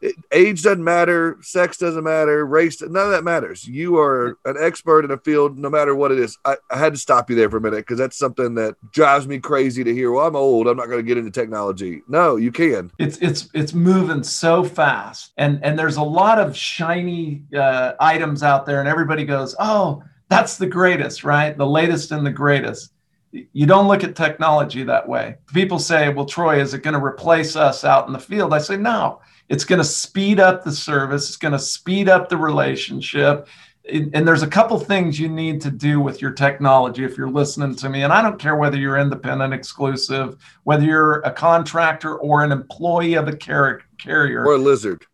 it, 0.00 0.14
age 0.32 0.62
doesn't 0.62 0.82
matter, 0.82 1.38
sex 1.42 1.76
doesn't 1.76 2.04
matter, 2.04 2.46
race, 2.46 2.80
none 2.82 3.06
of 3.06 3.10
that 3.12 3.24
matters. 3.24 3.66
You 3.66 3.98
are 3.98 4.38
an 4.44 4.56
expert 4.58 5.04
in 5.04 5.10
a 5.10 5.18
field, 5.18 5.58
no 5.58 5.70
matter 5.70 5.94
what 5.94 6.12
it 6.12 6.18
is. 6.18 6.38
I, 6.44 6.56
I 6.70 6.78
had 6.78 6.94
to 6.94 6.98
stop 6.98 7.30
you 7.30 7.36
there 7.36 7.50
for 7.50 7.58
a 7.58 7.60
minute 7.60 7.78
because 7.78 7.98
that's 7.98 8.16
something 8.16 8.54
that 8.54 8.74
drives 8.92 9.26
me 9.26 9.38
crazy 9.38 9.84
to 9.84 9.94
hear. 9.94 10.12
Well, 10.12 10.26
I'm 10.26 10.36
old, 10.36 10.66
I'm 10.68 10.76
not 10.76 10.86
going 10.86 10.98
to 10.98 11.06
get 11.06 11.18
into 11.18 11.30
technology. 11.30 12.02
No, 12.08 12.36
you 12.36 12.52
can. 12.52 12.90
It's 12.98 13.18
it's 13.18 13.48
it's 13.54 13.74
moving 13.74 14.22
so 14.22 14.64
fast, 14.64 15.32
and 15.36 15.62
and 15.62 15.78
there's 15.78 15.96
a 15.96 16.02
lot 16.02 16.38
of 16.38 16.56
shiny 16.56 17.42
uh, 17.56 17.92
items 18.00 18.42
out 18.42 18.66
there, 18.66 18.80
and 18.80 18.88
everybody 18.88 19.24
goes, 19.24 19.54
oh 19.58 20.02
that's 20.30 20.56
the 20.56 20.66
greatest, 20.66 21.24
right? 21.24 21.58
The 21.58 21.66
latest 21.66 22.12
and 22.12 22.24
the 22.24 22.30
greatest. 22.30 22.92
You 23.32 23.66
don't 23.66 23.88
look 23.88 24.04
at 24.04 24.16
technology 24.16 24.84
that 24.84 25.06
way. 25.06 25.36
People 25.52 25.78
say, 25.78 26.08
well, 26.08 26.24
Troy, 26.24 26.60
is 26.60 26.72
it 26.72 26.82
going 26.82 26.98
to 26.98 27.04
replace 27.04 27.56
us 27.56 27.84
out 27.84 28.06
in 28.06 28.12
the 28.12 28.18
field? 28.18 28.54
I 28.54 28.58
say, 28.58 28.76
no, 28.76 29.20
it's 29.50 29.64
going 29.64 29.80
to 29.80 29.84
speed 29.84 30.40
up 30.40 30.64
the 30.64 30.72
service, 30.72 31.28
it's 31.28 31.36
going 31.36 31.52
to 31.52 31.58
speed 31.58 32.08
up 32.08 32.28
the 32.28 32.36
relationship. 32.36 33.48
And 33.92 34.26
there's 34.26 34.42
a 34.42 34.46
couple 34.46 34.78
things 34.78 35.18
you 35.18 35.28
need 35.28 35.60
to 35.62 35.70
do 35.70 36.00
with 36.00 36.22
your 36.22 36.30
technology 36.30 37.02
if 37.02 37.18
you're 37.18 37.30
listening 37.30 37.74
to 37.76 37.88
me. 37.88 38.04
And 38.04 38.12
I 38.12 38.22
don't 38.22 38.38
care 38.38 38.54
whether 38.54 38.76
you're 38.76 38.98
independent, 38.98 39.52
exclusive, 39.52 40.36
whether 40.62 40.84
you're 40.84 41.20
a 41.20 41.32
contractor 41.32 42.14
or 42.16 42.44
an 42.44 42.52
employee 42.52 43.14
of 43.14 43.26
a 43.26 43.36
carrier, 43.36 43.82
or 44.44 44.54
a 44.54 44.58
lizard, 44.58 45.04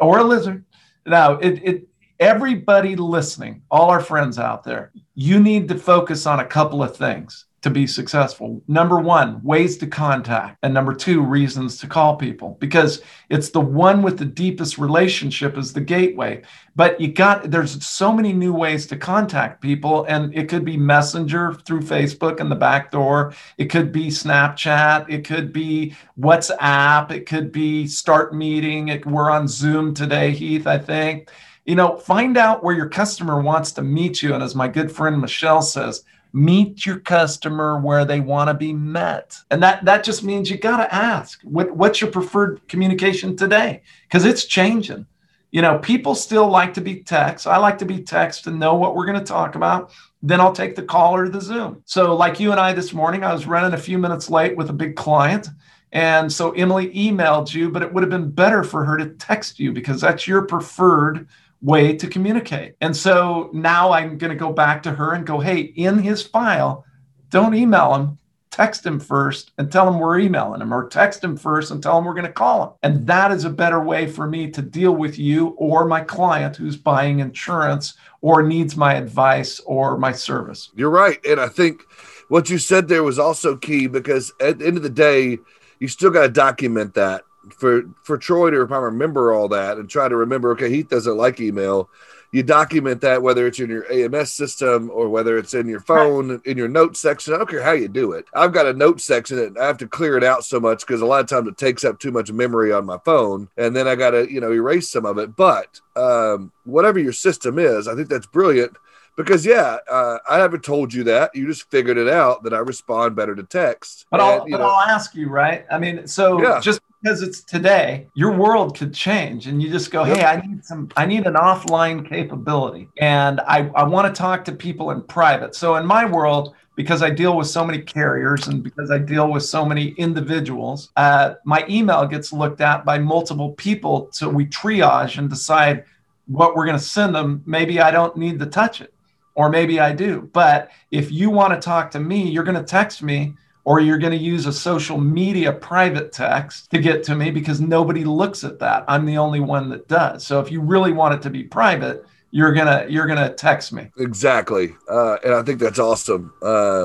or 0.00 0.20
a 0.20 0.24
lizard. 0.24 0.64
Now, 1.04 1.34
it, 1.34 1.60
it 1.62 1.88
everybody 2.18 2.96
listening, 2.96 3.62
all 3.70 3.90
our 3.90 4.00
friends 4.00 4.38
out 4.38 4.64
there, 4.64 4.92
you 5.14 5.38
need 5.38 5.68
to 5.68 5.76
focus 5.76 6.24
on 6.24 6.40
a 6.40 6.46
couple 6.46 6.82
of 6.82 6.96
things 6.96 7.44
to 7.62 7.70
be 7.70 7.86
successful. 7.86 8.60
Number 8.66 8.98
one, 8.98 9.40
ways 9.42 9.78
to 9.78 9.86
contact. 9.86 10.58
And 10.62 10.74
number 10.74 10.92
two, 10.94 11.22
reasons 11.22 11.78
to 11.78 11.86
call 11.86 12.16
people 12.16 12.56
because 12.60 13.02
it's 13.30 13.50
the 13.50 13.60
one 13.60 14.02
with 14.02 14.18
the 14.18 14.24
deepest 14.24 14.78
relationship 14.78 15.56
is 15.56 15.72
the 15.72 15.80
gateway. 15.80 16.42
But 16.74 17.00
you 17.00 17.12
got, 17.12 17.50
there's 17.50 17.84
so 17.86 18.12
many 18.12 18.32
new 18.32 18.52
ways 18.52 18.86
to 18.88 18.96
contact 18.96 19.60
people. 19.60 20.04
And 20.06 20.34
it 20.34 20.48
could 20.48 20.64
be 20.64 20.76
Messenger 20.76 21.54
through 21.54 21.82
Facebook 21.82 22.40
and 22.40 22.50
the 22.50 22.56
back 22.56 22.90
door. 22.90 23.32
It 23.58 23.66
could 23.66 23.92
be 23.92 24.08
Snapchat. 24.08 25.08
It 25.08 25.24
could 25.24 25.52
be 25.52 25.94
WhatsApp. 26.18 27.12
It 27.12 27.26
could 27.26 27.52
be 27.52 27.86
Start 27.86 28.34
Meeting. 28.34 28.88
It, 28.88 29.06
we're 29.06 29.30
on 29.30 29.46
Zoom 29.46 29.94
today, 29.94 30.32
Heath, 30.32 30.66
I 30.66 30.78
think. 30.78 31.30
You 31.64 31.76
know, 31.76 31.96
find 31.96 32.36
out 32.36 32.64
where 32.64 32.74
your 32.74 32.88
customer 32.88 33.40
wants 33.40 33.70
to 33.72 33.82
meet 33.82 34.20
you. 34.20 34.34
And 34.34 34.42
as 34.42 34.56
my 34.56 34.66
good 34.66 34.90
friend 34.90 35.20
Michelle 35.20 35.62
says, 35.62 36.02
meet 36.32 36.86
your 36.86 36.98
customer 36.98 37.78
where 37.78 38.04
they 38.04 38.20
want 38.20 38.48
to 38.48 38.54
be 38.54 38.72
met. 38.72 39.36
And 39.50 39.62
that 39.62 39.84
that 39.84 40.04
just 40.04 40.24
means 40.24 40.50
you 40.50 40.56
got 40.56 40.78
to 40.78 40.94
ask 40.94 41.40
what, 41.42 41.76
what's 41.76 42.00
your 42.00 42.10
preferred 42.10 42.66
communication 42.68 43.36
today? 43.36 43.82
Because 44.08 44.24
it's 44.24 44.44
changing. 44.44 45.06
You 45.50 45.60
know 45.60 45.78
people 45.78 46.14
still 46.14 46.48
like 46.48 46.72
to 46.74 46.80
be 46.80 47.02
text. 47.02 47.46
I 47.46 47.58
like 47.58 47.78
to 47.78 47.84
be 47.84 48.02
text 48.02 48.46
and 48.46 48.58
know 48.58 48.74
what 48.74 48.96
we're 48.96 49.04
going 49.04 49.18
to 49.18 49.24
talk 49.24 49.54
about. 49.54 49.92
Then 50.22 50.40
i'll 50.40 50.52
take 50.52 50.74
the 50.74 50.82
call 50.82 51.14
or 51.14 51.28
the 51.28 51.40
zoom. 51.40 51.82
So 51.84 52.16
like 52.16 52.40
you 52.40 52.52
and 52.52 52.60
i 52.60 52.72
this 52.72 52.94
morning 52.94 53.22
i 53.22 53.32
was 53.32 53.46
running 53.46 53.74
a 53.74 53.82
few 53.82 53.98
minutes 53.98 54.30
late 54.30 54.56
with 54.56 54.70
a 54.70 54.74
big 54.74 54.96
client. 54.96 55.48
And 55.94 56.32
so 56.32 56.52
emily 56.52 56.88
emailed 56.94 57.52
you 57.52 57.70
but 57.70 57.82
it 57.82 57.92
would 57.92 58.02
have 58.02 58.10
been 58.10 58.30
better 58.30 58.64
for 58.64 58.82
her 58.84 58.96
to 58.96 59.10
text 59.10 59.60
you 59.60 59.72
because 59.72 60.00
that's 60.00 60.26
your 60.26 60.42
preferred 60.42 61.28
way 61.62 61.96
to 61.96 62.08
communicate. 62.08 62.74
And 62.80 62.94
so 62.94 63.50
now 63.52 63.92
I'm 63.92 64.18
going 64.18 64.32
to 64.32 64.36
go 64.36 64.52
back 64.52 64.82
to 64.82 64.90
her 64.90 65.14
and 65.14 65.26
go, 65.26 65.38
hey, 65.38 65.60
in 65.60 65.98
his 65.98 66.22
file, 66.22 66.84
don't 67.30 67.54
email 67.54 67.94
him. 67.94 68.18
Text 68.50 68.84
him 68.84 69.00
first 69.00 69.52
and 69.56 69.72
tell 69.72 69.88
him 69.88 69.98
we're 69.98 70.18
emailing 70.18 70.60
him, 70.60 70.74
or 70.74 70.86
text 70.86 71.24
him 71.24 71.38
first 71.38 71.70
and 71.70 71.82
tell 71.82 71.96
him 71.96 72.04
we're 72.04 72.12
going 72.12 72.26
to 72.26 72.32
call 72.32 72.62
him. 72.62 72.70
And 72.82 73.06
that 73.06 73.32
is 73.32 73.46
a 73.46 73.50
better 73.50 73.80
way 73.80 74.06
for 74.06 74.26
me 74.26 74.50
to 74.50 74.60
deal 74.60 74.92
with 74.92 75.18
you 75.18 75.54
or 75.56 75.86
my 75.86 76.02
client 76.02 76.56
who's 76.56 76.76
buying 76.76 77.20
insurance 77.20 77.94
or 78.20 78.42
needs 78.42 78.76
my 78.76 78.92
advice 78.94 79.58
or 79.60 79.96
my 79.96 80.12
service. 80.12 80.70
You're 80.74 80.90
right. 80.90 81.18
And 81.24 81.40
I 81.40 81.48
think 81.48 81.80
what 82.28 82.50
you 82.50 82.58
said 82.58 82.88
there 82.88 83.02
was 83.02 83.18
also 83.18 83.56
key 83.56 83.86
because 83.86 84.30
at 84.38 84.58
the 84.58 84.66
end 84.66 84.76
of 84.76 84.82
the 84.82 84.90
day, 84.90 85.38
you 85.80 85.88
still 85.88 86.10
got 86.10 86.22
to 86.22 86.28
document 86.28 86.92
that 86.92 87.22
for 87.62 87.84
for 88.02 88.18
Troy 88.18 88.50
to 88.50 88.62
if 88.62 88.72
I 88.72 88.78
remember 88.78 89.32
all 89.32 89.46
that 89.50 89.78
and 89.78 89.88
try 89.88 90.08
to 90.08 90.16
remember, 90.16 90.50
okay, 90.50 90.68
Heath 90.68 90.88
doesn't 90.88 91.16
like 91.16 91.40
email. 91.40 91.88
You 92.32 92.42
document 92.42 93.02
that 93.02 93.22
whether 93.22 93.46
it's 93.46 93.60
in 93.60 93.70
your 93.70 93.90
AMS 93.92 94.32
system 94.32 94.90
or 94.92 95.08
whether 95.08 95.38
it's 95.38 95.54
in 95.54 95.68
your 95.68 95.78
phone, 95.78 96.30
right. 96.30 96.46
in 96.46 96.58
your 96.58 96.66
notes 96.66 96.98
section. 96.98 97.34
I 97.34 97.36
don't 97.36 97.48
care 97.48 97.62
how 97.62 97.72
you 97.72 97.86
do 97.86 98.12
it. 98.12 98.24
I've 98.34 98.52
got 98.52 98.66
a 98.66 98.72
note 98.72 99.00
section 99.00 99.38
and 99.38 99.56
I 99.56 99.66
have 99.66 99.78
to 99.78 99.86
clear 99.86 100.16
it 100.16 100.24
out 100.24 100.44
so 100.44 100.58
much 100.58 100.84
because 100.84 101.02
a 101.02 101.06
lot 101.06 101.20
of 101.20 101.28
times 101.28 101.46
it 101.46 101.56
takes 101.56 101.84
up 101.84 102.00
too 102.00 102.10
much 102.10 102.32
memory 102.32 102.72
on 102.72 102.84
my 102.84 102.98
phone, 103.04 103.48
and 103.56 103.76
then 103.76 103.86
I 103.86 103.94
got 103.94 104.10
to 104.10 104.28
you 104.28 104.40
know 104.40 104.50
erase 104.50 104.90
some 104.90 105.06
of 105.06 105.18
it. 105.18 105.36
But 105.36 105.80
um, 105.94 106.50
whatever 106.64 106.98
your 106.98 107.12
system 107.12 107.60
is, 107.60 107.86
I 107.86 107.94
think 107.94 108.08
that's 108.08 108.26
brilliant 108.26 108.76
because 109.16 109.46
yeah, 109.46 109.76
uh, 109.88 110.18
I 110.28 110.38
haven't 110.38 110.64
told 110.64 110.92
you 110.92 111.04
that. 111.04 111.32
You 111.36 111.46
just 111.46 111.70
figured 111.70 111.96
it 111.96 112.08
out 112.08 112.42
that 112.42 112.54
I 112.54 112.58
respond 112.58 113.14
better 113.14 113.36
to 113.36 113.44
text. 113.44 114.06
But 114.10 114.18
and, 114.18 114.30
I'll 114.30 114.50
but 114.50 114.58
know, 114.58 114.68
I'll 114.68 114.88
ask 114.88 115.14
you, 115.14 115.28
right? 115.28 115.64
I 115.70 115.78
mean, 115.78 116.08
so 116.08 116.42
yeah. 116.42 116.58
just 116.58 116.80
because 117.02 117.22
it's 117.22 117.42
today, 117.42 118.06
your 118.14 118.32
world 118.32 118.76
could 118.78 118.94
change, 118.94 119.46
and 119.46 119.62
you 119.62 119.70
just 119.70 119.90
go. 119.90 120.04
"Hey, 120.04 120.24
I 120.24 120.40
need 120.40 120.64
some. 120.64 120.88
I 120.96 121.06
need 121.06 121.26
an 121.26 121.34
offline 121.34 122.08
capability, 122.08 122.88
and 123.00 123.40
I 123.40 123.70
I 123.74 123.84
want 123.84 124.12
to 124.12 124.18
talk 124.18 124.44
to 124.46 124.52
people 124.52 124.90
in 124.90 125.02
private." 125.02 125.54
So 125.54 125.76
in 125.76 125.86
my 125.86 126.04
world. 126.04 126.54
Because 126.74 127.02
I 127.02 127.10
deal 127.10 127.36
with 127.36 127.48
so 127.48 127.66
many 127.66 127.82
carriers 127.82 128.48
and 128.48 128.62
because 128.62 128.90
I 128.90 128.96
deal 128.96 129.30
with 129.30 129.42
so 129.42 129.62
many 129.62 129.88
individuals, 129.98 130.90
uh, 130.96 131.34
my 131.44 131.66
email 131.68 132.06
gets 132.06 132.32
looked 132.32 132.62
at 132.62 132.86
by 132.86 132.98
multiple 132.98 133.50
people. 133.52 134.08
So 134.10 134.26
we 134.30 134.46
triage 134.46 135.18
and 135.18 135.28
decide 135.28 135.84
what 136.28 136.56
we're 136.56 136.64
going 136.64 136.78
to 136.78 136.82
send 136.82 137.14
them. 137.14 137.42
Maybe 137.44 137.78
I 137.78 137.90
don't 137.90 138.16
need 138.16 138.38
to 138.38 138.46
touch 138.46 138.80
it 138.80 138.94
or 139.34 139.48
maybe 139.48 139.80
I 139.80 139.92
do. 139.92 140.30
But 140.32 140.70
if 140.90 141.10
you 141.10 141.30
want 141.30 141.54
to 141.54 141.60
talk 141.60 141.90
to 141.92 142.00
me, 142.00 142.28
you're 142.28 142.44
going 142.44 142.58
to 142.58 142.64
text 142.64 143.02
me 143.02 143.34
or 143.64 143.80
you're 143.80 143.98
going 143.98 144.12
to 144.12 144.24
use 144.24 144.46
a 144.46 144.52
social 144.52 144.98
media 144.98 145.52
private 145.52 146.12
text 146.12 146.70
to 146.70 146.78
get 146.78 147.04
to 147.04 147.14
me 147.14 147.30
because 147.30 147.60
nobody 147.60 148.04
looks 148.04 148.44
at 148.44 148.58
that. 148.58 148.84
I'm 148.88 149.06
the 149.06 149.18
only 149.18 149.40
one 149.40 149.68
that 149.70 149.88
does. 149.88 150.26
So 150.26 150.40
if 150.40 150.50
you 150.50 150.60
really 150.60 150.92
want 150.92 151.14
it 151.14 151.22
to 151.22 151.30
be 151.30 151.44
private, 151.44 152.04
you're 152.30 152.52
gonna 152.52 152.86
you're 152.88 153.06
gonna 153.06 153.32
text 153.34 153.74
me. 153.74 153.90
Exactly, 153.98 154.74
uh, 154.88 155.18
and 155.22 155.34
I 155.34 155.42
think 155.42 155.60
that's 155.60 155.78
awesome. 155.78 156.32
Uh, 156.40 156.84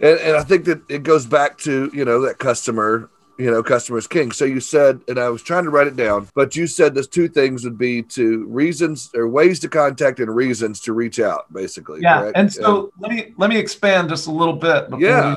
and, 0.00 0.18
and 0.18 0.36
I 0.36 0.42
think 0.42 0.64
that 0.64 0.82
it 0.90 1.04
goes 1.04 1.26
back 1.26 1.58
to 1.58 1.90
you 1.94 2.04
know 2.04 2.20
that 2.22 2.38
customer 2.38 3.08
you 3.40 3.50
know, 3.50 3.62
customers 3.62 4.06
king. 4.06 4.32
So 4.32 4.44
you 4.44 4.60
said, 4.60 5.00
and 5.08 5.18
I 5.18 5.30
was 5.30 5.42
trying 5.42 5.64
to 5.64 5.70
write 5.70 5.86
it 5.86 5.96
down, 5.96 6.28
but 6.34 6.54
you 6.54 6.66
said 6.66 6.94
those 6.94 7.08
two 7.08 7.26
things 7.26 7.64
would 7.64 7.78
be 7.78 8.02
to 8.02 8.44
reasons 8.44 9.10
or 9.14 9.26
ways 9.28 9.58
to 9.60 9.68
contact 9.68 10.20
and 10.20 10.34
reasons 10.34 10.78
to 10.80 10.92
reach 10.92 11.18
out, 11.18 11.50
basically. 11.50 12.00
Yeah. 12.02 12.20
Correct? 12.20 12.36
And 12.36 12.52
so 12.52 12.92
let 12.98 13.10
me 13.10 13.32
let 13.38 13.48
me 13.48 13.56
expand 13.56 14.10
just 14.10 14.26
a 14.26 14.30
little 14.30 14.56
bit 14.56 14.90
before, 14.90 15.00
yeah. 15.00 15.36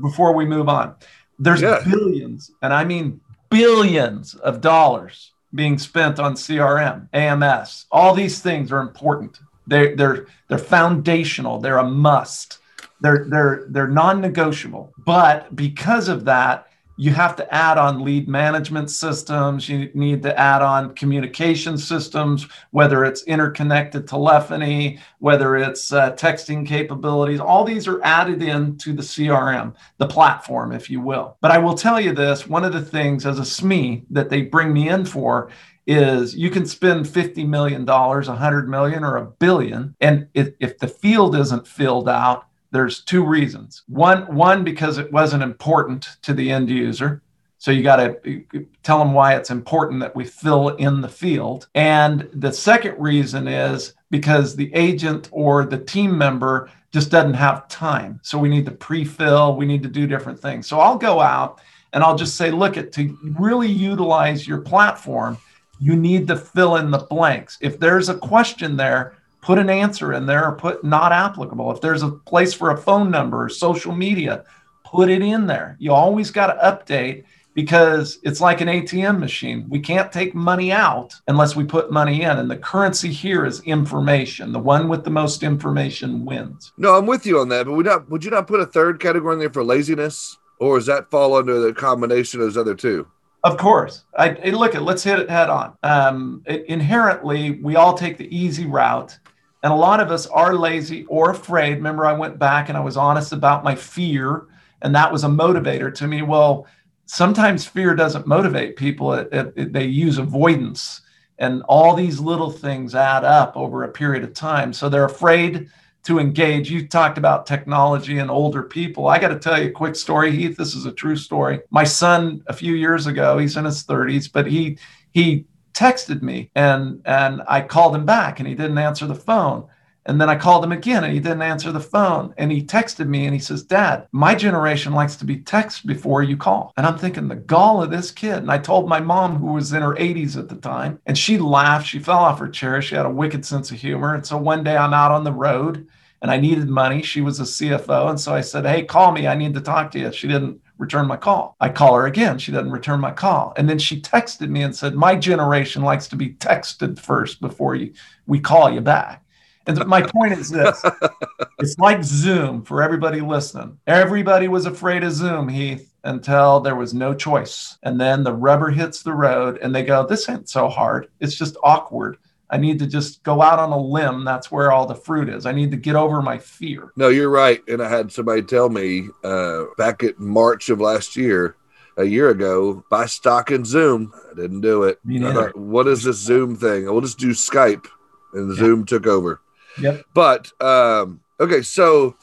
Before 0.00 0.34
we 0.34 0.44
move 0.44 0.68
on. 0.68 0.94
There's 1.38 1.62
yeah. 1.62 1.82
billions, 1.84 2.50
and 2.62 2.72
I 2.72 2.84
mean 2.84 3.20
billions 3.50 4.34
of 4.34 4.60
dollars 4.60 5.32
being 5.54 5.78
spent 5.78 6.18
on 6.18 6.34
CRM, 6.34 7.08
AMS. 7.12 7.86
All 7.90 8.14
these 8.14 8.40
things 8.40 8.70
are 8.72 8.80
important. 8.80 9.40
They're 9.66 9.96
they're 9.96 10.26
they're 10.48 10.58
foundational. 10.58 11.60
They're 11.60 11.78
a 11.78 11.88
must. 11.88 12.58
They're 13.00 13.26
they're 13.28 13.66
they're 13.68 13.88
non-negotiable. 13.88 14.92
But 14.98 15.54
because 15.54 16.08
of 16.08 16.24
that, 16.26 16.68
you 17.00 17.14
have 17.14 17.34
to 17.34 17.54
add 17.54 17.78
on 17.78 18.04
lead 18.04 18.28
management 18.28 18.90
systems. 18.90 19.66
You 19.70 19.90
need 19.94 20.22
to 20.22 20.38
add 20.38 20.60
on 20.60 20.94
communication 20.94 21.78
systems, 21.78 22.46
whether 22.72 23.06
it's 23.06 23.22
interconnected 23.22 24.06
telephony, 24.06 24.98
whether 25.18 25.56
it's 25.56 25.94
uh, 25.94 26.12
texting 26.12 26.66
capabilities. 26.66 27.40
All 27.40 27.64
these 27.64 27.88
are 27.88 28.02
added 28.02 28.42
into 28.42 28.92
the 28.92 29.00
CRM, 29.00 29.74
the 29.96 30.08
platform, 30.08 30.72
if 30.72 30.90
you 30.90 31.00
will. 31.00 31.38
But 31.40 31.52
I 31.52 31.56
will 31.56 31.74
tell 31.74 31.98
you 31.98 32.12
this 32.12 32.46
one 32.46 32.66
of 32.66 32.74
the 32.74 32.82
things 32.82 33.24
as 33.24 33.38
a 33.38 33.44
SME 33.44 34.04
that 34.10 34.28
they 34.28 34.42
bring 34.42 34.70
me 34.70 34.90
in 34.90 35.06
for 35.06 35.50
is 35.86 36.36
you 36.36 36.50
can 36.50 36.66
spend 36.66 37.06
$50 37.06 37.48
million, 37.48 37.86
100 37.86 38.68
million, 38.68 39.04
or 39.04 39.16
a 39.16 39.24
billion. 39.24 39.94
And 40.02 40.28
if, 40.34 40.50
if 40.60 40.76
the 40.76 40.88
field 40.88 41.34
isn't 41.34 41.66
filled 41.66 42.10
out, 42.10 42.44
there's 42.70 43.02
two 43.02 43.24
reasons. 43.24 43.82
One, 43.88 44.34
one 44.34 44.64
because 44.64 44.98
it 44.98 45.12
wasn't 45.12 45.42
important 45.42 46.16
to 46.22 46.32
the 46.32 46.50
end 46.50 46.70
user. 46.70 47.22
So 47.58 47.70
you 47.70 47.82
got 47.82 47.96
to 47.96 48.42
tell 48.82 48.98
them 48.98 49.12
why 49.12 49.34
it's 49.34 49.50
important 49.50 50.00
that 50.00 50.16
we 50.16 50.24
fill 50.24 50.70
in 50.76 51.02
the 51.02 51.08
field. 51.08 51.68
And 51.74 52.28
the 52.32 52.52
second 52.52 52.98
reason 52.98 53.46
is 53.46 53.94
because 54.10 54.56
the 54.56 54.72
agent 54.74 55.28
or 55.30 55.66
the 55.66 55.78
team 55.78 56.16
member 56.16 56.70
just 56.90 57.10
doesn't 57.10 57.34
have 57.34 57.68
time. 57.68 58.18
So 58.22 58.38
we 58.38 58.48
need 58.48 58.64
to 58.64 58.72
pre-fill, 58.72 59.56
we 59.56 59.66
need 59.66 59.82
to 59.82 59.88
do 59.88 60.06
different 60.06 60.40
things. 60.40 60.66
So 60.66 60.80
I'll 60.80 60.96
go 60.96 61.20
out 61.20 61.60
and 61.92 62.02
I'll 62.02 62.16
just 62.16 62.36
say, 62.36 62.50
look 62.50 62.76
at 62.76 62.92
to 62.92 63.16
really 63.38 63.68
utilize 63.68 64.48
your 64.48 64.62
platform, 64.62 65.36
you 65.78 65.96
need 65.96 66.26
to 66.28 66.36
fill 66.36 66.76
in 66.76 66.90
the 66.90 66.98
blanks. 66.98 67.58
If 67.60 67.78
there's 67.78 68.08
a 68.08 68.16
question 68.16 68.76
there, 68.76 69.14
put 69.40 69.58
an 69.58 69.70
answer 69.70 70.12
in 70.12 70.26
there 70.26 70.46
or 70.46 70.52
put 70.52 70.84
not 70.84 71.12
applicable. 71.12 71.70
If 71.72 71.80
there's 71.80 72.02
a 72.02 72.10
place 72.10 72.52
for 72.52 72.70
a 72.70 72.76
phone 72.76 73.10
number 73.10 73.44
or 73.44 73.48
social 73.48 73.94
media, 73.94 74.44
put 74.84 75.08
it 75.08 75.22
in 75.22 75.46
there. 75.46 75.76
You 75.78 75.92
always 75.92 76.30
got 76.30 76.48
to 76.48 76.60
update 76.62 77.24
because 77.54 78.18
it's 78.22 78.40
like 78.40 78.60
an 78.60 78.68
ATM 78.68 79.18
machine. 79.18 79.66
We 79.68 79.80
can't 79.80 80.12
take 80.12 80.34
money 80.34 80.72
out 80.72 81.14
unless 81.28 81.56
we 81.56 81.64
put 81.64 81.90
money 81.90 82.22
in. 82.22 82.38
And 82.38 82.50
the 82.50 82.56
currency 82.56 83.10
here 83.10 83.44
is 83.44 83.60
information. 83.62 84.52
The 84.52 84.58
one 84.58 84.88
with 84.88 85.04
the 85.04 85.10
most 85.10 85.42
information 85.42 86.24
wins. 86.24 86.72
No, 86.76 86.96
I'm 86.96 87.06
with 87.06 87.26
you 87.26 87.40
on 87.40 87.48
that. 87.48 87.66
But 87.66 87.72
would 87.72 87.86
not 87.86 88.08
would 88.10 88.24
you 88.24 88.30
not 88.30 88.46
put 88.46 88.60
a 88.60 88.66
third 88.66 89.00
category 89.00 89.34
in 89.34 89.40
there 89.40 89.50
for 89.50 89.64
laziness? 89.64 90.38
Or 90.58 90.76
does 90.76 90.86
that 90.86 91.10
fall 91.10 91.34
under 91.34 91.58
the 91.58 91.72
combination 91.72 92.40
of 92.40 92.46
those 92.46 92.56
other 92.56 92.74
two? 92.74 93.06
Of 93.42 93.56
course. 93.56 94.04
I, 94.18 94.36
I 94.44 94.50
look 94.50 94.74
at 94.74 94.82
let's 94.82 95.02
hit 95.02 95.18
it 95.18 95.30
head 95.30 95.48
on. 95.48 95.76
Um, 95.82 96.42
it, 96.46 96.66
inherently, 96.66 97.52
we 97.62 97.76
all 97.76 97.94
take 97.94 98.18
the 98.18 98.34
easy 98.34 98.66
route 98.66 99.18
and 99.62 99.72
a 99.72 99.76
lot 99.76 100.00
of 100.00 100.10
us 100.10 100.26
are 100.26 100.54
lazy 100.54 101.04
or 101.06 101.30
afraid. 101.30 101.74
Remember, 101.74 102.06
I 102.06 102.12
went 102.12 102.38
back 102.38 102.68
and 102.68 102.78
I 102.78 102.80
was 102.80 102.96
honest 102.96 103.32
about 103.32 103.64
my 103.64 103.74
fear, 103.74 104.46
and 104.82 104.94
that 104.94 105.12
was 105.12 105.24
a 105.24 105.28
motivator 105.28 105.92
to 105.94 106.06
me. 106.06 106.22
Well, 106.22 106.66
sometimes 107.06 107.66
fear 107.66 107.94
doesn't 107.94 108.26
motivate 108.26 108.76
people, 108.76 109.12
it, 109.14 109.28
it, 109.32 109.52
it, 109.56 109.72
they 109.72 109.84
use 109.84 110.18
avoidance. 110.18 111.02
And 111.38 111.62
all 111.62 111.94
these 111.94 112.20
little 112.20 112.50
things 112.50 112.94
add 112.94 113.24
up 113.24 113.56
over 113.56 113.82
a 113.82 113.88
period 113.88 114.24
of 114.24 114.34
time. 114.34 114.72
So 114.72 114.88
they're 114.88 115.06
afraid 115.06 115.68
to 116.02 116.18
engage. 116.18 116.70
You 116.70 116.86
talked 116.86 117.18
about 117.18 117.46
technology 117.46 118.18
and 118.18 118.30
older 118.30 118.62
people. 118.62 119.08
I 119.08 119.18
got 119.18 119.28
to 119.28 119.38
tell 119.38 119.60
you 119.60 119.68
a 119.68 119.72
quick 119.72 119.96
story, 119.96 120.32
Heath. 120.32 120.56
This 120.56 120.74
is 120.74 120.86
a 120.86 120.92
true 120.92 121.16
story. 121.16 121.60
My 121.70 121.84
son, 121.84 122.42
a 122.46 122.52
few 122.52 122.74
years 122.74 123.06
ago, 123.06 123.38
he's 123.38 123.56
in 123.56 123.64
his 123.64 123.84
30s, 123.84 124.30
but 124.32 124.46
he 124.46 124.78
he 125.12 125.46
texted 125.80 126.20
me 126.20 126.50
and 126.54 127.00
and 127.06 127.42
I 127.48 127.62
called 127.62 127.94
him 127.94 128.04
back 128.04 128.38
and 128.38 128.46
he 128.46 128.54
didn't 128.54 128.78
answer 128.78 129.06
the 129.06 129.14
phone. 129.14 129.66
And 130.06 130.20
then 130.20 130.30
I 130.30 130.36
called 130.36 130.64
him 130.64 130.72
again 130.72 131.04
and 131.04 131.12
he 131.12 131.20
didn't 131.20 131.42
answer 131.42 131.72
the 131.72 131.80
phone. 131.80 132.34
And 132.38 132.50
he 132.50 132.62
texted 132.62 133.06
me 133.06 133.26
and 133.26 133.34
he 133.34 133.40
says, 133.40 133.62
Dad, 133.62 134.08
my 134.12 134.34
generation 134.34 134.92
likes 134.92 135.14
to 135.16 135.26
be 135.26 135.36
text 135.36 135.86
before 135.86 136.22
you 136.22 136.36
call. 136.36 136.72
And 136.76 136.86
I'm 136.86 136.98
thinking, 136.98 137.28
the 137.28 137.36
gall 137.36 137.82
of 137.82 137.90
this 137.90 138.10
kid. 138.10 138.38
And 138.38 138.50
I 138.50 138.58
told 138.58 138.88
my 138.88 139.00
mom, 139.00 139.36
who 139.36 139.52
was 139.52 139.72
in 139.72 139.82
her 139.82 139.94
80s 139.94 140.38
at 140.38 140.48
the 140.48 140.56
time, 140.56 140.98
and 141.06 141.16
she 141.16 141.38
laughed. 141.38 141.86
She 141.86 141.98
fell 141.98 142.18
off 142.18 142.40
her 142.40 142.48
chair. 142.48 142.80
She 142.80 142.94
had 142.94 143.06
a 143.06 143.10
wicked 143.10 143.44
sense 143.44 143.70
of 143.70 143.76
humor. 143.76 144.14
And 144.14 144.26
so 144.26 144.36
one 144.38 144.64
day 144.64 144.76
I'm 144.76 144.94
out 144.94 145.12
on 145.12 145.24
the 145.24 145.32
road 145.32 145.86
and 146.22 146.30
I 146.30 146.38
needed 146.38 146.68
money. 146.68 147.02
She 147.02 147.20
was 147.20 147.38
a 147.38 147.44
CFO. 147.44 148.08
And 148.08 148.18
so 148.18 148.34
I 148.34 148.40
said, 148.40 148.66
Hey, 148.66 148.84
call 148.84 149.12
me. 149.12 149.26
I 149.26 149.34
need 149.34 149.54
to 149.54 149.60
talk 149.60 149.90
to 149.92 149.98
you. 149.98 150.12
She 150.12 150.28
didn't 150.28 150.60
return 150.80 151.06
my 151.06 151.16
call. 151.16 151.56
I 151.60 151.68
call 151.68 151.94
her 151.94 152.06
again. 152.06 152.38
She 152.38 152.50
doesn't 152.50 152.72
return 152.72 153.00
my 153.00 153.12
call. 153.12 153.52
And 153.56 153.68
then 153.68 153.78
she 153.78 154.00
texted 154.00 154.48
me 154.48 154.62
and 154.62 154.74
said, 154.74 154.94
My 154.94 155.14
generation 155.14 155.82
likes 155.82 156.08
to 156.08 156.16
be 156.16 156.30
texted 156.30 156.98
first 156.98 157.40
before 157.40 157.74
you, 157.76 157.92
we 158.26 158.40
call 158.40 158.72
you 158.72 158.80
back. 158.80 159.22
And 159.66 159.86
my 159.86 160.00
point 160.00 160.32
is 160.32 160.48
this 160.48 160.82
it's 161.58 161.78
like 161.78 162.02
Zoom 162.02 162.64
for 162.64 162.82
everybody 162.82 163.20
listening. 163.20 163.78
Everybody 163.86 164.48
was 164.48 164.64
afraid 164.64 165.04
of 165.04 165.12
Zoom, 165.12 165.48
Heath, 165.48 165.94
until 166.02 166.60
there 166.60 166.74
was 166.74 166.94
no 166.94 167.14
choice. 167.14 167.76
And 167.82 168.00
then 168.00 168.24
the 168.24 168.34
rubber 168.34 168.70
hits 168.70 169.02
the 169.02 169.12
road 169.12 169.58
and 169.62 169.74
they 169.74 169.84
go, 169.84 170.06
This 170.06 170.28
ain't 170.28 170.48
so 170.48 170.68
hard. 170.68 171.08
It's 171.20 171.36
just 171.36 171.58
awkward. 171.62 172.16
I 172.50 172.56
need 172.56 172.80
to 172.80 172.86
just 172.86 173.22
go 173.22 173.40
out 173.42 173.58
on 173.58 173.70
a 173.70 173.78
limb. 173.78 174.24
That's 174.24 174.50
where 174.50 174.72
all 174.72 174.86
the 174.86 174.94
fruit 174.94 175.28
is. 175.28 175.46
I 175.46 175.52
need 175.52 175.70
to 175.70 175.76
get 175.76 175.94
over 175.94 176.20
my 176.20 176.38
fear. 176.38 176.92
No, 176.96 177.08
you're 177.08 177.30
right. 177.30 177.62
And 177.68 177.80
I 177.80 177.88
had 177.88 178.10
somebody 178.10 178.42
tell 178.42 178.68
me 178.68 179.08
uh, 179.22 179.66
back 179.78 180.02
at 180.02 180.18
March 180.18 180.68
of 180.68 180.80
last 180.80 181.16
year, 181.16 181.56
a 181.96 182.04
year 182.04 182.30
ago, 182.30 182.84
buy 182.90 183.06
stock 183.06 183.50
in 183.50 183.64
Zoom. 183.64 184.12
I 184.30 184.34
didn't 184.34 184.62
do 184.62 184.82
it. 184.84 184.98
Thought, 185.06 185.56
what 185.56 185.86
is 185.86 186.02
this 186.02 186.18
Zoom 186.18 186.56
thing? 186.56 186.86
We'll 186.86 187.00
just 187.00 187.18
do 187.18 187.30
Skype. 187.30 187.86
And 188.32 188.56
Zoom 188.56 188.84
took 188.86 189.06
over. 189.06 189.40
Yep. 189.80 190.04
But 190.14 190.52
um, 190.60 191.20
okay, 191.40 191.62
so 191.62 192.16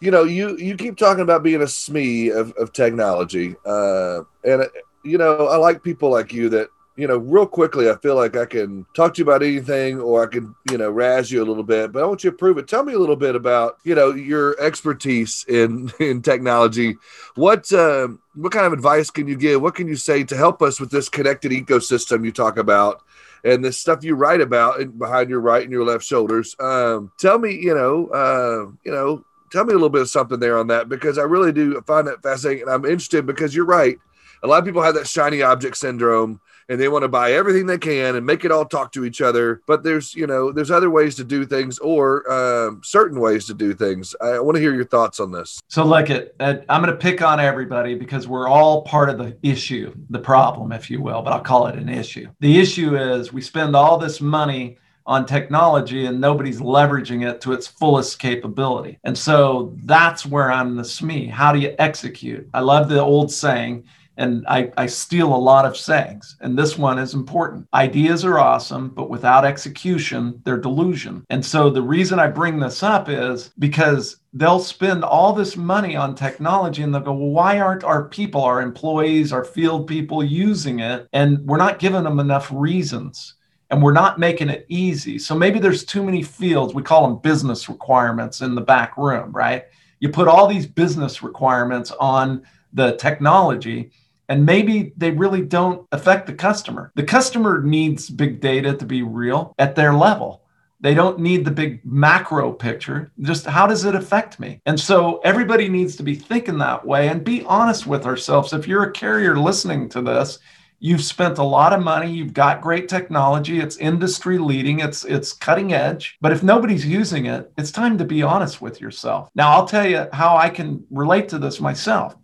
you 0.00 0.10
know, 0.10 0.24
you 0.24 0.56
you 0.56 0.76
keep 0.76 0.96
talking 0.96 1.22
about 1.22 1.42
being 1.42 1.60
a 1.60 1.66
SME 1.66 2.34
of, 2.34 2.52
of 2.52 2.72
technology, 2.72 3.54
uh, 3.66 4.20
and 4.44 4.66
you 5.04 5.18
know, 5.18 5.46
I 5.48 5.56
like 5.56 5.82
people 5.82 6.10
like 6.10 6.32
you 6.32 6.48
that 6.50 6.68
you 7.00 7.06
know, 7.06 7.16
real 7.16 7.46
quickly, 7.46 7.88
I 7.88 7.96
feel 7.96 8.14
like 8.14 8.36
I 8.36 8.44
can 8.44 8.84
talk 8.94 9.14
to 9.14 9.18
you 9.18 9.24
about 9.24 9.42
anything 9.42 10.00
or 10.00 10.22
I 10.22 10.26
can, 10.26 10.54
you 10.70 10.78
know, 10.78 10.90
razz 10.90 11.30
you 11.30 11.42
a 11.42 11.46
little 11.46 11.62
bit, 11.62 11.92
but 11.92 12.02
I 12.02 12.06
want 12.06 12.22
you 12.22 12.30
to 12.30 12.36
prove 12.36 12.58
it. 12.58 12.68
Tell 12.68 12.84
me 12.84 12.92
a 12.92 12.98
little 12.98 13.16
bit 13.16 13.34
about, 13.34 13.78
you 13.84 13.94
know, 13.94 14.10
your 14.10 14.60
expertise 14.60 15.44
in, 15.48 15.90
in 16.00 16.20
technology. 16.20 16.96
What, 17.36 17.72
uh, 17.72 18.08
what 18.34 18.52
kind 18.52 18.66
of 18.66 18.72
advice 18.72 19.10
can 19.10 19.26
you 19.26 19.36
give? 19.36 19.62
What 19.62 19.74
can 19.74 19.88
you 19.88 19.96
say 19.96 20.24
to 20.24 20.36
help 20.36 20.60
us 20.60 20.78
with 20.78 20.90
this 20.90 21.08
connected 21.08 21.52
ecosystem 21.52 22.24
you 22.24 22.32
talk 22.32 22.56
about? 22.56 23.02
and 23.42 23.64
the 23.64 23.72
stuff 23.72 24.04
you 24.04 24.14
write 24.14 24.42
about 24.42 24.98
behind 24.98 25.30
your 25.30 25.40
right 25.40 25.62
and 25.62 25.72
your 25.72 25.82
left 25.82 26.04
shoulders. 26.04 26.54
Um, 26.60 27.10
tell 27.16 27.38
me, 27.38 27.54
you 27.54 27.74
know, 27.74 28.08
uh, 28.08 28.70
you 28.84 28.92
know, 28.92 29.24
tell 29.50 29.64
me 29.64 29.70
a 29.70 29.76
little 29.76 29.88
bit 29.88 30.02
of 30.02 30.10
something 30.10 30.38
there 30.38 30.58
on 30.58 30.66
that 30.66 30.90
because 30.90 31.16
I 31.16 31.22
really 31.22 31.50
do 31.50 31.80
find 31.86 32.06
that 32.06 32.22
fascinating, 32.22 32.64
and 32.64 32.70
I'm 32.70 32.84
interested 32.84 33.24
because 33.24 33.54
you're 33.54 33.64
right. 33.64 33.98
A 34.42 34.46
lot 34.46 34.58
of 34.58 34.64
people 34.64 34.82
have 34.82 34.94
that 34.94 35.06
shiny 35.06 35.42
object 35.42 35.76
syndrome 35.76 36.40
and 36.70 36.80
they 36.80 36.88
want 36.88 37.02
to 37.02 37.08
buy 37.08 37.32
everything 37.32 37.66
they 37.66 37.76
can 37.76 38.14
and 38.14 38.24
make 38.24 38.44
it 38.44 38.52
all 38.52 38.64
talk 38.64 38.92
to 38.92 39.04
each 39.04 39.20
other. 39.20 39.60
But 39.66 39.82
there's, 39.82 40.14
you 40.14 40.26
know, 40.26 40.52
there's 40.52 40.70
other 40.70 40.88
ways 40.88 41.16
to 41.16 41.24
do 41.24 41.44
things 41.44 41.78
or 41.80 42.24
uh, 42.30 42.76
certain 42.82 43.20
ways 43.20 43.44
to 43.46 43.54
do 43.54 43.74
things. 43.74 44.14
I 44.20 44.38
want 44.38 44.54
to 44.54 44.60
hear 44.60 44.72
your 44.72 44.84
thoughts 44.84 45.18
on 45.18 45.32
this. 45.32 45.60
So, 45.66 45.84
look, 45.84 46.08
at, 46.10 46.32
I'm 46.40 46.80
going 46.80 46.86
to 46.86 46.96
pick 46.96 47.22
on 47.22 47.40
everybody 47.40 47.96
because 47.96 48.28
we're 48.28 48.48
all 48.48 48.82
part 48.82 49.10
of 49.10 49.18
the 49.18 49.36
issue, 49.42 49.92
the 50.10 50.20
problem, 50.20 50.70
if 50.70 50.88
you 50.88 51.02
will, 51.02 51.22
but 51.22 51.32
I'll 51.32 51.40
call 51.40 51.66
it 51.66 51.74
an 51.74 51.88
issue. 51.88 52.28
The 52.38 52.60
issue 52.60 52.96
is 52.96 53.32
we 53.32 53.42
spend 53.42 53.74
all 53.74 53.98
this 53.98 54.20
money 54.20 54.78
on 55.06 55.26
technology 55.26 56.06
and 56.06 56.20
nobody's 56.20 56.60
leveraging 56.60 57.28
it 57.28 57.40
to 57.40 57.52
its 57.52 57.66
fullest 57.66 58.20
capability. 58.20 58.96
And 59.02 59.18
so 59.18 59.74
that's 59.84 60.24
where 60.24 60.52
I'm 60.52 60.76
the 60.76 60.84
SME. 60.84 61.30
How 61.30 61.52
do 61.52 61.58
you 61.58 61.74
execute? 61.80 62.48
I 62.54 62.60
love 62.60 62.88
the 62.88 63.00
old 63.00 63.32
saying 63.32 63.86
and 64.20 64.44
I, 64.46 64.70
I 64.76 64.84
steal 64.86 65.34
a 65.34 65.36
lot 65.36 65.64
of 65.64 65.78
sayings. 65.78 66.36
And 66.40 66.56
this 66.56 66.76
one 66.76 66.98
is 66.98 67.14
important. 67.14 67.66
Ideas 67.72 68.22
are 68.24 68.38
awesome, 68.38 68.90
but 68.90 69.08
without 69.08 69.46
execution, 69.46 70.42
they're 70.44 70.58
delusion. 70.58 71.24
And 71.30 71.44
so 71.44 71.70
the 71.70 71.82
reason 71.82 72.18
I 72.18 72.26
bring 72.26 72.60
this 72.60 72.82
up 72.82 73.08
is 73.08 73.50
because 73.58 74.18
they'll 74.34 74.60
spend 74.60 75.04
all 75.04 75.32
this 75.32 75.56
money 75.56 75.96
on 75.96 76.14
technology 76.14 76.82
and 76.82 76.94
they'll 76.94 77.00
go, 77.00 77.14
well, 77.14 77.30
why 77.30 77.60
aren't 77.60 77.82
our 77.82 78.04
people, 78.08 78.42
our 78.42 78.60
employees, 78.60 79.32
our 79.32 79.44
field 79.44 79.86
people 79.86 80.22
using 80.22 80.80
it? 80.80 81.08
And 81.14 81.38
we're 81.46 81.56
not 81.56 81.78
giving 81.78 82.04
them 82.04 82.20
enough 82.20 82.50
reasons 82.52 83.36
and 83.70 83.82
we're 83.82 83.92
not 83.92 84.18
making 84.18 84.50
it 84.50 84.66
easy. 84.68 85.18
So 85.18 85.34
maybe 85.34 85.58
there's 85.58 85.84
too 85.84 86.02
many 86.02 86.22
fields. 86.22 86.74
We 86.74 86.82
call 86.82 87.08
them 87.08 87.20
business 87.20 87.70
requirements 87.70 88.42
in 88.42 88.54
the 88.54 88.60
back 88.60 88.98
room, 88.98 89.32
right? 89.32 89.64
You 90.00 90.10
put 90.10 90.28
all 90.28 90.46
these 90.46 90.66
business 90.66 91.22
requirements 91.22 91.90
on 91.92 92.42
the 92.72 92.96
technology 92.96 93.90
and 94.30 94.46
maybe 94.46 94.92
they 94.96 95.10
really 95.10 95.42
don't 95.42 95.86
affect 95.90 96.28
the 96.28 96.32
customer. 96.32 96.92
The 96.94 97.02
customer 97.02 97.62
needs 97.62 98.08
big 98.08 98.40
data 98.40 98.74
to 98.74 98.86
be 98.86 99.02
real 99.02 99.54
at 99.58 99.74
their 99.74 99.92
level. 99.92 100.44
They 100.80 100.94
don't 100.94 101.18
need 101.18 101.44
the 101.44 101.50
big 101.50 101.84
macro 101.84 102.52
picture. 102.52 103.10
Just 103.20 103.44
how 103.44 103.66
does 103.66 103.84
it 103.84 103.96
affect 103.96 104.38
me? 104.40 104.62
And 104.64 104.78
so 104.78 105.18
everybody 105.24 105.68
needs 105.68 105.96
to 105.96 106.04
be 106.04 106.14
thinking 106.14 106.58
that 106.58 106.86
way 106.86 107.08
and 107.08 107.24
be 107.24 107.42
honest 107.44 107.88
with 107.88 108.06
ourselves. 108.06 108.52
If 108.52 108.68
you're 108.68 108.84
a 108.84 108.92
carrier 108.92 109.36
listening 109.36 109.88
to 109.90 110.00
this, 110.00 110.38
you've 110.78 111.04
spent 111.04 111.38
a 111.38 111.42
lot 111.42 111.72
of 111.72 111.82
money, 111.82 112.10
you've 112.10 112.32
got 112.32 112.62
great 112.62 112.88
technology, 112.88 113.60
it's 113.60 113.76
industry 113.76 114.38
leading, 114.38 114.80
it's 114.80 115.04
it's 115.04 115.32
cutting 115.32 115.74
edge. 115.74 116.16
But 116.20 116.32
if 116.32 116.42
nobody's 116.42 116.86
using 116.86 117.26
it, 117.26 117.52
it's 117.58 117.72
time 117.72 117.98
to 117.98 118.04
be 118.04 118.22
honest 118.22 118.62
with 118.62 118.80
yourself. 118.80 119.28
Now, 119.34 119.50
I'll 119.50 119.66
tell 119.66 119.86
you 119.86 120.06
how 120.12 120.36
I 120.36 120.48
can 120.48 120.86
relate 120.90 121.28
to 121.30 121.38
this 121.38 121.60
myself. 121.60 122.16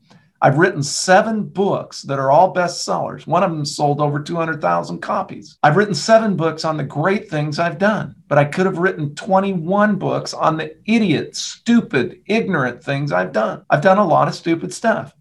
I've 0.42 0.58
written 0.58 0.82
seven 0.82 1.44
books 1.44 2.02
that 2.02 2.18
are 2.18 2.30
all 2.30 2.54
bestsellers. 2.54 3.26
One 3.26 3.42
of 3.42 3.50
them 3.50 3.64
sold 3.64 4.00
over 4.00 4.20
200,000 4.20 5.00
copies. 5.00 5.58
I've 5.62 5.76
written 5.76 5.94
seven 5.94 6.36
books 6.36 6.64
on 6.64 6.76
the 6.76 6.84
great 6.84 7.30
things 7.30 7.58
I've 7.58 7.78
done, 7.78 8.14
but 8.28 8.38
I 8.38 8.44
could 8.44 8.66
have 8.66 8.78
written 8.78 9.14
21 9.14 9.96
books 9.96 10.34
on 10.34 10.56
the 10.56 10.76
idiot, 10.84 11.36
stupid, 11.36 12.20
ignorant 12.26 12.82
things 12.82 13.12
I've 13.12 13.32
done. 13.32 13.64
I've 13.70 13.82
done 13.82 13.98
a 13.98 14.06
lot 14.06 14.28
of 14.28 14.34
stupid 14.34 14.74
stuff, 14.74 15.14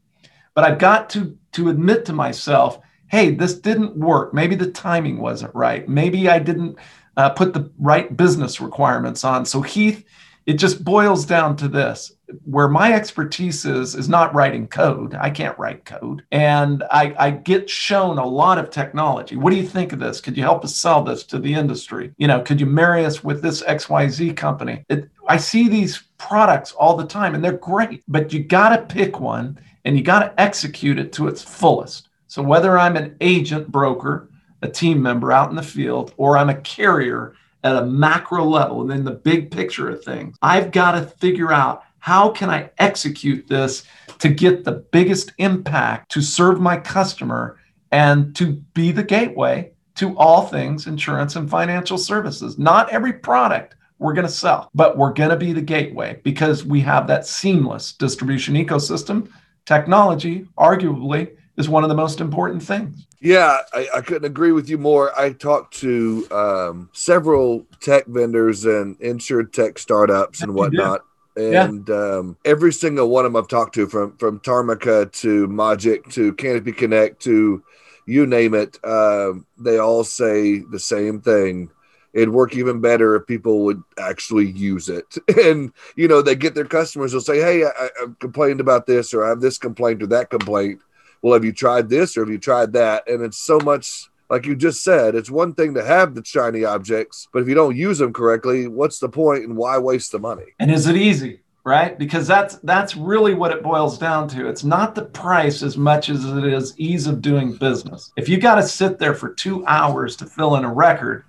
but 0.54 0.66
I've 0.66 0.80
got 0.80 1.10
to, 1.12 1.38
to 1.54 1.70
admit 1.70 2.06
to 2.06 2.14
myself, 2.14 2.80
hey, 3.08 3.32
this 3.32 3.54
didn't 3.54 3.96
work. 3.96 4.34
Maybe 4.34 4.56
the 4.56 4.72
timing 4.72 5.20
wasn't 5.20 5.56
right. 5.56 5.88
Maybe 5.88 6.28
I 6.28 6.40
didn't 6.40 6.78
uh, 7.16 7.30
put 7.30 7.54
the 7.54 7.72
right 7.80 8.16
business 8.18 8.60
requirements 8.60 9.24
on. 9.24 9.46
So, 9.46 9.62
Heath, 9.62 10.04
it 10.46 10.54
just 10.54 10.84
boils 10.84 11.26
down 11.26 11.56
to 11.58 11.68
this 11.68 12.12
where 12.44 12.68
my 12.68 12.94
expertise 12.94 13.66
is 13.66 13.96
is 13.96 14.10
not 14.10 14.34
writing 14.34 14.68
code. 14.68 15.16
I 15.16 15.30
can't 15.30 15.58
write 15.58 15.86
code. 15.86 16.24
And 16.32 16.84
I, 16.92 17.16
I 17.18 17.32
get 17.32 17.70
shown 17.70 18.18
a 18.18 18.26
lot 18.26 18.58
of 18.58 18.70
technology. 18.70 19.36
What 19.36 19.52
do 19.52 19.58
you 19.58 19.68
think 19.68 19.94
of 19.94 20.00
this? 20.00 20.22
Could 20.22 20.38
you 20.38 20.44
help 20.44 20.64
us 20.64 20.76
sell 20.76 21.04
this 21.04 21.24
to 21.26 21.40
the 21.40 21.54
industry? 21.54 22.14
You 22.18 22.28
know 22.28 22.42
could 22.42 22.60
you 22.60 22.66
marry 22.66 23.06
us 23.06 23.24
with 23.24 23.42
this 23.42 23.64
xyz 23.64 24.36
company? 24.36 24.86
It, 24.90 25.10
i 25.28 25.38
see 25.38 25.68
these 25.68 26.04
products 26.18 26.72
all 26.74 26.96
the 26.96 27.06
time 27.06 27.36
and 27.36 27.44
they're 27.44 27.54
great 27.54 28.04
but 28.08 28.32
you 28.32 28.44
got 28.44 28.70
to 28.70 28.96
pick 28.96 29.20
one 29.20 29.60
and 29.84 29.98
you 29.98 30.04
got 30.04 30.20
to 30.20 30.42
execute 30.42 30.98
it 31.00 31.12
to 31.14 31.28
its 31.28 31.42
fullest. 31.42 32.10
So 32.28 32.42
whether 32.42 32.78
i'm 32.78 32.98
an 32.98 33.16
agent 33.22 33.72
broker 33.72 34.30
a 34.62 34.70
team 34.70 35.02
member 35.02 35.32
out 35.32 35.50
in 35.50 35.56
the 35.56 35.64
field 35.64 36.14
or 36.18 36.38
i'm 36.38 36.50
a 36.50 36.62
carrier 36.62 37.36
at 37.66 37.76
a 37.76 37.86
macro 37.86 38.46
level 38.46 38.84
and 38.84 38.92
in 38.92 39.04
the 39.04 39.12
big 39.12 39.50
picture 39.50 39.90
of 39.90 40.04
things. 40.04 40.38
I've 40.42 40.72
got 40.72 40.92
to 40.92 41.02
figure 41.02 41.52
out 41.52 41.84
how 42.06 42.30
can 42.30 42.52
I 42.52 42.70
execute 42.78 43.48
this 43.48 43.84
to 44.20 44.30
get 44.30 44.64
the 44.64 44.74
biggest 44.74 45.34
impact 45.40 46.12
to 46.12 46.22
serve 46.22 46.62
my 46.62 46.78
customer 46.78 47.58
and 47.92 48.36
to 48.36 48.54
be 48.76 48.92
the 48.92 49.02
gateway 49.02 49.72
to 49.96 50.16
all 50.16 50.46
things 50.46 50.86
insurance 50.86 51.36
and 51.36 51.50
financial 51.50 51.98
services. 51.98 52.60
Not 52.60 52.92
every 52.92 53.12
product 53.12 53.76
we're 53.98 54.14
going 54.14 54.28
to 54.28 54.32
sell, 54.32 54.70
but 54.76 55.00
we're 55.00 55.14
going 55.14 55.32
to 55.32 55.36
be 55.36 55.52
the 55.52 55.64
gateway 55.64 56.20
because 56.22 56.64
we 56.64 56.80
have 56.82 57.08
that 57.08 57.26
seamless 57.26 57.94
distribution 57.94 58.54
ecosystem. 58.54 59.28
Technology, 59.66 60.48
arguably, 60.60 61.36
is 61.58 61.70
one 61.70 61.84
of 61.84 61.90
the 61.90 61.96
most 61.96 62.22
important 62.22 62.62
things. 62.62 63.08
Yeah, 63.20 63.58
I, 63.74 63.90
I 63.96 64.02
couldn't 64.02 64.26
agree 64.26 64.52
with 64.52 64.70
you 64.70 64.78
more. 64.78 65.20
I 65.20 65.32
talked 65.32 65.76
to 65.78 66.28
um, 66.30 66.92
several 66.94 67.66
tech 67.82 68.06
vendors 68.06 68.66
and 68.66 68.96
insurtech 69.00 69.80
startups 69.80 70.44
and 70.44 70.54
whatnot. 70.54 71.02
And 71.36 71.88
yeah. 71.88 71.96
um, 71.96 72.38
every 72.46 72.72
single 72.72 73.10
one 73.10 73.26
of 73.26 73.34
them 73.34 73.42
I've 73.42 73.50
talked 73.50 73.76
to, 73.76 73.88
from 73.88 74.16
from 74.18 74.40
Tarmika 74.40 75.12
to 75.22 75.48
Magic 75.48 76.10
to 76.12 76.34
Canopy 76.34 76.72
Connect 76.72 77.22
to 77.24 77.64
you 78.06 78.26
name 78.26 78.54
it, 78.54 78.78
uh, 78.84 79.34
they 79.58 79.78
all 79.78 80.04
say 80.04 80.60
the 80.60 80.80
same 80.80 81.22
thing. 81.22 81.72
It'd 82.14 82.30
work 82.30 82.56
even 82.56 82.80
better 82.80 83.16
if 83.16 83.28
people 83.28 83.66
would 83.66 83.84
actually 84.00 84.50
use 84.52 84.88
it. 84.88 85.18
And 85.38 85.74
you 85.96 86.08
know, 86.08 86.22
they 86.22 86.36
get 86.36 86.56
their 86.56 86.66
customers. 86.66 87.12
They'll 87.12 87.22
say, 87.22 87.42
"Hey, 87.42 87.66
I, 87.66 87.70
I 87.70 88.06
complained 88.20 88.62
about 88.62 88.86
this, 88.86 89.14
or 89.14 89.26
I 89.26 89.30
have 89.30 89.42
this 89.42 89.58
complaint 89.58 90.02
or 90.04 90.08
that 90.08 90.30
complaint." 90.30 90.80
well, 91.26 91.34
have 91.34 91.44
you 91.44 91.54
tried 91.54 91.90
this 91.90 92.16
or 92.16 92.20
have 92.20 92.30
you 92.30 92.38
tried 92.38 92.74
that? 92.74 93.10
And 93.10 93.24
it's 93.24 93.40
so 93.40 93.60
much 93.60 94.12
like 94.30 94.46
you 94.46 94.56
just 94.56 94.84
said, 94.84 95.16
it's 95.16 95.30
one 95.30 95.54
thing 95.54 95.74
to 95.76 95.84
have 95.84 96.16
the 96.16 96.24
shiny 96.26 96.64
objects, 96.64 97.28
but 97.32 97.42
if 97.42 97.48
you 97.48 97.56
don't 97.56 97.76
use 97.76 98.00
them 98.00 98.14
correctly, 98.14 98.68
what's 98.68 99.00
the 99.00 99.10
point 99.10 99.44
and 99.44 99.56
why 99.56 99.78
waste 99.78 100.12
the 100.12 100.20
money? 100.20 100.46
And 100.60 100.72
is 100.72 100.88
it 100.88 100.96
easy? 100.96 101.42
Right? 101.64 101.98
Because 101.98 102.28
that's 102.28 102.58
that's 102.58 102.96
really 102.96 103.34
what 103.34 103.52
it 103.52 103.64
boils 103.64 103.98
down 103.98 104.28
to. 104.30 104.48
It's 104.48 104.64
not 104.64 104.94
the 104.94 105.06
price 105.06 105.64
as 105.64 105.78
much 105.78 106.10
as 106.10 106.24
it 106.24 106.46
is 106.46 106.76
ease 106.78 107.08
of 107.08 107.24
doing 107.24 107.56
business. 107.56 108.12
If 108.18 108.30
you 108.30 108.38
got 108.38 108.56
to 108.56 108.64
sit 108.64 109.00
there 109.00 109.16
for 109.16 109.34
two 109.34 109.66
hours 109.66 110.16
to 110.18 110.28
fill 110.28 110.58
in 110.58 110.64
a 110.64 110.72
record, 110.72 111.26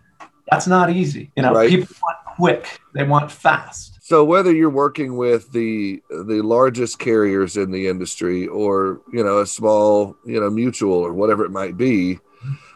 that's 0.50 0.66
not 0.66 0.90
easy. 0.90 1.32
You 1.36 1.42
know, 1.42 1.54
right. 1.54 1.70
people 1.70 1.96
want 2.02 2.18
quick, 2.36 2.80
they 2.92 3.04
want 3.04 3.32
fast. 3.32 3.98
So 4.02 4.24
whether 4.24 4.52
you're 4.52 4.70
working 4.70 5.16
with 5.16 5.50
the 5.50 6.00
the 6.10 6.40
largest 6.42 7.00
carriers 7.00 7.56
in 7.56 7.72
the 7.72 7.88
industry 7.88 8.46
or 8.46 9.00
you 9.12 9.24
know 9.24 9.38
a 9.38 9.46
small 9.46 10.16
you 10.24 10.40
know 10.40 10.48
mutual 10.48 10.94
or 10.94 11.12
whatever 11.12 11.44
it 11.44 11.50
might 11.50 11.76
be, 11.76 12.20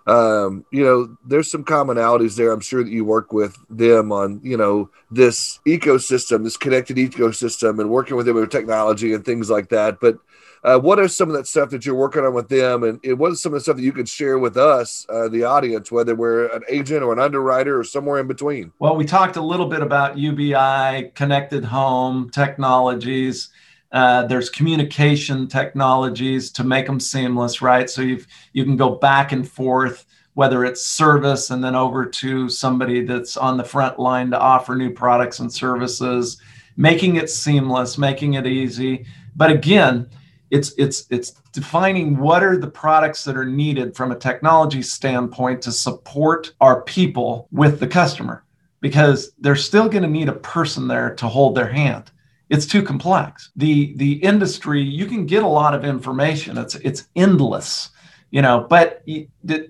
um, 0.07 0.65
you 0.71 0.85
know 0.85 1.17
there's 1.27 1.51
some 1.51 1.65
commonalities 1.65 2.37
there. 2.37 2.53
I'm 2.53 2.61
sure 2.61 2.83
that 2.83 2.91
you 2.91 3.05
work 3.05 3.33
with 3.33 3.57
them 3.69 4.13
on 4.13 4.41
you 4.43 4.57
know 4.57 4.91
this 5.11 5.61
ecosystem, 5.67 6.45
this 6.45 6.57
connected 6.57 6.97
ecosystem, 6.97 7.81
and 7.81 7.91
working 7.91 8.17
with 8.17 8.27
them 8.27 8.37
with 8.37 8.51
technology 8.51 9.13
and 9.13 9.25
things 9.25 9.51
like 9.51 9.69
that. 9.71 10.01
But 10.01 10.19
uh, 10.63 10.79
what 10.79 10.99
are 10.99 11.09
some 11.09 11.29
of 11.31 11.35
that 11.35 11.47
stuff 11.47 11.71
that 11.71 11.87
you're 11.87 11.95
working 11.95 12.23
on 12.23 12.35
with 12.35 12.49
them, 12.49 12.83
and, 12.83 13.01
and 13.05 13.19
what 13.19 13.33
is 13.33 13.41
some 13.41 13.53
of 13.53 13.59
the 13.59 13.61
stuff 13.63 13.77
that 13.77 13.83
you 13.83 13.93
could 13.93 14.09
share 14.09 14.39
with 14.39 14.57
us, 14.57 15.07
uh, 15.09 15.29
the 15.29 15.43
audience, 15.43 15.91
whether 15.91 16.15
we're 16.15 16.47
an 16.49 16.63
agent 16.69 17.03
or 17.03 17.13
an 17.13 17.19
underwriter 17.19 17.79
or 17.79 17.85
somewhere 17.85 18.19
in 18.21 18.27
between? 18.27 18.73
Well, 18.79 18.95
we 18.95 19.07
talked 19.07 19.37
a 19.37 19.43
little 19.43 19.67
bit 19.67 19.81
about 19.81 20.19
UBI, 20.19 21.13
connected 21.15 21.65
home 21.65 22.29
technologies. 22.31 23.49
Uh, 23.93 24.25
there's 24.27 24.49
communication 24.51 25.49
technologies 25.49 26.51
to 26.53 26.63
make 26.63 26.87
them 26.87 27.01
seamless, 27.01 27.61
right? 27.61 27.91
So 27.91 28.03
you 28.03 28.25
you 28.53 28.65
can 28.65 28.77
go 28.77 28.91
back 28.91 29.33
and 29.33 29.49
forth, 29.49 30.07
whether 30.35 30.65
it's 30.65 30.87
service 30.87 31.51
and 31.51 31.63
then 31.63 31.75
over 31.75 32.07
to 32.07 32.49
somebody 32.49 33.05
that's 33.05 33.37
on 33.37 33.57
the 33.57 33.65
front 33.65 33.99
line 33.99 34.31
to 34.31 34.39
offer 34.39 34.77
new 34.77 34.91
products 34.91 35.41
and 35.41 35.53
services, 35.53 36.41
making 36.77 37.17
it 37.17 37.31
seamless, 37.31 37.99
making 37.99 38.35
it 38.35 38.47
easy. 38.47 39.07
But 39.35 39.51
again, 39.51 40.09
it's 40.51 40.73
it's 40.79 41.07
it's 41.11 41.33
defining 41.53 42.17
what 42.17 42.45
are 42.45 42.57
the 42.57 42.71
products 42.71 43.25
that 43.25 43.37
are 43.37 43.45
needed 43.45 43.97
from 43.97 44.13
a 44.13 44.19
technology 44.19 44.83
standpoint 44.83 45.63
to 45.63 45.73
support 45.73 46.53
our 46.61 46.83
people 46.83 47.49
with 47.51 47.81
the 47.81 47.87
customer 47.89 48.45
because 48.81 49.33
they're 49.41 49.57
still 49.57 49.89
going 49.89 50.03
to 50.03 50.09
need 50.09 50.29
a 50.29 50.33
person 50.33 50.87
there 50.87 51.15
to 51.17 51.27
hold 51.27 51.57
their 51.57 51.69
hand 51.69 52.11
it's 52.51 52.67
too 52.67 52.83
complex 52.83 53.51
the 53.57 53.95
the 53.97 54.13
industry 54.23 54.83
you 54.83 55.07
can 55.07 55.25
get 55.25 55.43
a 55.43 55.47
lot 55.47 55.75
of 55.75 55.85
information 55.85 56.59
it's 56.59 56.75
it's 56.77 57.09
endless 57.17 57.91
you 58.31 58.43
know 58.43 58.67
but 58.69 59.03
you, 59.07 59.27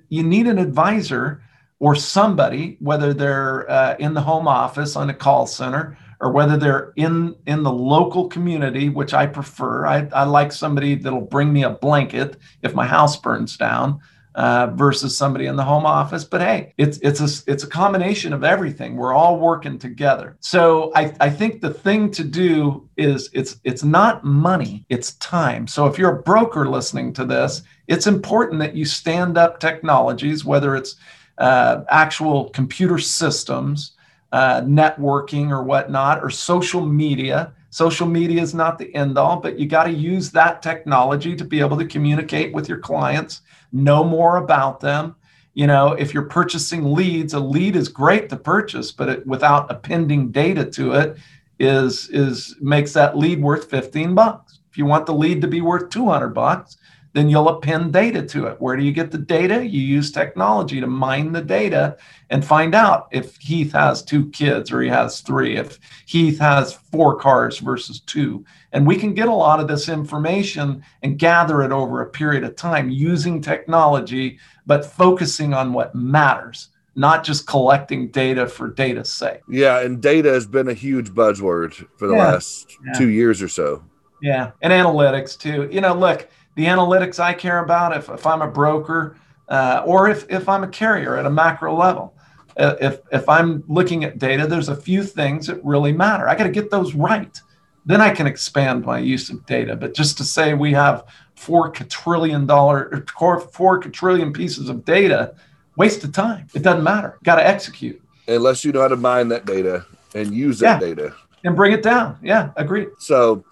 you 0.09 0.23
need 0.23 0.47
an 0.47 0.59
advisor 0.59 1.43
or 1.79 1.95
somebody 1.95 2.77
whether 2.81 3.15
they're 3.15 3.71
uh, 3.71 3.97
in 3.99 4.15
the 4.15 4.21
home 4.21 4.49
office 4.49 4.97
on 4.97 5.11
a 5.11 5.15
call 5.15 5.47
center 5.47 5.97
or 6.21 6.31
whether 6.31 6.57
they're 6.57 6.93
in 6.97 7.35
in 7.47 7.63
the 7.63 7.73
local 7.73 8.29
community, 8.29 8.89
which 8.89 9.15
I 9.15 9.27
prefer. 9.27 9.87
I, 9.87 10.09
I 10.13 10.25
like 10.25 10.53
somebody 10.53 10.95
that'll 10.95 11.23
bring 11.23 11.53
me 11.53 11.65
a 11.65 11.71
blanket 11.71 12.37
if 12.63 12.75
my 12.75 12.87
house 12.87 13.17
burns 13.17 13.57
down. 13.57 14.01
Uh, 14.37 14.69
versus 14.75 15.19
somebody 15.19 15.47
in 15.47 15.57
the 15.57 15.65
home 15.65 15.85
office. 15.85 16.23
But 16.23 16.41
hey, 16.41 16.73
it's 16.79 16.99
it's 16.99 17.21
a 17.21 17.51
it's 17.51 17.65
a 17.65 17.67
combination 17.67 18.33
of 18.33 18.45
everything. 18.45 18.95
We're 18.95 19.13
all 19.13 19.41
working 19.41 19.77
together. 19.77 20.37
So 20.39 20.93
I, 20.95 21.13
I 21.19 21.31
think 21.31 21.61
the 21.61 21.75
thing 21.75 22.13
to 22.13 22.23
do 22.23 22.89
is 22.97 23.29
it's 23.33 23.59
it's 23.65 23.83
not 23.83 24.23
money, 24.23 24.87
it's 24.89 25.15
time. 25.17 25.67
So 25.67 25.87
if 25.87 25.99
you're 25.99 26.17
a 26.17 26.23
broker 26.23 26.69
listening 26.69 27.13
to 27.15 27.25
this, 27.25 27.63
it's 27.89 28.07
important 28.07 28.61
that 28.61 28.77
you 28.77 28.85
stand 28.85 29.37
up 29.37 29.59
technologies, 29.59 30.45
whether 30.45 30.77
it's 30.77 30.95
uh, 31.39 31.83
actual 31.89 32.51
computer 32.51 32.99
systems 32.99 33.97
uh, 34.31 34.61
networking 34.61 35.51
or 35.51 35.65
whatnot, 35.65 36.23
or 36.23 36.31
social 36.31 36.87
media. 36.87 37.53
Social 37.71 38.07
media 38.07 38.43
is 38.43 38.53
not 38.53 38.79
the 38.79 38.95
end 38.95 39.17
all, 39.17 39.37
but 39.37 39.59
you 39.59 39.67
got 39.67 39.85
to 39.85 39.93
use 39.93 40.31
that 40.33 40.61
technology 40.61 41.37
to 41.37 41.45
be 41.45 41.61
able 41.61 41.79
to 41.79 41.87
communicate 41.87 42.53
with 42.53 42.69
your 42.69 42.79
clients, 42.79 43.43
know 43.73 44.03
more 44.03 44.37
about 44.39 44.81
them. 44.81 45.15
You 45.55 45.69
know, 45.69 45.93
if 45.93 46.13
you're 46.13 46.25
purchasing 46.25 46.93
leads, 46.93 47.33
a 47.33 47.41
lead 47.41 47.77
is 47.77 47.89
great 47.89 48.29
to 48.31 48.37
purchase, 48.37 48.91
but 48.91 49.09
it, 49.09 49.27
without 49.27 49.71
appending 49.71 50.33
data 50.33 50.65
to 50.67 50.93
it, 50.93 51.17
is 51.61 52.09
is 52.09 52.57
makes 52.61 52.93
that 52.95 53.17
lead 53.17 53.41
worth 53.41 53.71
15 53.71 54.15
bucks. 54.15 54.61
If 54.71 54.79
you 54.79 54.87
want 54.87 55.07
the 55.07 55.15
lead 55.15 55.41
to 55.43 55.49
be 55.49 55.61
worth 55.61 55.91
200 55.91 56.31
bucks, 56.31 56.77
then 57.13 57.29
you'll 57.29 57.49
append 57.49 57.93
data 57.93 58.23
to 58.23 58.47
it. 58.47 58.61
Where 58.61 58.77
do 58.77 58.85
you 58.85 58.93
get 58.93 59.11
the 59.11 59.19
data? 59.19 59.67
You 59.67 59.81
use 59.81 60.13
technology 60.13 60.81
to 60.81 60.87
mine 60.87 61.33
the 61.33 61.43
data 61.43 61.97
and 62.31 62.45
find 62.45 62.75
out 62.75 63.09
if 63.11 63.37
Heath 63.37 63.73
has 63.73 64.03
two 64.03 64.31
kids 64.31 64.71
or 64.71 64.81
he 64.81 64.89
has 64.89 65.21
three, 65.21 65.57
if 65.57 65.79
Heath 66.07 66.39
has 66.39 66.73
four 66.73 67.17
cars 67.17 67.59
versus 67.59 68.01
two. 68.01 68.45
And 68.73 68.87
we 68.87 68.97
can 68.97 69.15
get 69.15 69.29
a 69.29 69.35
lot 69.35 69.59
of 69.61 69.67
this 69.67 69.89
information 69.89 70.85
and 71.03 71.19
gather 71.19 71.63
it 71.63 71.73
over 71.73 72.01
a 72.01 72.11
period 72.11 72.45
of 72.45 72.55
time 72.55 72.91
using 72.91 73.41
technology, 73.41 74.39
but 74.67 74.87
focusing 74.87 75.53
on 75.53 75.73
what 75.73 75.95
matters 75.95 76.69
not 76.97 77.25
just 77.25 77.47
collecting 77.47 78.09
data 78.09 78.47
for 78.47 78.69
data's 78.69 79.11
sake. 79.11 79.41
Yeah, 79.49 79.81
and 79.81 80.03
data 80.03 80.29
has 80.31 80.47
been 80.47 80.69
a 80.69 80.75
huge 80.75 81.11
buzzword 81.11 81.73
for 81.97 82.09
the 82.09 82.15
yeah. 82.15 82.33
last 82.33 82.77
yeah. 82.85 82.93
two 82.99 83.09
years 83.09 83.41
or 83.41 83.49
so. 83.49 83.83
Yeah, 84.23 84.51
and 84.61 84.73
analytics 84.73 85.39
too. 85.39 85.69
You 85.73 85.81
know, 85.81 85.95
look, 85.95 86.29
the 86.61 86.67
analytics 86.67 87.19
I 87.19 87.33
care 87.33 87.65
about 87.65 87.97
if, 87.97 88.11
if 88.11 88.27
I'm 88.27 88.43
a 88.43 88.47
broker 88.47 89.17
uh, 89.49 89.83
or 89.87 90.11
if, 90.11 90.27
if 90.29 90.47
I'm 90.47 90.63
a 90.63 90.69
carrier 90.69 91.17
at 91.17 91.25
a 91.25 91.31
macro 91.31 91.75
level. 91.75 92.15
Uh, 92.55 92.75
if, 92.83 93.01
if 93.11 93.27
I'm 93.31 93.65
looking 93.67 94.05
at 94.05 94.19
data, 94.19 94.47
there's 94.47 94.69
a 94.69 94.77
few 94.77 95.03
things 95.03 95.47
that 95.47 95.65
really 95.65 95.93
matter. 95.93 96.29
I 96.29 96.35
got 96.35 96.45
to 96.45 96.51
get 96.51 96.71
those 96.71 96.95
right. 96.95 97.41
Then 97.87 98.03
I 98.03 98.11
can 98.11 98.27
expand 98.27 98.85
my 98.85 98.99
use 98.99 99.31
of 99.31 99.47
data. 99.47 99.75
But 99.75 99.95
just 99.95 100.19
to 100.19 100.25
say 100.25 100.53
we 100.53 100.73
have 100.73 101.05
four 101.35 101.73
quadrillion 101.73 102.45
dollar, 102.45 103.07
four 103.17 103.81
quadrillion 103.81 104.31
pieces 104.31 104.69
of 104.69 104.85
data, 104.85 105.35
waste 105.77 106.05
of 106.05 106.13
time. 106.13 106.47
It 106.53 106.63
doesn't 106.63 106.85
matter. 106.85 107.19
Got 107.23 107.37
to 107.37 107.47
execute. 107.47 108.03
Unless 108.29 108.67
you 108.67 108.73
know 108.73 108.83
how 108.83 108.89
to 108.89 108.97
mine 108.97 109.29
that 109.29 109.47
data 109.47 109.87
and 110.15 110.35
use 110.35 110.59
that 110.59 110.83
yeah. 110.83 110.89
data 110.89 111.15
and 111.43 111.57
bring 111.57 111.73
it 111.73 111.83
down. 111.83 112.19
Yeah, 112.23 112.51
agreed. 112.57 112.89
So 112.99 113.47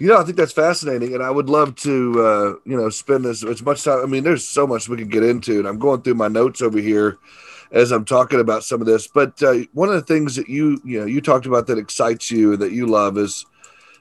you 0.00 0.08
know, 0.08 0.18
I 0.18 0.24
think 0.24 0.36
that's 0.36 0.52
fascinating, 0.52 1.14
and 1.14 1.22
I 1.22 1.30
would 1.30 1.48
love 1.48 1.76
to, 1.76 2.20
uh, 2.20 2.54
you 2.64 2.76
know, 2.76 2.88
spend 2.90 3.26
as, 3.26 3.44
as 3.44 3.62
much 3.62 3.84
time. 3.84 4.00
I 4.00 4.06
mean, 4.06 4.24
there's 4.24 4.46
so 4.46 4.66
much 4.66 4.88
we 4.88 4.96
can 4.96 5.08
get 5.08 5.22
into, 5.22 5.58
and 5.58 5.68
I'm 5.68 5.78
going 5.78 6.02
through 6.02 6.14
my 6.14 6.28
notes 6.28 6.62
over 6.62 6.78
here 6.78 7.18
as 7.70 7.92
I'm 7.92 8.04
talking 8.04 8.40
about 8.40 8.64
some 8.64 8.80
of 8.80 8.86
this. 8.86 9.06
But 9.06 9.40
uh, 9.42 9.58
one 9.72 9.88
of 9.88 9.94
the 9.94 10.02
things 10.02 10.34
that 10.36 10.48
you, 10.48 10.80
you 10.84 11.00
know, 11.00 11.06
you 11.06 11.20
talked 11.20 11.46
about 11.46 11.68
that 11.68 11.78
excites 11.78 12.30
you 12.30 12.56
that 12.56 12.72
you 12.72 12.86
love 12.86 13.18
is, 13.18 13.46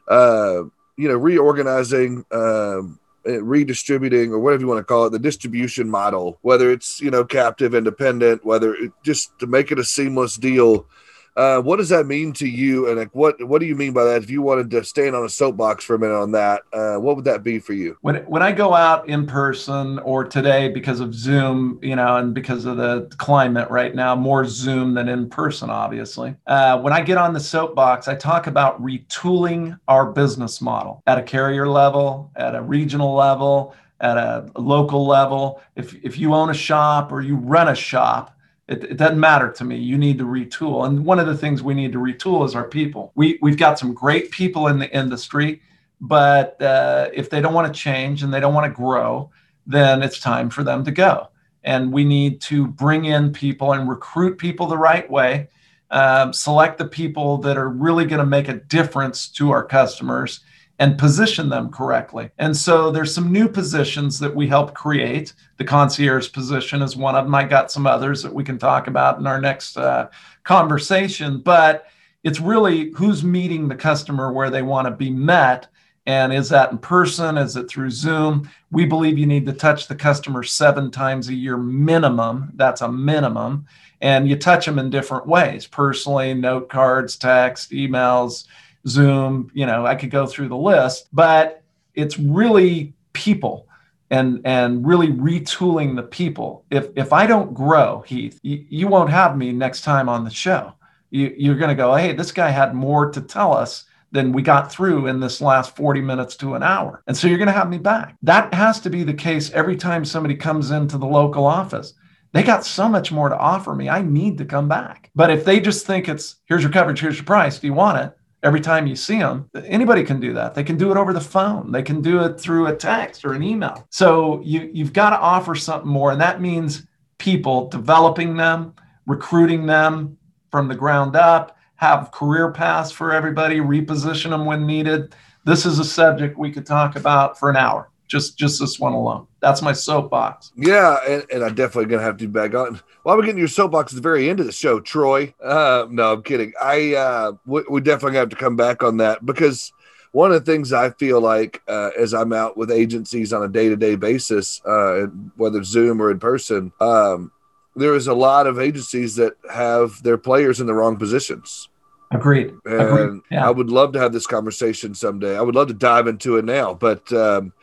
uh, 0.07 0.63
you 0.97 1.07
know, 1.07 1.15
reorganizing, 1.15 2.25
uh, 2.31 2.81
redistributing, 3.25 4.31
or 4.31 4.39
whatever 4.39 4.61
you 4.61 4.67
want 4.67 4.79
to 4.79 4.83
call 4.83 5.05
it, 5.05 5.11
the 5.11 5.19
distribution 5.19 5.87
model. 5.89 6.39
Whether 6.41 6.71
it's 6.71 7.01
you 7.01 7.11
know 7.11 7.23
captive, 7.23 7.75
independent, 7.75 8.43
whether 8.43 8.73
it, 8.73 8.91
just 9.03 9.37
to 9.39 9.47
make 9.47 9.71
it 9.71 9.79
a 9.79 9.83
seamless 9.83 10.37
deal 10.37 10.87
uh, 11.35 11.59
what 11.61 11.77
does 11.77 11.89
that 11.89 12.05
mean 12.05 12.31
to 12.33 12.47
you? 12.47 12.87
And 12.87 12.97
like, 12.97 13.13
what 13.13 13.43
what 13.43 13.59
do 13.59 13.65
you 13.65 13.75
mean 13.75 13.93
by 13.93 14.03
that? 14.03 14.23
If 14.23 14.29
you 14.29 14.41
wanted 14.41 14.69
to 14.71 14.83
stand 14.83 15.15
on 15.15 15.25
a 15.25 15.29
soapbox 15.29 15.83
for 15.83 15.95
a 15.95 15.99
minute 15.99 16.15
on 16.15 16.31
that, 16.33 16.61
uh, 16.71 16.97
what 16.97 17.15
would 17.15 17.25
that 17.25 17.43
be 17.43 17.59
for 17.59 17.73
you? 17.73 17.97
When 18.01 18.17
when 18.25 18.43
I 18.43 18.51
go 18.51 18.73
out 18.73 19.09
in 19.09 19.25
person 19.25 19.99
or 19.99 20.23
today 20.23 20.69
because 20.69 20.99
of 20.99 21.15
Zoom, 21.15 21.79
you 21.81 21.95
know, 21.95 22.17
and 22.17 22.33
because 22.33 22.65
of 22.65 22.77
the 22.77 23.09
climate 23.17 23.69
right 23.69 23.95
now, 23.95 24.15
more 24.15 24.45
Zoom 24.45 24.93
than 24.93 25.09
in 25.09 25.29
person, 25.29 25.69
obviously. 25.69 26.35
Uh, 26.45 26.79
when 26.79 26.93
I 26.93 27.01
get 27.01 27.17
on 27.17 27.33
the 27.33 27.39
soapbox, 27.39 28.07
I 28.07 28.15
talk 28.15 28.47
about 28.47 28.81
retooling 28.81 29.79
our 29.87 30.11
business 30.11 30.61
model 30.61 31.01
at 31.07 31.17
a 31.17 31.23
carrier 31.23 31.67
level, 31.67 32.31
at 32.35 32.53
a 32.53 32.61
regional 32.61 33.15
level, 33.15 33.75
at 34.01 34.17
a 34.17 34.51
local 34.55 35.07
level. 35.07 35.61
If 35.75 35.95
if 36.03 36.19
you 36.19 36.35
own 36.35 36.51
a 36.51 36.53
shop 36.53 37.11
or 37.11 37.21
you 37.21 37.37
run 37.37 37.69
a 37.69 37.75
shop 37.75 38.37
it, 38.73 38.83
it, 38.83 38.97
doesn't 38.97 39.19
matter 39.19 39.51
to 39.51 39.63
me. 39.63 39.77
You 39.77 39.97
need 39.97 40.17
to 40.17 40.25
retool. 40.25 40.85
And 40.85 41.05
one 41.05 41.19
of 41.19 41.27
the 41.27 41.37
things 41.37 41.61
we 41.61 41.73
need 41.73 41.91
to 41.93 41.99
retool 41.99 42.45
is 42.45 42.55
our 42.55 42.67
people. 42.67 43.11
We, 43.15 43.37
we've 43.41 43.57
got 43.57 43.77
some 43.77 43.93
great 43.93 44.31
people 44.31 44.67
in 44.67 44.79
the 44.79 44.93
industry, 44.95 45.61
but 46.01 46.61
uh, 46.61 47.09
if 47.13 47.29
they 47.29 47.39
don't 47.39 47.53
want 47.53 47.73
to 47.73 47.79
change 47.79 48.23
and 48.23 48.33
they 48.33 48.39
don't 48.39 48.53
want 48.53 48.65
to 48.65 48.75
grow, 48.75 49.31
then 49.67 50.01
it's 50.01 50.19
time 50.19 50.49
for 50.49 50.63
them 50.63 50.83
to 50.85 50.91
go. 50.91 51.29
And 51.63 51.93
we 51.93 52.03
need 52.03 52.41
to 52.41 52.67
bring 52.67 53.05
in 53.05 53.31
people 53.31 53.73
and 53.73 53.87
recruit 53.87 54.37
people 54.37 54.67
the 54.67 54.77
right 54.77 55.09
way, 55.09 55.47
um, 55.91 56.33
select 56.33 56.77
the 56.77 56.87
people 56.87 57.37
that 57.37 57.57
are 57.57 57.69
really 57.69 58.05
going 58.05 58.19
to 58.19 58.25
make 58.25 58.49
a 58.49 58.55
difference 58.55 59.29
to 59.29 59.51
our 59.51 59.63
customers 59.63 60.41
and 60.79 60.97
position 60.97 61.49
them 61.49 61.69
correctly. 61.71 62.29
And 62.39 62.57
so 62.57 62.91
there's 62.91 63.13
some 63.13 63.31
new 63.31 63.47
positions 63.47 64.19
that 64.19 64.35
we 64.35 64.47
help 64.47 64.73
create. 64.73 65.33
The 65.57 65.63
concierge 65.63 66.31
position 66.31 66.81
is 66.81 66.95
one 66.97 67.15
of 67.15 67.25
them. 67.25 67.35
I 67.35 67.43
got 67.43 67.71
some 67.71 67.85
others 67.87 68.23
that 68.23 68.33
we 68.33 68.43
can 68.43 68.57
talk 68.57 68.87
about 68.87 69.19
in 69.19 69.27
our 69.27 69.39
next 69.39 69.77
uh, 69.77 70.09
conversation, 70.43 71.39
but 71.39 71.85
it's 72.23 72.39
really 72.39 72.89
who's 72.91 73.23
meeting 73.23 73.67
the 73.67 73.75
customer 73.75 74.33
where 74.33 74.49
they 74.49 74.63
want 74.63 74.87
to 74.87 74.91
be 74.91 75.09
met 75.09 75.67
And 76.05 76.33
is 76.33 76.49
that 76.49 76.71
in 76.71 76.77
person? 76.79 77.37
Is 77.37 77.55
it 77.55 77.69
through 77.69 77.91
Zoom? 77.91 78.49
We 78.71 78.85
believe 78.85 79.17
you 79.17 79.25
need 79.25 79.45
to 79.45 79.53
touch 79.53 79.87
the 79.87 79.95
customer 79.95 80.43
seven 80.43 80.91
times 80.91 81.29
a 81.29 81.33
year 81.33 81.57
minimum. 81.57 82.51
That's 82.55 82.81
a 82.81 82.91
minimum. 82.91 83.65
And 84.01 84.27
you 84.27 84.35
touch 84.35 84.65
them 84.65 84.79
in 84.79 84.89
different 84.89 85.27
ways 85.27 85.65
personally, 85.65 86.33
note 86.33 86.67
cards, 86.67 87.15
text, 87.15 87.71
emails, 87.71 88.45
Zoom. 88.87 89.49
You 89.53 89.65
know, 89.65 89.85
I 89.85 89.95
could 89.95 90.11
go 90.11 90.25
through 90.25 90.49
the 90.49 90.57
list, 90.57 91.09
but 91.13 91.63
it's 91.93 92.17
really 92.19 92.93
people 93.13 93.67
and 94.09 94.41
and 94.45 94.85
really 94.85 95.07
retooling 95.07 95.95
the 95.95 96.03
people. 96.03 96.65
If 96.69 96.89
if 96.95 97.13
I 97.13 97.25
don't 97.25 97.53
grow, 97.53 98.01
Heath, 98.01 98.39
you, 98.43 98.65
you 98.69 98.87
won't 98.87 99.09
have 99.09 99.37
me 99.37 99.51
next 99.51 99.81
time 99.81 100.07
on 100.09 100.23
the 100.23 100.29
show. 100.29 100.73
You, 101.09 101.33
you're 101.37 101.57
going 101.57 101.69
to 101.69 101.75
go, 101.75 101.95
hey, 101.95 102.13
this 102.13 102.31
guy 102.31 102.49
had 102.49 102.73
more 102.73 103.11
to 103.11 103.21
tell 103.21 103.53
us 103.53 103.85
than 104.11 104.31
we 104.31 104.41
got 104.41 104.71
through 104.71 105.07
in 105.07 105.19
this 105.19 105.41
last 105.41 105.75
40 105.75 106.01
minutes 106.01 106.35
to 106.37 106.53
an 106.53 106.63
hour. 106.63 107.03
And 107.07 107.17
so 107.17 107.27
you're 107.27 107.39
going 107.39 107.47
to 107.47 107.53
have 107.53 107.69
me 107.69 107.79
back. 107.79 108.15
That 108.21 108.53
has 108.53 108.79
to 108.81 108.89
be 108.89 109.03
the 109.03 109.13
case 109.13 109.51
every 109.51 109.75
time 109.75 110.05
somebody 110.05 110.35
comes 110.35 110.69
into 110.69 110.99
the 110.99 111.07
local 111.07 111.45
office. 111.45 111.93
They 112.31 112.43
got 112.43 112.65
so 112.65 112.87
much 112.87 113.11
more 113.11 113.29
to 113.29 113.37
offer 113.37 113.75
me. 113.75 113.89
I 113.89 114.01
need 114.01 114.37
to 114.39 114.45
come 114.45 114.67
back. 114.67 115.09
But 115.15 115.31
if 115.31 115.45
they 115.45 115.59
just 115.59 115.85
think 115.85 116.07
it's 116.07 116.37
here's 116.45 116.61
your 116.61 116.71
coverage, 116.71 116.99
here's 116.99 117.17
your 117.17 117.25
price, 117.25 117.59
do 117.59 117.67
you 117.67 117.73
want 117.73 117.99
it? 117.99 118.17
Every 118.43 118.59
time 118.59 118.85
you 118.85 118.95
see 118.95 119.17
them. 119.17 119.49
Anybody 119.65 120.03
can 120.03 120.19
do 120.19 120.33
that. 120.33 120.53
They 120.53 120.63
can 120.63 120.77
do 120.77 120.91
it 120.91 120.97
over 120.97 121.13
the 121.13 121.21
phone. 121.21 121.71
They 121.71 121.81
can 121.81 122.01
do 122.01 122.23
it 122.23 122.39
through 122.39 122.67
a 122.67 122.75
text 122.75 123.25
or 123.25 123.33
an 123.33 123.41
email. 123.41 123.87
So 123.89 124.41
you 124.43 124.69
you've 124.73 124.93
got 124.93 125.11
to 125.11 125.19
offer 125.19 125.55
something 125.55 125.89
more, 125.89 126.11
and 126.11 126.21
that 126.21 126.41
means 126.41 126.85
people 127.17 127.69
developing 127.69 128.35
them, 128.35 128.73
recruiting 129.05 129.65
them 129.65 130.17
from 130.51 130.67
the 130.67 130.75
ground 130.75 131.15
up, 131.15 131.57
have 131.75 132.11
career 132.11 132.51
paths 132.51 132.91
for 132.91 133.11
everybody, 133.11 133.59
reposition 133.59 134.29
them 134.29 134.45
when 134.45 134.67
needed. 134.67 135.15
This 135.45 135.65
is 135.65 135.79
a 135.79 135.85
subject 135.85 136.37
we 136.37 136.51
could 136.51 136.65
talk 136.65 136.95
about 136.95 137.39
for 137.39 137.49
an 137.49 137.57
hour 137.57 137.89
just 138.07 138.37
just 138.37 138.59
this 138.59 138.79
one 138.79 138.93
alone. 138.93 139.27
That's 139.39 139.61
my 139.61 139.73
soapbox. 139.73 140.51
Yeah, 140.55 140.97
and, 141.07 141.25
and 141.31 141.43
I'm 141.43 141.55
definitely 141.55 141.89
gonna 141.89 142.03
have 142.03 142.17
to 142.17 142.27
be 142.27 142.31
back 142.31 142.53
on. 142.53 142.79
Why 143.03 143.13
are 143.13 143.17
we 143.17 143.23
getting 143.23 143.39
your 143.39 143.47
soapbox 143.47 143.91
at 143.91 143.95
the 143.95 144.01
very 144.01 144.29
end 144.29 144.39
of 144.39 144.45
the 144.45 144.51
show, 144.51 144.79
Troy? 144.79 145.33
Uh, 145.43 145.87
no, 145.89 146.13
I'm 146.13 146.23
kidding. 146.23 146.53
I 146.61 146.95
uh, 146.95 147.31
we, 147.45 147.63
we 147.69 147.81
definitely 147.81 148.17
have 148.17 148.29
to 148.29 148.35
come 148.35 148.55
back 148.55 148.83
on 148.83 148.97
that 148.97 149.25
because 149.25 149.73
one 150.11 150.31
of 150.31 150.45
the 150.45 150.51
things 150.51 150.71
I 150.71 150.91
feel 150.91 151.19
like 151.19 151.61
uh, 151.67 151.89
as 151.97 152.13
I'm 152.13 152.33
out 152.33 152.55
with 152.55 152.71
agencies 152.71 153.33
on 153.33 153.43
a 153.43 153.47
day 153.47 153.67
to 153.69 153.75
day 153.75 153.95
basis, 153.95 154.61
uh, 154.65 155.07
whether 155.35 155.63
Zoom 155.63 156.01
or 156.01 156.11
in 156.11 156.19
person, 156.19 156.71
um, 156.79 157.31
there 157.75 157.95
is 157.95 158.07
a 158.07 158.13
lot 158.13 158.45
of 158.45 158.59
agencies 158.59 159.15
that 159.15 159.33
have 159.51 160.01
their 160.03 160.17
players 160.17 160.61
in 160.61 160.67
the 160.67 160.73
wrong 160.73 160.97
positions. 160.97 161.67
Agreed. 162.11 162.53
And 162.65 162.81
Agreed. 162.81 163.21
Yeah. 163.31 163.47
I 163.47 163.49
would 163.49 163.71
love 163.71 163.93
to 163.93 163.99
have 163.99 164.13
this 164.13 164.27
conversation 164.27 164.93
someday. 164.93 165.35
I 165.35 165.41
would 165.41 165.55
love 165.55 165.69
to 165.69 165.73
dive 165.73 166.05
into 166.05 166.37
it 166.37 166.45
now, 166.45 166.75
but 166.75 167.11
um, 167.11 167.53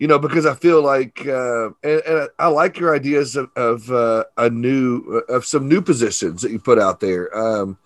you 0.00 0.06
know, 0.06 0.18
because 0.18 0.46
I 0.46 0.54
feel 0.54 0.82
like, 0.82 1.26
uh, 1.26 1.66
and, 1.84 2.02
and, 2.06 2.28
I 2.38 2.48
like 2.48 2.78
your 2.78 2.94
ideas 2.96 3.36
of, 3.36 3.50
of 3.54 3.90
uh, 3.90 4.24
a 4.38 4.48
new, 4.48 5.22
of 5.28 5.44
some 5.44 5.68
new 5.68 5.82
positions 5.82 6.40
that 6.40 6.50
you 6.50 6.58
put 6.58 6.78
out 6.78 7.00
there. 7.00 7.36
Um, 7.36 7.76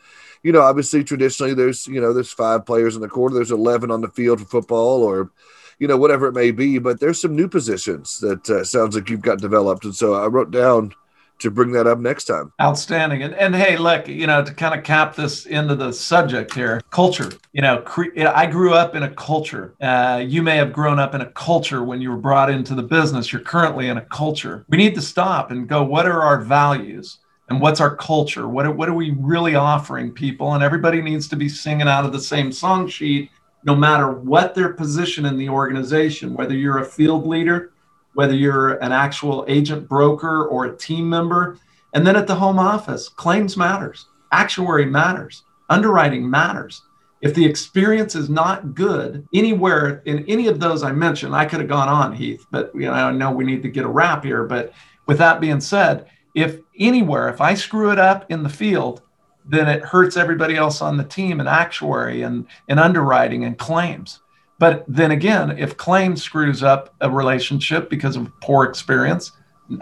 you 0.44 0.52
know, 0.52 0.60
obviously, 0.60 1.02
traditionally, 1.02 1.54
there's, 1.54 1.88
you 1.88 2.00
know, 2.00 2.12
there's 2.12 2.32
five 2.32 2.64
players 2.64 2.94
in 2.94 3.02
the 3.02 3.08
quarter, 3.08 3.34
there's 3.34 3.50
11 3.50 3.90
on 3.90 4.00
the 4.00 4.08
field 4.08 4.38
for 4.38 4.46
football 4.46 5.02
or, 5.02 5.32
you 5.80 5.88
know, 5.88 5.96
whatever 5.96 6.28
it 6.28 6.34
may 6.34 6.52
be, 6.52 6.78
but 6.78 7.00
there's 7.00 7.20
some 7.20 7.34
new 7.34 7.48
positions 7.48 8.20
that 8.20 8.48
uh, 8.48 8.62
sounds 8.62 8.94
like 8.94 9.10
you've 9.10 9.20
got 9.20 9.40
developed. 9.40 9.84
And 9.84 9.94
so 9.94 10.14
I 10.14 10.26
wrote 10.26 10.52
down 10.52 10.94
to 11.40 11.50
bring 11.50 11.72
that 11.72 11.86
up 11.86 11.98
next 11.98 12.24
time. 12.24 12.52
Outstanding. 12.60 13.22
And, 13.22 13.34
and 13.34 13.54
hey, 13.54 13.76
look, 13.76 14.08
you 14.08 14.26
know, 14.26 14.44
to 14.44 14.54
kind 14.54 14.78
of 14.78 14.84
cap 14.84 15.14
this 15.14 15.46
into 15.46 15.74
the 15.74 15.92
subject 15.92 16.54
here, 16.54 16.80
culture. 16.90 17.30
You 17.52 17.62
know, 17.62 17.82
cre- 17.82 18.18
I 18.26 18.46
grew 18.46 18.72
up 18.72 18.94
in 18.94 19.02
a 19.02 19.14
culture. 19.14 19.74
Uh, 19.80 20.24
you 20.26 20.42
may 20.42 20.56
have 20.56 20.72
grown 20.72 20.98
up 20.98 21.14
in 21.14 21.20
a 21.20 21.30
culture 21.32 21.84
when 21.84 22.00
you 22.00 22.10
were 22.10 22.16
brought 22.16 22.50
into 22.50 22.74
the 22.74 22.82
business. 22.82 23.32
You're 23.32 23.42
currently 23.42 23.88
in 23.88 23.98
a 23.98 24.04
culture. 24.06 24.64
We 24.68 24.78
need 24.78 24.94
to 24.94 25.02
stop 25.02 25.50
and 25.50 25.68
go, 25.68 25.82
what 25.82 26.06
are 26.06 26.22
our 26.22 26.40
values? 26.40 27.18
And 27.50 27.60
what's 27.60 27.80
our 27.80 27.94
culture? 27.94 28.48
What 28.48 28.64
are, 28.64 28.72
what 28.72 28.88
are 28.88 28.94
we 28.94 29.10
really 29.18 29.54
offering 29.54 30.12
people? 30.12 30.54
And 30.54 30.64
everybody 30.64 31.02
needs 31.02 31.28
to 31.28 31.36
be 31.36 31.50
singing 31.50 31.88
out 31.88 32.06
of 32.06 32.12
the 32.12 32.20
same 32.20 32.50
song 32.50 32.88
sheet, 32.88 33.30
no 33.64 33.74
matter 33.74 34.10
what 34.10 34.54
their 34.54 34.72
position 34.72 35.26
in 35.26 35.36
the 35.36 35.50
organization, 35.50 36.32
whether 36.32 36.54
you're 36.54 36.78
a 36.78 36.86
field 36.86 37.26
leader, 37.26 37.73
whether 38.14 38.34
you're 38.34 38.74
an 38.74 38.92
actual 38.92 39.44
agent 39.48 39.88
broker 39.88 40.46
or 40.46 40.64
a 40.64 40.76
team 40.76 41.08
member. 41.08 41.58
And 41.92 42.06
then 42.06 42.16
at 42.16 42.26
the 42.26 42.34
home 42.34 42.58
office, 42.58 43.08
claims 43.08 43.56
matters, 43.56 44.06
actuary 44.32 44.86
matters, 44.86 45.42
underwriting 45.68 46.28
matters. 46.28 46.82
If 47.20 47.34
the 47.34 47.44
experience 47.44 48.14
is 48.14 48.28
not 48.28 48.74
good 48.74 49.26
anywhere 49.32 50.02
in 50.04 50.24
any 50.28 50.48
of 50.48 50.60
those 50.60 50.82
I 50.82 50.92
mentioned, 50.92 51.34
I 51.34 51.46
could 51.46 51.60
have 51.60 51.68
gone 51.68 51.88
on, 51.88 52.14
Heath, 52.14 52.46
but 52.50 52.74
you 52.74 52.82
know, 52.82 52.92
I 52.92 53.12
know 53.12 53.30
we 53.30 53.44
need 53.44 53.62
to 53.62 53.70
get 53.70 53.84
a 53.84 53.88
wrap 53.88 54.24
here. 54.24 54.44
But 54.44 54.72
with 55.06 55.18
that 55.18 55.40
being 55.40 55.60
said, 55.60 56.06
if 56.34 56.58
anywhere, 56.78 57.28
if 57.28 57.40
I 57.40 57.54
screw 57.54 57.92
it 57.92 57.98
up 57.98 58.30
in 58.30 58.42
the 58.42 58.48
field, 58.48 59.02
then 59.46 59.68
it 59.68 59.82
hurts 59.82 60.16
everybody 60.16 60.56
else 60.56 60.82
on 60.82 60.96
the 60.96 61.04
team 61.04 61.40
and 61.40 61.48
actuary 61.48 62.22
and, 62.22 62.46
and 62.68 62.80
underwriting 62.80 63.44
and 63.44 63.58
claims. 63.58 64.20
But 64.58 64.84
then 64.86 65.10
again, 65.10 65.58
if 65.58 65.76
claim 65.76 66.16
screws 66.16 66.62
up 66.62 66.94
a 67.00 67.10
relationship 67.10 67.90
because 67.90 68.16
of 68.16 68.30
poor 68.40 68.64
experience, 68.64 69.32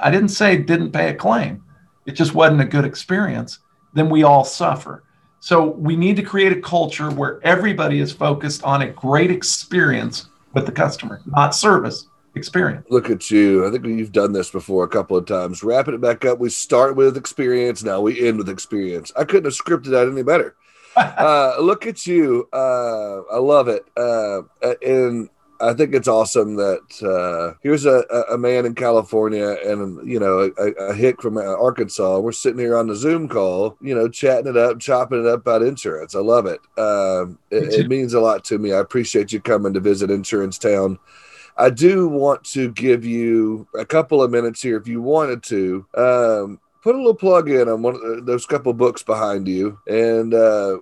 I 0.01 0.11
didn't 0.11 0.31
say 0.31 0.57
didn't 0.57 0.93
pay 0.93 1.11
a 1.11 1.15
claim. 1.15 1.63
It 2.07 2.13
just 2.13 2.35
wasn't 2.35 2.63
a 2.63 2.67
good 2.67 2.85
experience. 2.85 3.59
Then 3.95 4.09
we 4.09 4.23
all 4.23 4.45
suffer. 4.45 5.05
So 5.41 5.71
we 5.71 5.97
need 5.97 6.17
to 6.17 6.23
create 6.23 6.53
a 6.53 6.61
culture 6.61 7.11
where 7.11 7.41
everybody 7.45 8.01
is 8.01 8.13
focused 8.13 8.63
on 8.63 8.83
a 8.83 8.91
great 8.91 9.31
experience 9.31 10.29
with 10.55 10.67
the 10.67 10.73
customer, 10.73 11.21
not 11.27 11.55
service 11.55 12.07
experience. 12.35 12.87
Look 12.91 13.11
at 13.11 13.31
you. 13.31 13.67
I 13.67 13.71
think 13.71 13.85
you've 13.85 14.13
done 14.13 14.33
this 14.33 14.51
before 14.51 14.85
a 14.85 14.89
couple 14.89 15.17
of 15.17 15.27
times. 15.27 15.63
Wrapping 15.63 15.95
it 15.95 16.01
back 16.01 16.25
up, 16.25 16.39
we 16.39 16.49
start 16.49 16.97
with 16.97 17.17
experience. 17.17 17.83
Now 17.83 18.01
we 18.01 18.27
end 18.27 18.39
with 18.39 18.49
experience. 18.49 19.13
I 19.17 19.25
couldn't 19.25 19.45
have 19.45 19.55
scripted 19.55 19.91
that 19.91 20.09
any 20.09 20.23
better. 20.23 20.55
uh, 20.97 21.57
look 21.61 21.87
at 21.87 22.07
you. 22.07 22.49
Uh, 22.53 23.23
I 23.33 23.39
love 23.39 23.69
it. 23.69 23.85
Uh, 23.97 24.43
and 24.83 25.29
I 25.63 25.75
think 25.75 25.95
it's 25.95 26.09
awesome 26.09 26.57
that 26.57 27.03
uh, 27.03 27.57
here's 27.63 27.87
a, 27.87 28.05
a 28.31 28.37
man 28.37 28.67
in 28.67 28.75
California 28.75 29.57
and 29.65 30.07
you 30.09 30.19
know 30.19 30.51
a, 30.59 30.71
a 30.73 30.95
hick 30.95 31.23
from 31.23 31.39
Arkansas. 31.39 32.19
We're 32.19 32.33
sitting 32.33 32.59
here 32.59 32.77
on 32.77 32.89
the 32.89 32.97
Zoom 32.97 33.29
call, 33.29 33.77
you 33.81 33.95
know, 33.95 34.09
chatting 34.09 34.49
it 34.49 34.57
up, 34.57 34.81
chopping 34.81 35.21
it 35.21 35.27
up 35.27 35.41
about 35.41 35.63
insurance. 35.63 36.17
I 36.17 36.21
love 36.21 36.47
it. 36.47 36.61
Um, 36.77 37.39
it, 37.51 37.73
it 37.73 37.89
means 37.89 38.13
a 38.15 38.21
lot 38.21 38.45
to 38.47 38.59
me. 38.59 38.73
I 38.73 38.79
appreciate 38.79 39.33
you 39.33 39.41
coming 39.41 39.73
to 39.75 39.81
visit 39.81 40.11
Insurance 40.11 40.59
Town. 40.59 40.99
I 41.57 41.71
do 41.71 42.09
want 42.09 42.45
to 42.45 42.73
give 42.73 43.05
you 43.05 43.69
a 43.79 43.85
couple 43.85 44.23
of 44.23 44.31
minutes 44.31 44.63
here 44.63 44.77
if 44.77 44.89
you 44.89 45.01
wanted 45.01 45.43
to. 45.45 45.87
Um, 45.95 46.61
put 46.83 46.95
a 46.95 46.99
little 46.99 47.15
plug 47.15 47.49
in 47.49 47.69
on 47.69 47.83
one 47.83 47.95
of 47.95 48.27
those 48.27 48.47
couple 48.47 48.73
books 48.73 49.03
behind 49.03 49.49
you 49.49 49.79
and 49.87 50.35
uh, 50.35 50.79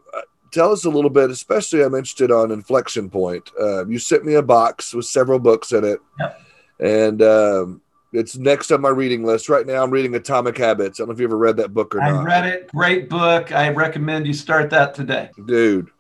tell 0.51 0.73
us 0.73 0.85
a 0.85 0.91
little 0.91 1.11
bit 1.11 1.31
especially 1.31 1.83
i'm 1.83 1.95
interested 1.95 2.31
on 2.31 2.51
inflection 2.51 3.09
point. 3.11 3.51
Uh, 3.61 3.87
you 3.87 3.99
sent 3.99 4.25
me 4.25 4.35
a 4.35 4.43
box 4.43 4.95
with 4.95 5.07
several 5.07 5.39
books 5.39 5.73
in 5.73 5.85
it. 5.85 6.01
Yep. 6.19 6.41
and 6.81 7.23
um, 7.23 7.83
it's 8.13 8.37
next 8.37 8.73
on 8.73 8.81
my 8.81 8.89
reading 8.89 9.25
list. 9.25 9.49
Right 9.49 9.67
now 9.67 9.83
i'm 9.83 9.91
reading 9.91 10.15
atomic 10.15 10.59
habits. 10.59 10.99
I 10.99 11.03
don't 11.03 11.09
know 11.09 11.15
if 11.15 11.21
you 11.21 11.27
ever 11.27 11.39
read 11.39 11.59
that 11.59 11.75
book 11.75 11.95
or 11.95 12.01
I 12.01 12.11
not. 12.11 12.21
i 12.21 12.25
read 12.25 12.47
it. 12.47 12.69
Great 12.73 13.09
book. 13.09 13.53
I 13.53 13.69
recommend 13.71 14.27
you 14.27 14.35
start 14.35 14.71
that 14.71 14.95
today. 14.95 15.31
Dude 15.47 15.91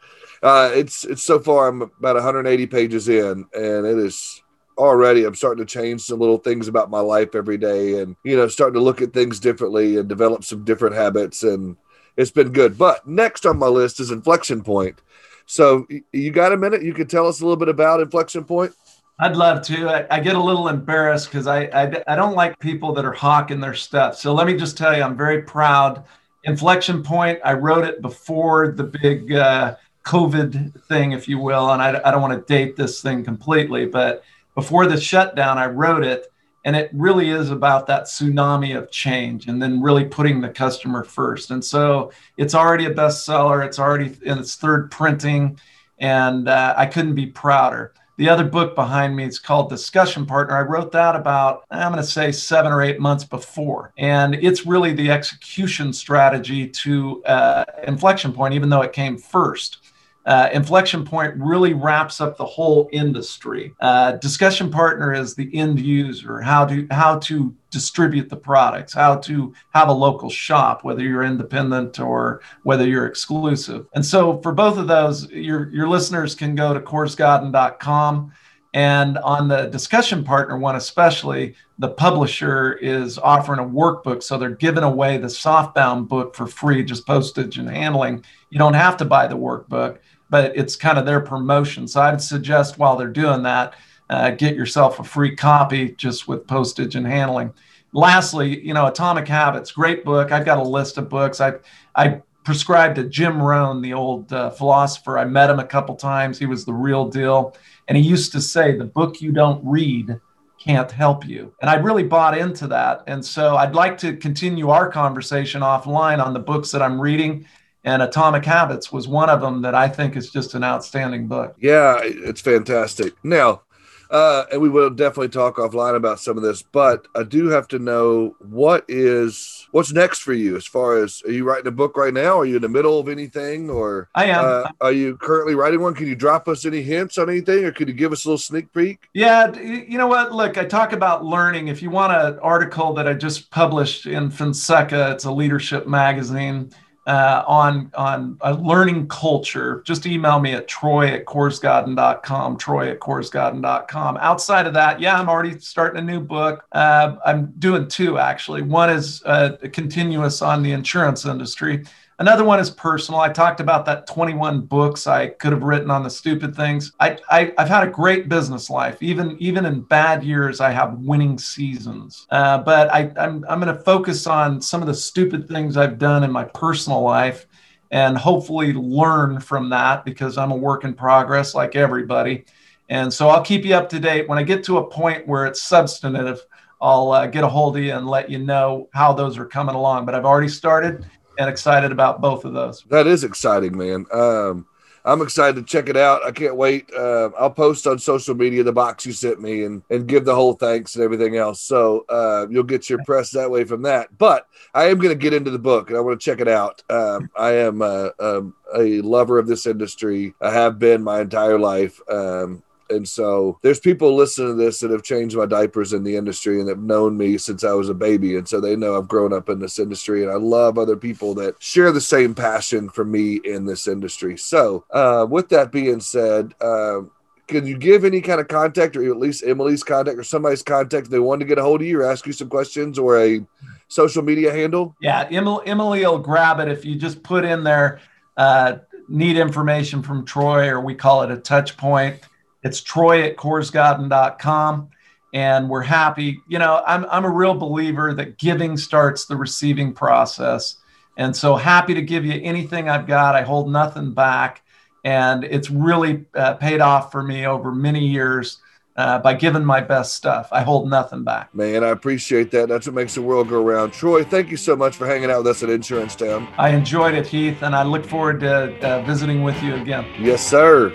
uh, 0.42 0.70
it's 0.72 1.04
it's 1.04 1.22
so 1.22 1.38
far 1.38 1.68
i'm 1.68 1.82
about 1.82 2.14
180 2.14 2.66
pages 2.66 3.08
in 3.08 3.46
and 3.54 3.86
it 3.86 3.98
is 3.98 4.39
already 4.80 5.24
I'm 5.24 5.34
starting 5.34 5.64
to 5.64 5.70
change 5.70 6.00
some 6.02 6.18
little 6.18 6.38
things 6.38 6.68
about 6.68 6.90
my 6.90 7.00
life 7.00 7.34
every 7.34 7.58
day 7.58 8.00
and 8.00 8.16
you 8.24 8.36
know 8.36 8.48
starting 8.48 8.74
to 8.74 8.80
look 8.80 9.02
at 9.02 9.12
things 9.12 9.38
differently 9.38 9.98
and 9.98 10.08
develop 10.08 10.42
some 10.44 10.64
different 10.64 10.96
habits 10.96 11.42
and 11.42 11.76
it's 12.16 12.30
been 12.30 12.52
good. 12.52 12.76
But 12.76 13.06
next 13.06 13.46
on 13.46 13.58
my 13.58 13.68
list 13.68 14.00
is 14.00 14.10
inflection 14.10 14.62
point. 14.62 15.00
So 15.46 15.86
you 16.12 16.30
got 16.30 16.52
a 16.52 16.56
minute? 16.56 16.82
You 16.82 16.94
could 16.94 17.10
tell 17.10 17.26
us 17.26 17.40
a 17.40 17.44
little 17.44 17.56
bit 17.56 17.68
about 17.68 18.00
inflection 18.00 18.44
point. 18.44 18.72
I'd 19.18 19.36
love 19.36 19.62
to. 19.62 19.88
I, 19.88 20.16
I 20.16 20.20
get 20.20 20.34
a 20.34 20.42
little 20.42 20.68
embarrassed 20.68 21.26
because 21.26 21.46
I, 21.46 21.64
I 21.64 22.02
I 22.06 22.16
don't 22.16 22.34
like 22.34 22.58
people 22.58 22.92
that 22.94 23.04
are 23.04 23.12
hawking 23.12 23.60
their 23.60 23.74
stuff. 23.74 24.16
So 24.16 24.32
let 24.32 24.46
me 24.46 24.56
just 24.56 24.78
tell 24.78 24.96
you, 24.96 25.02
I'm 25.02 25.16
very 25.16 25.42
proud. 25.42 26.04
Inflection 26.44 27.02
point. 27.02 27.38
I 27.44 27.52
wrote 27.52 27.84
it 27.84 28.00
before 28.00 28.72
the 28.72 28.84
big 28.84 29.32
uh, 29.34 29.76
COVID 30.04 30.82
thing, 30.84 31.12
if 31.12 31.28
you 31.28 31.38
will, 31.38 31.72
and 31.72 31.82
I, 31.82 32.00
I 32.04 32.10
don't 32.10 32.22
want 32.22 32.34
to 32.34 32.52
date 32.52 32.76
this 32.76 33.02
thing 33.02 33.24
completely, 33.24 33.86
but 33.86 34.24
before 34.54 34.86
the 34.86 35.00
shutdown, 35.00 35.58
I 35.58 35.66
wrote 35.66 36.04
it. 36.04 36.32
And 36.64 36.76
it 36.76 36.90
really 36.92 37.30
is 37.30 37.50
about 37.50 37.86
that 37.86 38.04
tsunami 38.04 38.76
of 38.76 38.90
change 38.90 39.46
and 39.46 39.62
then 39.62 39.80
really 39.80 40.04
putting 40.04 40.42
the 40.42 40.50
customer 40.50 41.04
first. 41.04 41.50
And 41.50 41.64
so 41.64 42.12
it's 42.36 42.54
already 42.54 42.84
a 42.84 42.94
bestseller. 42.94 43.64
It's 43.64 43.78
already 43.78 44.14
in 44.22 44.38
its 44.38 44.56
third 44.56 44.90
printing. 44.90 45.58
And 45.98 46.48
uh, 46.48 46.74
I 46.76 46.84
couldn't 46.84 47.14
be 47.14 47.26
prouder. 47.26 47.94
The 48.18 48.28
other 48.28 48.44
book 48.44 48.74
behind 48.74 49.16
me 49.16 49.24
is 49.24 49.38
called 49.38 49.70
Discussion 49.70 50.26
Partner. 50.26 50.54
I 50.54 50.60
wrote 50.60 50.92
that 50.92 51.16
about, 51.16 51.64
I'm 51.70 51.90
going 51.90 52.04
to 52.04 52.10
say, 52.10 52.30
seven 52.30 52.70
or 52.70 52.82
eight 52.82 53.00
months 53.00 53.24
before. 53.24 53.94
And 53.96 54.34
it's 54.34 54.66
really 54.66 54.92
the 54.92 55.10
execution 55.10 55.94
strategy 55.94 56.68
to 56.68 57.24
uh, 57.24 57.64
inflection 57.84 58.34
point, 58.34 58.52
even 58.52 58.68
though 58.68 58.82
it 58.82 58.92
came 58.92 59.16
first. 59.16 59.78
Uh, 60.26 60.50
inflection 60.52 61.02
point 61.04 61.34
really 61.36 61.72
wraps 61.72 62.20
up 62.20 62.36
the 62.36 62.44
whole 62.44 62.90
industry. 62.92 63.72
Uh, 63.80 64.12
discussion 64.12 64.70
partner 64.70 65.14
is 65.14 65.34
the 65.34 65.50
end 65.56 65.80
user, 65.80 66.40
how 66.40 66.66
to 66.66 66.86
how 66.90 67.18
to 67.18 67.54
distribute 67.70 68.28
the 68.28 68.36
products, 68.36 68.92
how 68.92 69.16
to 69.16 69.54
have 69.70 69.88
a 69.88 69.92
local 69.92 70.28
shop, 70.28 70.84
whether 70.84 71.02
you're 71.02 71.22
independent 71.22 71.98
or 71.98 72.42
whether 72.64 72.86
you're 72.86 73.06
exclusive. 73.06 73.86
And 73.94 74.04
so 74.04 74.40
for 74.42 74.52
both 74.52 74.76
of 74.76 74.88
those, 74.88 75.30
your 75.30 75.70
your 75.70 75.88
listeners 75.88 76.34
can 76.34 76.54
go 76.54 76.74
to 76.74 76.80
korsgaden.com. 76.80 78.32
And 78.72 79.18
on 79.18 79.48
the 79.48 79.66
discussion 79.66 80.22
partner 80.22 80.56
one, 80.56 80.76
especially, 80.76 81.56
the 81.78 81.88
publisher 81.88 82.74
is 82.74 83.18
offering 83.18 83.58
a 83.58 83.64
workbook. 83.64 84.22
So 84.22 84.38
they're 84.38 84.50
giving 84.50 84.84
away 84.84 85.16
the 85.16 85.26
softbound 85.26 86.06
book 86.06 86.36
for 86.36 86.46
free, 86.46 86.84
just 86.84 87.06
postage 87.06 87.58
and 87.58 87.68
handling. 87.68 88.24
You 88.50 88.58
don't 88.58 88.74
have 88.74 88.96
to 88.98 89.04
buy 89.04 89.26
the 89.26 89.36
workbook 89.36 89.98
but 90.30 90.56
it's 90.56 90.76
kind 90.76 90.98
of 90.98 91.04
their 91.04 91.20
promotion. 91.20 91.86
So 91.86 92.00
I'd 92.00 92.22
suggest 92.22 92.78
while 92.78 92.96
they're 92.96 93.08
doing 93.08 93.42
that, 93.42 93.74
uh, 94.08 94.30
get 94.30 94.56
yourself 94.56 94.98
a 94.98 95.04
free 95.04 95.36
copy 95.36 95.90
just 95.92 96.26
with 96.26 96.46
postage 96.46 96.94
and 96.94 97.06
handling. 97.06 97.52
Lastly, 97.92 98.64
you 98.64 98.72
know, 98.72 98.86
Atomic 98.86 99.26
Habits, 99.28 99.72
great 99.72 100.04
book. 100.04 100.32
I've 100.32 100.44
got 100.44 100.58
a 100.58 100.62
list 100.62 100.96
of 100.96 101.08
books. 101.08 101.40
I 101.40 101.54
I 101.94 102.22
prescribed 102.44 102.96
to 102.96 103.04
Jim 103.04 103.42
Rohn, 103.42 103.82
the 103.82 103.92
old 103.92 104.32
uh, 104.32 104.50
philosopher. 104.50 105.18
I 105.18 105.24
met 105.24 105.50
him 105.50 105.58
a 105.58 105.66
couple 105.66 105.96
times. 105.96 106.38
He 106.38 106.46
was 106.46 106.64
the 106.64 106.72
real 106.72 107.08
deal, 107.08 107.56
and 107.88 107.98
he 107.98 108.02
used 108.02 108.32
to 108.32 108.40
say, 108.40 108.76
"The 108.76 108.84
book 108.84 109.20
you 109.20 109.32
don't 109.32 109.64
read." 109.64 110.18
can't 110.60 110.90
help 110.92 111.26
you. 111.26 111.54
And 111.62 111.70
I 111.70 111.76
really 111.76 112.02
bought 112.02 112.36
into 112.36 112.66
that. 112.66 113.02
And 113.06 113.24
so 113.24 113.56
I'd 113.56 113.74
like 113.74 113.96
to 113.98 114.14
continue 114.14 114.68
our 114.68 114.90
conversation 114.90 115.62
offline 115.62 116.22
on 116.22 116.34
the 116.34 116.38
books 116.38 116.70
that 116.72 116.82
I'm 116.82 117.00
reading 117.00 117.46
and 117.84 118.02
Atomic 118.02 118.44
Habits 118.44 118.92
was 118.92 119.08
one 119.08 119.30
of 119.30 119.40
them 119.40 119.62
that 119.62 119.74
I 119.74 119.88
think 119.88 120.16
is 120.16 120.30
just 120.30 120.54
an 120.54 120.64
outstanding 120.64 121.26
book. 121.26 121.56
Yeah, 121.58 121.98
it's 122.02 122.40
fantastic. 122.40 123.14
Now, 123.22 123.62
uh, 124.10 124.44
and 124.50 124.60
we 124.60 124.68
will 124.68 124.90
definitely 124.90 125.28
talk 125.28 125.56
offline 125.56 125.94
about 125.94 126.18
some 126.18 126.36
of 126.36 126.42
this, 126.42 126.62
but 126.62 127.06
I 127.14 127.22
do 127.22 127.46
have 127.46 127.68
to 127.68 127.78
know 127.78 128.34
what 128.40 128.84
is 128.88 129.68
what's 129.70 129.92
next 129.92 130.18
for 130.18 130.32
you 130.32 130.56
as 130.56 130.66
far 130.66 130.98
as 130.98 131.22
are 131.24 131.30
you 131.30 131.44
writing 131.44 131.68
a 131.68 131.72
book 131.72 131.96
right 131.96 132.12
now? 132.12 132.40
Are 132.40 132.44
you 132.44 132.56
in 132.56 132.62
the 132.62 132.68
middle 132.68 132.98
of 132.98 133.08
anything, 133.08 133.70
or 133.70 134.08
I 134.16 134.24
am? 134.26 134.44
Uh, 134.44 134.68
are 134.80 134.92
you 134.92 135.16
currently 135.16 135.54
writing 135.54 135.80
one? 135.80 135.94
Can 135.94 136.08
you 136.08 136.16
drop 136.16 136.48
us 136.48 136.66
any 136.66 136.82
hints 136.82 137.18
on 137.18 137.30
anything, 137.30 137.64
or 137.64 137.70
could 137.70 137.86
you 137.86 137.94
give 137.94 138.12
us 138.12 138.24
a 138.24 138.28
little 138.28 138.38
sneak 138.38 138.72
peek? 138.72 139.08
Yeah, 139.14 139.56
you 139.56 139.96
know 139.96 140.08
what? 140.08 140.32
Look, 140.32 140.58
I 140.58 140.64
talk 140.64 140.92
about 140.92 141.24
learning. 141.24 141.68
If 141.68 141.80
you 141.80 141.90
want 141.90 142.12
an 142.12 142.38
article 142.40 142.92
that 142.94 143.06
I 143.06 143.14
just 143.14 143.48
published 143.52 144.06
in 144.06 144.28
Fonseca, 144.30 145.12
it's 145.12 145.24
a 145.24 145.32
leadership 145.32 145.86
magazine 145.86 146.72
uh, 147.06 147.44
on 147.46 147.90
on 147.94 148.38
a 148.42 148.54
learning 148.54 149.08
culture, 149.08 149.82
just 149.86 150.06
email 150.06 150.38
me 150.38 150.52
at 150.52 150.68
troy 150.68 151.08
at 151.08 151.24
korsgaden.com, 151.24 152.56
troy 152.58 152.90
at 152.90 153.00
korsgaden.com. 153.00 154.18
Outside 154.18 154.66
of 154.66 154.74
that, 154.74 155.00
yeah, 155.00 155.18
I'm 155.18 155.28
already 155.28 155.58
starting 155.58 155.98
a 155.98 156.04
new 156.04 156.20
book. 156.20 156.64
Uh, 156.72 157.16
I'm 157.24 157.52
doing 157.58 157.88
two 157.88 158.18
actually. 158.18 158.62
One 158.62 158.90
is 158.90 159.22
uh, 159.24 159.56
continuous 159.72 160.42
on 160.42 160.62
the 160.62 160.72
insurance 160.72 161.24
industry. 161.24 161.84
Another 162.20 162.44
one 162.44 162.60
is 162.60 162.68
personal. 162.68 163.18
I 163.18 163.30
talked 163.30 163.60
about 163.60 163.86
that 163.86 164.06
21 164.06 164.60
books 164.60 165.06
I 165.06 165.28
could 165.28 165.52
have 165.52 165.62
written 165.62 165.90
on 165.90 166.02
the 166.02 166.10
stupid 166.10 166.54
things. 166.54 166.92
I, 167.00 167.16
I 167.30 167.50
have 167.56 167.70
had 167.70 167.88
a 167.88 167.90
great 167.90 168.28
business 168.28 168.68
life. 168.68 169.02
Even 169.02 169.38
even 169.40 169.64
in 169.64 169.80
bad 169.80 170.22
years, 170.22 170.60
I 170.60 170.70
have 170.70 170.98
winning 170.98 171.38
seasons. 171.38 172.26
Uh, 172.28 172.58
but 172.58 172.92
I, 172.92 173.10
I'm 173.16 173.42
I'm 173.48 173.58
going 173.58 173.74
to 173.74 173.82
focus 173.84 174.26
on 174.26 174.60
some 174.60 174.82
of 174.82 174.86
the 174.86 174.92
stupid 174.92 175.48
things 175.48 175.78
I've 175.78 175.98
done 175.98 176.22
in 176.22 176.30
my 176.30 176.44
personal 176.44 177.00
life, 177.00 177.46
and 177.90 178.18
hopefully 178.18 178.74
learn 178.74 179.40
from 179.40 179.70
that 179.70 180.04
because 180.04 180.36
I'm 180.36 180.50
a 180.50 180.56
work 180.56 180.84
in 180.84 180.92
progress 180.92 181.54
like 181.54 181.74
everybody. 181.74 182.44
And 182.90 183.10
so 183.10 183.30
I'll 183.30 183.42
keep 183.42 183.64
you 183.64 183.74
up 183.74 183.88
to 183.88 183.98
date 183.98 184.28
when 184.28 184.36
I 184.36 184.42
get 184.42 184.62
to 184.64 184.76
a 184.76 184.86
point 184.86 185.26
where 185.26 185.46
it's 185.46 185.62
substantive. 185.62 186.42
I'll 186.82 187.12
uh, 187.12 187.26
get 187.26 187.44
a 187.44 187.48
hold 187.48 187.76
of 187.76 187.82
you 187.82 187.92
and 187.92 188.06
let 188.06 188.30
you 188.30 188.38
know 188.38 188.88
how 188.92 189.12
those 189.14 189.38
are 189.38 189.46
coming 189.46 189.74
along. 189.74 190.04
But 190.04 190.14
I've 190.14 190.24
already 190.24 190.48
started 190.48 191.06
and 191.40 191.48
excited 191.48 191.90
about 191.90 192.20
both 192.20 192.44
of 192.44 192.52
those. 192.52 192.84
That 192.90 193.06
is 193.06 193.24
exciting, 193.24 193.76
man. 193.76 194.04
Um, 194.12 194.66
I'm 195.06 195.22
excited 195.22 195.56
to 195.56 195.62
check 195.62 195.88
it 195.88 195.96
out. 195.96 196.22
I 196.22 196.30
can't 196.30 196.54
wait. 196.54 196.92
Uh, 196.92 197.30
I'll 197.38 197.50
post 197.50 197.86
on 197.86 197.98
social 197.98 198.34
media 198.34 198.62
the 198.62 198.72
box 198.72 199.06
you 199.06 199.14
sent 199.14 199.40
me 199.40 199.64
and 199.64 199.82
and 199.88 200.06
give 200.06 200.26
the 200.26 200.34
whole 200.34 200.52
thanks 200.52 200.94
and 200.94 201.02
everything 201.02 201.36
else. 201.36 201.62
So 201.62 202.04
uh, 202.10 202.46
you'll 202.50 202.64
get 202.64 202.90
your 202.90 203.02
press 203.04 203.30
that 203.30 203.50
way 203.50 203.64
from 203.64 203.80
that. 203.82 204.16
But 204.18 204.46
I 204.74 204.88
am 204.88 204.98
going 204.98 205.08
to 205.08 205.14
get 205.14 205.32
into 205.32 205.50
the 205.50 205.58
book 205.58 205.88
and 205.88 205.96
I 205.96 206.02
want 206.02 206.20
to 206.20 206.24
check 206.24 206.40
it 206.40 206.48
out. 206.48 206.82
Um, 206.90 207.30
I 207.34 207.52
am 207.52 207.80
uh, 207.80 208.10
um, 208.18 208.54
a 208.74 209.00
lover 209.00 209.38
of 209.38 209.46
this 209.46 209.66
industry. 209.66 210.34
I 210.42 210.52
have 210.52 210.78
been 210.78 211.02
my 211.02 211.22
entire 211.22 211.58
life. 211.58 211.98
Um, 212.10 212.62
and 212.90 213.08
so 213.08 213.58
there's 213.62 213.80
people 213.80 214.14
listening 214.14 214.56
to 214.56 214.62
this 214.62 214.80
that 214.80 214.90
have 214.90 215.02
changed 215.02 215.36
my 215.36 215.46
diapers 215.46 215.92
in 215.92 216.04
the 216.04 216.16
industry 216.16 216.60
and 216.60 216.68
have 216.68 216.82
known 216.82 217.16
me 217.16 217.38
since 217.38 217.64
I 217.64 217.72
was 217.72 217.88
a 217.88 217.94
baby. 217.94 218.36
And 218.36 218.48
so 218.48 218.60
they 218.60 218.76
know 218.76 218.96
I've 218.96 219.08
grown 219.08 219.32
up 219.32 219.48
in 219.48 219.58
this 219.58 219.78
industry. 219.78 220.22
And 220.22 220.30
I 220.30 220.36
love 220.36 220.78
other 220.78 220.96
people 220.96 221.34
that 221.34 221.62
share 221.62 221.92
the 221.92 222.00
same 222.00 222.34
passion 222.34 222.88
for 222.88 223.04
me 223.04 223.40
in 223.44 223.64
this 223.64 223.88
industry. 223.88 224.36
So, 224.36 224.84
uh, 224.90 225.26
with 225.28 225.48
that 225.50 225.72
being 225.72 226.00
said, 226.00 226.54
uh, 226.60 227.02
can 227.46 227.66
you 227.66 227.76
give 227.76 228.04
any 228.04 228.20
kind 228.20 228.40
of 228.40 228.48
contact 228.48 228.96
or 228.96 229.10
at 229.10 229.18
least 229.18 229.42
Emily's 229.44 229.82
contact 229.82 230.18
or 230.18 230.22
somebody's 230.22 230.62
contact 230.62 231.06
if 231.06 231.10
they 231.10 231.18
want 231.18 231.40
to 231.40 231.46
get 231.46 231.58
a 231.58 231.62
hold 231.62 231.80
of 231.80 231.86
you 231.86 232.00
or 232.00 232.04
ask 232.04 232.24
you 232.26 232.32
some 232.32 232.48
questions 232.48 232.98
or 232.98 233.20
a 233.20 233.44
social 233.88 234.22
media 234.22 234.52
handle? 234.52 234.94
Yeah, 235.00 235.28
Emily, 235.30 235.66
Emily 235.66 236.06
will 236.06 236.18
grab 236.18 236.60
it 236.60 236.68
if 236.68 236.84
you 236.84 236.94
just 236.94 237.22
put 237.24 237.44
in 237.44 237.64
there, 237.64 238.00
uh, 238.36 238.76
need 239.08 239.36
information 239.36 240.00
from 240.02 240.24
Troy, 240.24 240.68
or 240.68 240.80
we 240.80 240.94
call 240.94 241.22
it 241.22 241.32
a 241.32 241.36
touch 241.36 241.76
point. 241.76 242.20
It's 242.62 242.80
troy 242.80 243.22
at 243.22 243.36
korsgaden.com. 243.36 244.90
And 245.32 245.68
we're 245.68 245.82
happy. 245.82 246.40
You 246.48 246.58
know, 246.58 246.82
I'm, 246.86 247.06
I'm 247.10 247.24
a 247.24 247.30
real 247.30 247.54
believer 247.54 248.12
that 248.14 248.38
giving 248.38 248.76
starts 248.76 249.26
the 249.26 249.36
receiving 249.36 249.92
process. 249.92 250.76
And 251.16 251.36
so 251.36 251.54
happy 251.54 251.94
to 251.94 252.02
give 252.02 252.24
you 252.24 252.40
anything 252.42 252.88
I've 252.88 253.06
got. 253.06 253.36
I 253.36 253.42
hold 253.42 253.70
nothing 253.70 254.12
back. 254.12 254.62
And 255.04 255.44
it's 255.44 255.70
really 255.70 256.24
uh, 256.34 256.54
paid 256.54 256.80
off 256.80 257.12
for 257.12 257.22
me 257.22 257.46
over 257.46 257.72
many 257.72 258.06
years. 258.06 258.58
Uh, 258.96 259.18
by 259.18 259.32
giving 259.32 259.64
my 259.64 259.80
best 259.80 260.14
stuff. 260.14 260.48
I 260.52 260.62
hold 260.62 260.90
nothing 260.90 261.24
back. 261.24 261.54
Man, 261.54 261.82
I 261.84 261.88
appreciate 261.88 262.50
that. 262.50 262.68
That's 262.68 262.86
what 262.86 262.94
makes 262.94 263.14
the 263.14 263.22
world 263.22 263.48
go 263.48 263.62
round. 263.62 263.94
Troy, 263.94 264.24
thank 264.24 264.50
you 264.50 264.58
so 264.58 264.76
much 264.76 264.96
for 264.96 265.06
hanging 265.06 265.30
out 265.30 265.38
with 265.38 265.46
us 265.46 265.62
at 265.62 265.70
Insurance 265.70 266.14
Town. 266.16 266.46
I 266.58 266.70
enjoyed 266.70 267.14
it, 267.14 267.26
Heath, 267.26 267.62
and 267.62 267.74
I 267.74 267.82
look 267.82 268.04
forward 268.04 268.40
to 268.40 268.76
uh, 268.86 269.02
visiting 269.02 269.42
with 269.42 269.62
you 269.62 269.76
again. 269.76 270.04
Yes, 270.18 270.46
sir. 270.46 270.90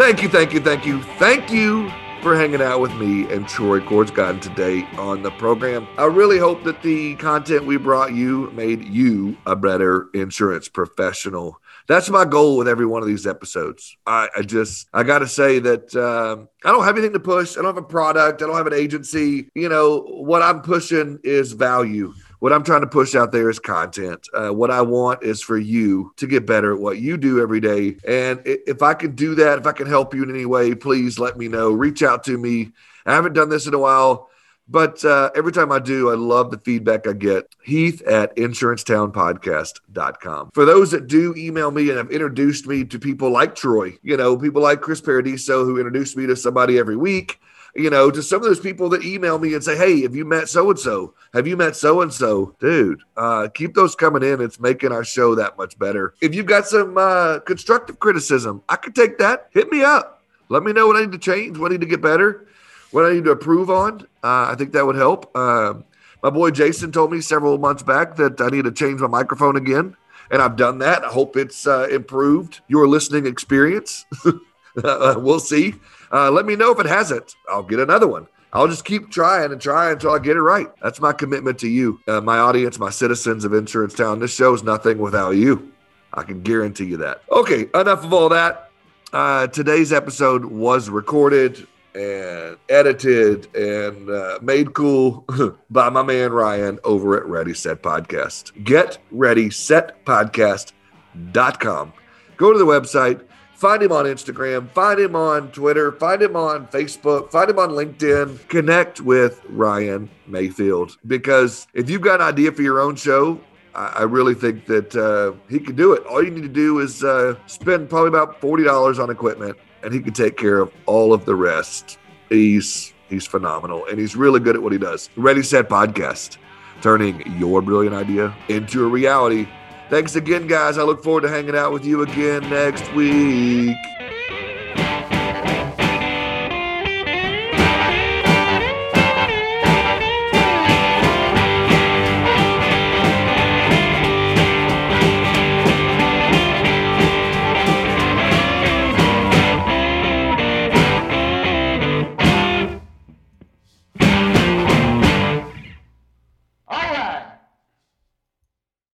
Thank 0.00 0.22
you, 0.22 0.30
thank 0.30 0.54
you, 0.54 0.60
thank 0.60 0.86
you, 0.86 1.02
thank 1.18 1.52
you 1.52 1.90
for 2.22 2.34
hanging 2.34 2.62
out 2.62 2.80
with 2.80 2.94
me 2.94 3.30
and 3.30 3.46
Troy 3.46 3.80
Korsgaden 3.80 4.40
today 4.40 4.88
on 4.96 5.22
the 5.22 5.30
program. 5.32 5.86
I 5.98 6.06
really 6.06 6.38
hope 6.38 6.64
that 6.64 6.80
the 6.80 7.16
content 7.16 7.66
we 7.66 7.76
brought 7.76 8.14
you 8.14 8.50
made 8.52 8.82
you 8.82 9.36
a 9.44 9.54
better 9.54 10.08
insurance 10.14 10.70
professional. 10.70 11.60
That's 11.86 12.08
my 12.08 12.24
goal 12.24 12.56
with 12.56 12.66
every 12.66 12.86
one 12.86 13.02
of 13.02 13.08
these 13.08 13.26
episodes. 13.26 13.94
I, 14.06 14.30
I 14.34 14.40
just, 14.40 14.88
I 14.94 15.02
got 15.02 15.18
to 15.18 15.28
say 15.28 15.58
that 15.58 15.94
um, 15.94 16.48
I 16.64 16.72
don't 16.72 16.84
have 16.84 16.96
anything 16.96 17.12
to 17.12 17.20
push. 17.20 17.58
I 17.58 17.62
don't 17.62 17.74
have 17.74 17.76
a 17.76 17.86
product. 17.86 18.40
I 18.40 18.46
don't 18.46 18.56
have 18.56 18.66
an 18.66 18.72
agency. 18.72 19.50
You 19.54 19.68
know, 19.68 20.00
what 20.00 20.40
I'm 20.40 20.62
pushing 20.62 21.18
is 21.24 21.52
value 21.52 22.14
what 22.40 22.52
I'm 22.52 22.64
trying 22.64 22.80
to 22.80 22.86
push 22.86 23.14
out 23.14 23.32
there 23.32 23.48
is 23.48 23.58
content. 23.58 24.28
Uh, 24.34 24.50
what 24.50 24.70
I 24.70 24.82
want 24.82 25.22
is 25.22 25.40
for 25.40 25.56
you 25.56 26.12
to 26.16 26.26
get 26.26 26.46
better 26.46 26.74
at 26.74 26.80
what 26.80 26.98
you 26.98 27.16
do 27.16 27.40
every 27.40 27.60
day. 27.60 27.96
And 28.06 28.42
if 28.44 28.82
I 28.82 28.94
can 28.94 29.14
do 29.14 29.34
that, 29.36 29.58
if 29.58 29.66
I 29.66 29.72
can 29.72 29.86
help 29.86 30.14
you 30.14 30.22
in 30.22 30.30
any 30.30 30.46
way, 30.46 30.74
please 30.74 31.18
let 31.18 31.38
me 31.38 31.48
know. 31.48 31.70
Reach 31.70 32.02
out 32.02 32.24
to 32.24 32.36
me. 32.36 32.72
I 33.06 33.14
haven't 33.14 33.34
done 33.34 33.50
this 33.50 33.66
in 33.66 33.74
a 33.74 33.78
while. 33.78 34.30
But 34.70 35.04
uh, 35.04 35.30
every 35.34 35.50
time 35.50 35.72
I 35.72 35.80
do, 35.80 36.10
I 36.10 36.14
love 36.14 36.52
the 36.52 36.58
feedback 36.58 37.08
I 37.08 37.12
get. 37.12 37.56
Heath 37.64 38.00
at 38.02 38.36
insurancetownpodcast.com. 38.36 40.50
For 40.54 40.64
those 40.64 40.92
that 40.92 41.08
do 41.08 41.34
email 41.36 41.72
me 41.72 41.88
and 41.88 41.98
have 41.98 42.12
introduced 42.12 42.68
me 42.68 42.84
to 42.84 43.00
people 43.00 43.30
like 43.30 43.56
Troy, 43.56 43.98
you 44.02 44.16
know, 44.16 44.38
people 44.38 44.62
like 44.62 44.80
Chris 44.80 45.00
Paradiso, 45.00 45.64
who 45.64 45.78
introduced 45.78 46.16
me 46.16 46.28
to 46.28 46.36
somebody 46.36 46.78
every 46.78 46.96
week, 46.96 47.40
you 47.74 47.90
know, 47.90 48.10
to 48.10 48.22
some 48.22 48.38
of 48.38 48.44
those 48.44 48.60
people 48.60 48.88
that 48.90 49.04
email 49.04 49.38
me 49.38 49.54
and 49.54 49.62
say, 49.62 49.76
Hey, 49.76 50.02
have 50.02 50.14
you 50.14 50.24
met 50.24 50.48
so 50.48 50.70
and 50.70 50.78
so? 50.78 51.14
Have 51.32 51.46
you 51.46 51.56
met 51.56 51.76
so 51.76 52.00
and 52.00 52.12
so? 52.12 52.54
Dude, 52.60 53.02
uh, 53.16 53.48
keep 53.54 53.74
those 53.74 53.94
coming 53.94 54.22
in. 54.22 54.40
It's 54.40 54.60
making 54.60 54.92
our 54.92 55.04
show 55.04 55.34
that 55.36 55.56
much 55.56 55.78
better. 55.78 56.14
If 56.20 56.34
you've 56.34 56.46
got 56.46 56.66
some 56.66 56.98
uh, 56.98 57.40
constructive 57.40 57.98
criticism, 58.00 58.62
I 58.68 58.76
could 58.76 58.94
take 58.94 59.18
that. 59.18 59.48
Hit 59.52 59.70
me 59.70 59.82
up. 59.82 60.22
Let 60.48 60.64
me 60.64 60.72
know 60.72 60.86
what 60.86 60.96
I 60.96 61.00
need 61.02 61.12
to 61.12 61.18
change, 61.18 61.58
what 61.58 61.70
I 61.70 61.74
need 61.74 61.82
to 61.82 61.86
get 61.86 62.02
better, 62.02 62.48
what 62.90 63.06
I 63.06 63.12
need 63.12 63.24
to 63.24 63.32
improve 63.32 63.70
on. 63.70 64.02
Uh, 64.22 64.50
I 64.50 64.56
think 64.58 64.72
that 64.72 64.84
would 64.84 64.96
help. 64.96 65.34
Um, 65.36 65.84
my 66.22 66.30
boy 66.30 66.50
Jason 66.50 66.90
told 66.92 67.12
me 67.12 67.20
several 67.20 67.56
months 67.56 67.82
back 67.82 68.16
that 68.16 68.40
I 68.40 68.48
need 68.48 68.64
to 68.64 68.72
change 68.72 69.00
my 69.00 69.06
microphone 69.06 69.56
again, 69.56 69.96
and 70.30 70.42
I've 70.42 70.56
done 70.56 70.78
that. 70.80 71.04
I 71.04 71.08
hope 71.08 71.36
it's 71.36 71.66
uh, 71.68 71.86
improved 71.88 72.60
your 72.66 72.88
listening 72.88 73.26
experience. 73.26 74.04
we'll 74.74 75.40
see. 75.40 75.74
Uh, 76.12 76.30
let 76.30 76.46
me 76.46 76.56
know 76.56 76.72
if 76.72 76.80
it 76.80 76.86
hasn't. 76.86 77.34
I'll 77.48 77.62
get 77.62 77.78
another 77.78 78.08
one. 78.08 78.26
I'll 78.52 78.66
just 78.66 78.84
keep 78.84 79.10
trying 79.10 79.52
and 79.52 79.60
trying 79.60 79.92
until 79.92 80.10
I 80.10 80.18
get 80.18 80.36
it 80.36 80.42
right. 80.42 80.66
That's 80.82 81.00
my 81.00 81.12
commitment 81.12 81.58
to 81.60 81.68
you, 81.68 82.00
uh, 82.08 82.20
my 82.20 82.38
audience, 82.38 82.78
my 82.78 82.90
citizens 82.90 83.44
of 83.44 83.52
Insurance 83.54 83.94
Town. 83.94 84.18
This 84.18 84.34
show 84.34 84.52
is 84.54 84.64
nothing 84.64 84.98
without 84.98 85.30
you. 85.30 85.72
I 86.12 86.24
can 86.24 86.42
guarantee 86.42 86.86
you 86.86 86.96
that. 86.96 87.22
Okay, 87.30 87.68
enough 87.74 88.04
of 88.04 88.12
all 88.12 88.28
that. 88.30 88.70
Uh, 89.12 89.46
today's 89.46 89.92
episode 89.92 90.44
was 90.44 90.90
recorded 90.90 91.66
and 91.94 92.56
edited 92.68 93.54
and 93.54 94.08
uh, 94.10 94.38
made 94.42 94.74
cool 94.74 95.24
by 95.70 95.88
my 95.88 96.02
man 96.02 96.32
Ryan 96.32 96.78
over 96.84 97.16
at 97.16 97.26
Ready 97.26 97.54
Set 97.54 97.82
Podcast. 97.82 98.64
Get 98.64 98.98
Ready 99.10 99.50
Set 99.50 100.04
Podcast.com. 100.04 101.92
Go 102.36 102.52
to 102.52 102.58
the 102.58 102.64
website, 102.66 103.22
find 103.60 103.82
him 103.82 103.92
on 103.92 104.06
Instagram, 104.06 104.70
find 104.70 104.98
him 104.98 105.14
on 105.14 105.52
Twitter, 105.52 105.92
find 105.92 106.22
him 106.22 106.34
on 106.34 106.66
Facebook, 106.68 107.30
find 107.30 107.50
him 107.50 107.58
on 107.58 107.70
LinkedIn. 107.70 108.48
Connect 108.48 109.02
with 109.02 109.42
Ryan 109.50 110.08
Mayfield 110.26 110.96
because 111.06 111.66
if 111.74 111.90
you've 111.90 112.00
got 112.00 112.22
an 112.22 112.26
idea 112.26 112.52
for 112.52 112.62
your 112.62 112.80
own 112.80 112.96
show, 112.96 113.38
I 113.74 114.02
really 114.02 114.34
think 114.34 114.66
that 114.66 114.96
uh, 114.96 115.32
he 115.48 115.60
could 115.60 115.76
do 115.76 115.92
it. 115.92 116.04
All 116.06 116.24
you 116.24 116.30
need 116.30 116.42
to 116.42 116.48
do 116.48 116.80
is 116.80 117.04
uh, 117.04 117.36
spend 117.46 117.88
probably 117.88 118.08
about 118.08 118.40
forty 118.40 118.64
dollars 118.64 118.98
on 118.98 119.10
equipment, 119.10 119.56
and 119.84 119.94
he 119.94 120.00
can 120.00 120.12
take 120.12 120.36
care 120.36 120.58
of 120.58 120.72
all 120.86 121.12
of 121.12 121.24
the 121.24 121.36
rest. 121.36 121.98
He's 122.30 122.92
he's 123.08 123.26
phenomenal, 123.26 123.86
and 123.86 123.98
he's 124.00 124.16
really 124.16 124.40
good 124.40 124.56
at 124.56 124.62
what 124.62 124.72
he 124.72 124.78
does. 124.78 125.08
Ready 125.16 125.42
Set 125.42 125.68
Podcast, 125.68 126.38
turning 126.82 127.22
your 127.38 127.62
brilliant 127.62 127.94
idea 127.94 128.34
into 128.48 128.84
a 128.84 128.88
reality. 128.88 129.46
Thanks 129.90 130.14
again, 130.14 130.46
guys. 130.46 130.78
I 130.78 130.84
look 130.84 131.02
forward 131.02 131.22
to 131.22 131.28
hanging 131.28 131.56
out 131.56 131.72
with 131.72 131.84
you 131.84 132.02
again 132.02 132.48
next 132.48 132.92
week. 132.94 133.76